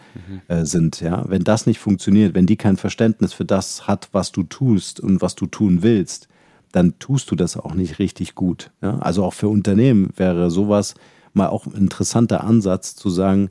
äh, 0.48 0.66
sind. 0.66 1.00
Ja? 1.00 1.24
Wenn 1.28 1.44
das 1.44 1.64
nicht 1.64 1.78
funktioniert, 1.78 2.34
wenn 2.34 2.44
die 2.44 2.58
kein 2.58 2.76
Verständnis 2.76 3.32
für 3.32 3.46
das 3.46 3.86
hat, 3.86 4.10
was 4.12 4.32
du 4.32 4.42
tust 4.42 5.00
und 5.00 5.22
was 5.22 5.34
du 5.34 5.46
tun 5.46 5.82
willst, 5.82 6.28
dann 6.70 6.98
tust 6.98 7.30
du 7.30 7.34
das 7.34 7.56
auch 7.56 7.72
nicht 7.72 7.98
richtig 7.98 8.34
gut. 8.34 8.70
Ja? 8.82 8.98
Also 8.98 9.24
auch 9.24 9.32
für 9.32 9.48
Unternehmen 9.48 10.10
wäre 10.14 10.50
sowas 10.50 10.94
mal 11.32 11.48
auch 11.48 11.64
ein 11.64 11.72
interessanter 11.72 12.44
Ansatz 12.44 12.96
zu 12.96 13.08
sagen, 13.08 13.48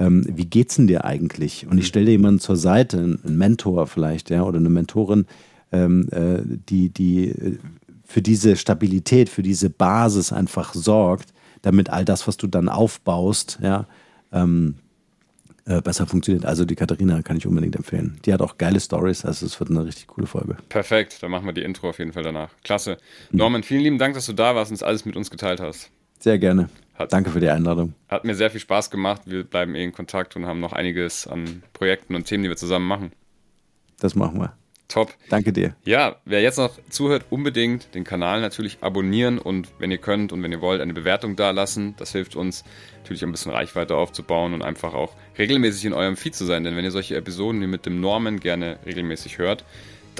ähm, 0.00 0.24
wie 0.26 0.46
geht's 0.46 0.76
denn 0.76 0.86
dir 0.86 1.04
eigentlich? 1.04 1.66
Und 1.66 1.78
ich 1.78 1.84
mhm. 1.84 1.88
stelle 1.88 2.06
dir 2.06 2.12
jemanden 2.12 2.40
zur 2.40 2.56
Seite, 2.56 2.98
einen 2.98 3.36
Mentor 3.36 3.86
vielleicht, 3.86 4.30
ja, 4.30 4.42
oder 4.42 4.58
eine 4.58 4.70
Mentorin, 4.70 5.26
ähm, 5.70 6.08
äh, 6.10 6.40
die, 6.44 6.88
die 6.88 7.28
äh, 7.28 7.58
für 8.04 8.22
diese 8.22 8.56
Stabilität, 8.56 9.28
für 9.28 9.42
diese 9.42 9.70
Basis 9.70 10.32
einfach 10.32 10.74
sorgt, 10.74 11.32
damit 11.62 11.90
all 11.90 12.04
das, 12.04 12.26
was 12.26 12.38
du 12.38 12.46
dann 12.46 12.68
aufbaust, 12.68 13.58
ja, 13.62 13.86
ähm, 14.32 14.76
äh, 15.66 15.82
besser 15.82 16.06
funktioniert. 16.06 16.46
Also 16.46 16.64
die 16.64 16.74
Katharina 16.76 17.20
kann 17.20 17.36
ich 17.36 17.46
unbedingt 17.46 17.76
empfehlen. 17.76 18.18
Die 18.24 18.32
hat 18.32 18.40
auch 18.40 18.56
geile 18.56 18.80
Stories, 18.80 19.26
also 19.26 19.44
es 19.44 19.60
wird 19.60 19.70
eine 19.70 19.84
richtig 19.84 20.06
coole 20.06 20.26
Folge. 20.26 20.56
Perfekt, 20.70 21.22
dann 21.22 21.30
machen 21.30 21.44
wir 21.44 21.52
die 21.52 21.62
Intro 21.62 21.90
auf 21.90 21.98
jeden 21.98 22.14
Fall 22.14 22.22
danach. 22.22 22.50
Klasse. 22.64 22.96
Mhm. 23.30 23.38
Norman, 23.38 23.62
vielen 23.62 23.82
lieben 23.82 23.98
Dank, 23.98 24.14
dass 24.14 24.24
du 24.24 24.32
da 24.32 24.54
warst 24.54 24.72
und 24.72 24.82
alles 24.82 25.04
mit 25.04 25.14
uns 25.14 25.30
geteilt 25.30 25.60
hast. 25.60 25.90
Sehr 26.20 26.38
gerne. 26.38 26.68
Hat, 26.94 27.12
Danke 27.12 27.30
für 27.30 27.40
die 27.40 27.48
Einladung. 27.48 27.94
Hat 28.08 28.24
mir 28.24 28.34
sehr 28.34 28.50
viel 28.50 28.60
Spaß 28.60 28.90
gemacht. 28.90 29.22
Wir 29.24 29.42
bleiben 29.42 29.74
eh 29.74 29.82
in 29.82 29.92
Kontakt 29.92 30.36
und 30.36 30.46
haben 30.46 30.60
noch 30.60 30.74
einiges 30.74 31.26
an 31.26 31.62
Projekten 31.72 32.14
und 32.14 32.24
Themen, 32.24 32.44
die 32.44 32.50
wir 32.50 32.56
zusammen 32.56 32.86
machen. 32.86 33.12
Das 33.98 34.14
machen 34.14 34.38
wir. 34.38 34.52
Top. 34.88 35.14
Danke 35.28 35.52
dir. 35.52 35.76
Ja, 35.84 36.16
wer 36.24 36.42
jetzt 36.42 36.58
noch 36.58 36.76
zuhört, 36.90 37.26
unbedingt 37.30 37.94
den 37.94 38.02
Kanal 38.04 38.40
natürlich 38.40 38.78
abonnieren 38.80 39.38
und 39.38 39.68
wenn 39.78 39.90
ihr 39.92 39.98
könnt 39.98 40.32
und 40.32 40.42
wenn 40.42 40.50
ihr 40.50 40.60
wollt, 40.60 40.80
eine 40.80 40.92
Bewertung 40.92 41.36
da 41.36 41.52
lassen. 41.52 41.94
Das 41.96 42.12
hilft 42.12 42.34
uns 42.34 42.64
natürlich 42.98 43.22
ein 43.22 43.30
bisschen 43.30 43.52
Reichweite 43.52 43.94
aufzubauen 43.94 44.52
und 44.52 44.62
einfach 44.62 44.92
auch 44.92 45.14
regelmäßig 45.38 45.84
in 45.86 45.92
eurem 45.92 46.16
Feed 46.16 46.34
zu 46.34 46.44
sein. 46.44 46.64
Denn 46.64 46.76
wenn 46.76 46.84
ihr 46.84 46.90
solche 46.90 47.16
Episoden 47.16 47.62
wie 47.62 47.68
mit 47.68 47.86
dem 47.86 48.00
Norman 48.00 48.40
gerne 48.40 48.78
regelmäßig 48.84 49.38
hört, 49.38 49.64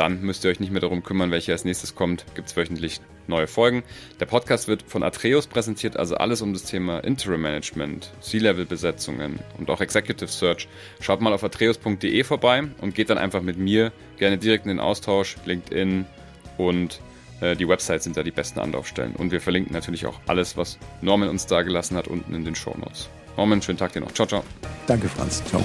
dann 0.00 0.22
müsst 0.22 0.44
ihr 0.44 0.50
euch 0.50 0.60
nicht 0.60 0.72
mehr 0.72 0.80
darum 0.80 1.02
kümmern, 1.02 1.30
welche 1.30 1.52
als 1.52 1.66
nächstes 1.66 1.94
kommt. 1.94 2.24
Gibt 2.34 2.48
es 2.48 2.56
wöchentlich 2.56 3.02
neue 3.26 3.46
Folgen. 3.46 3.82
Der 4.18 4.24
Podcast 4.24 4.66
wird 4.66 4.82
von 4.82 5.02
Atreus 5.02 5.46
präsentiert, 5.46 5.98
also 5.98 6.14
alles 6.14 6.40
um 6.40 6.54
das 6.54 6.64
Thema 6.64 7.00
Interim 7.00 7.42
Management, 7.42 8.10
C-Level-Besetzungen 8.22 9.40
und 9.58 9.68
auch 9.68 9.82
Executive 9.82 10.30
Search. 10.30 10.68
Schaut 11.00 11.20
mal 11.20 11.34
auf 11.34 11.44
atreus.de 11.44 12.24
vorbei 12.24 12.64
und 12.80 12.94
geht 12.94 13.10
dann 13.10 13.18
einfach 13.18 13.42
mit 13.42 13.58
mir 13.58 13.92
gerne 14.16 14.38
direkt 14.38 14.64
in 14.64 14.70
den 14.70 14.80
Austausch, 14.80 15.36
LinkedIn 15.44 16.06
und 16.56 17.02
äh, 17.42 17.54
die 17.54 17.68
Websites 17.68 18.04
sind 18.04 18.16
da 18.16 18.22
die 18.22 18.30
besten 18.30 18.58
Anlaufstellen. 18.58 19.14
Und 19.14 19.32
wir 19.32 19.42
verlinken 19.42 19.74
natürlich 19.74 20.06
auch 20.06 20.18
alles, 20.26 20.56
was 20.56 20.78
Norman 21.02 21.28
uns 21.28 21.44
da 21.44 21.60
gelassen 21.60 21.98
hat, 21.98 22.08
unten 22.08 22.34
in 22.34 22.46
den 22.46 22.54
Show 22.54 22.74
Notes. 22.78 23.10
Norman, 23.36 23.60
schönen 23.60 23.78
Tag 23.78 23.92
dir 23.92 24.00
noch. 24.00 24.12
Ciao, 24.12 24.26
ciao. 24.26 24.44
Danke, 24.86 25.10
Franz. 25.10 25.44
Ciao. 25.44 25.62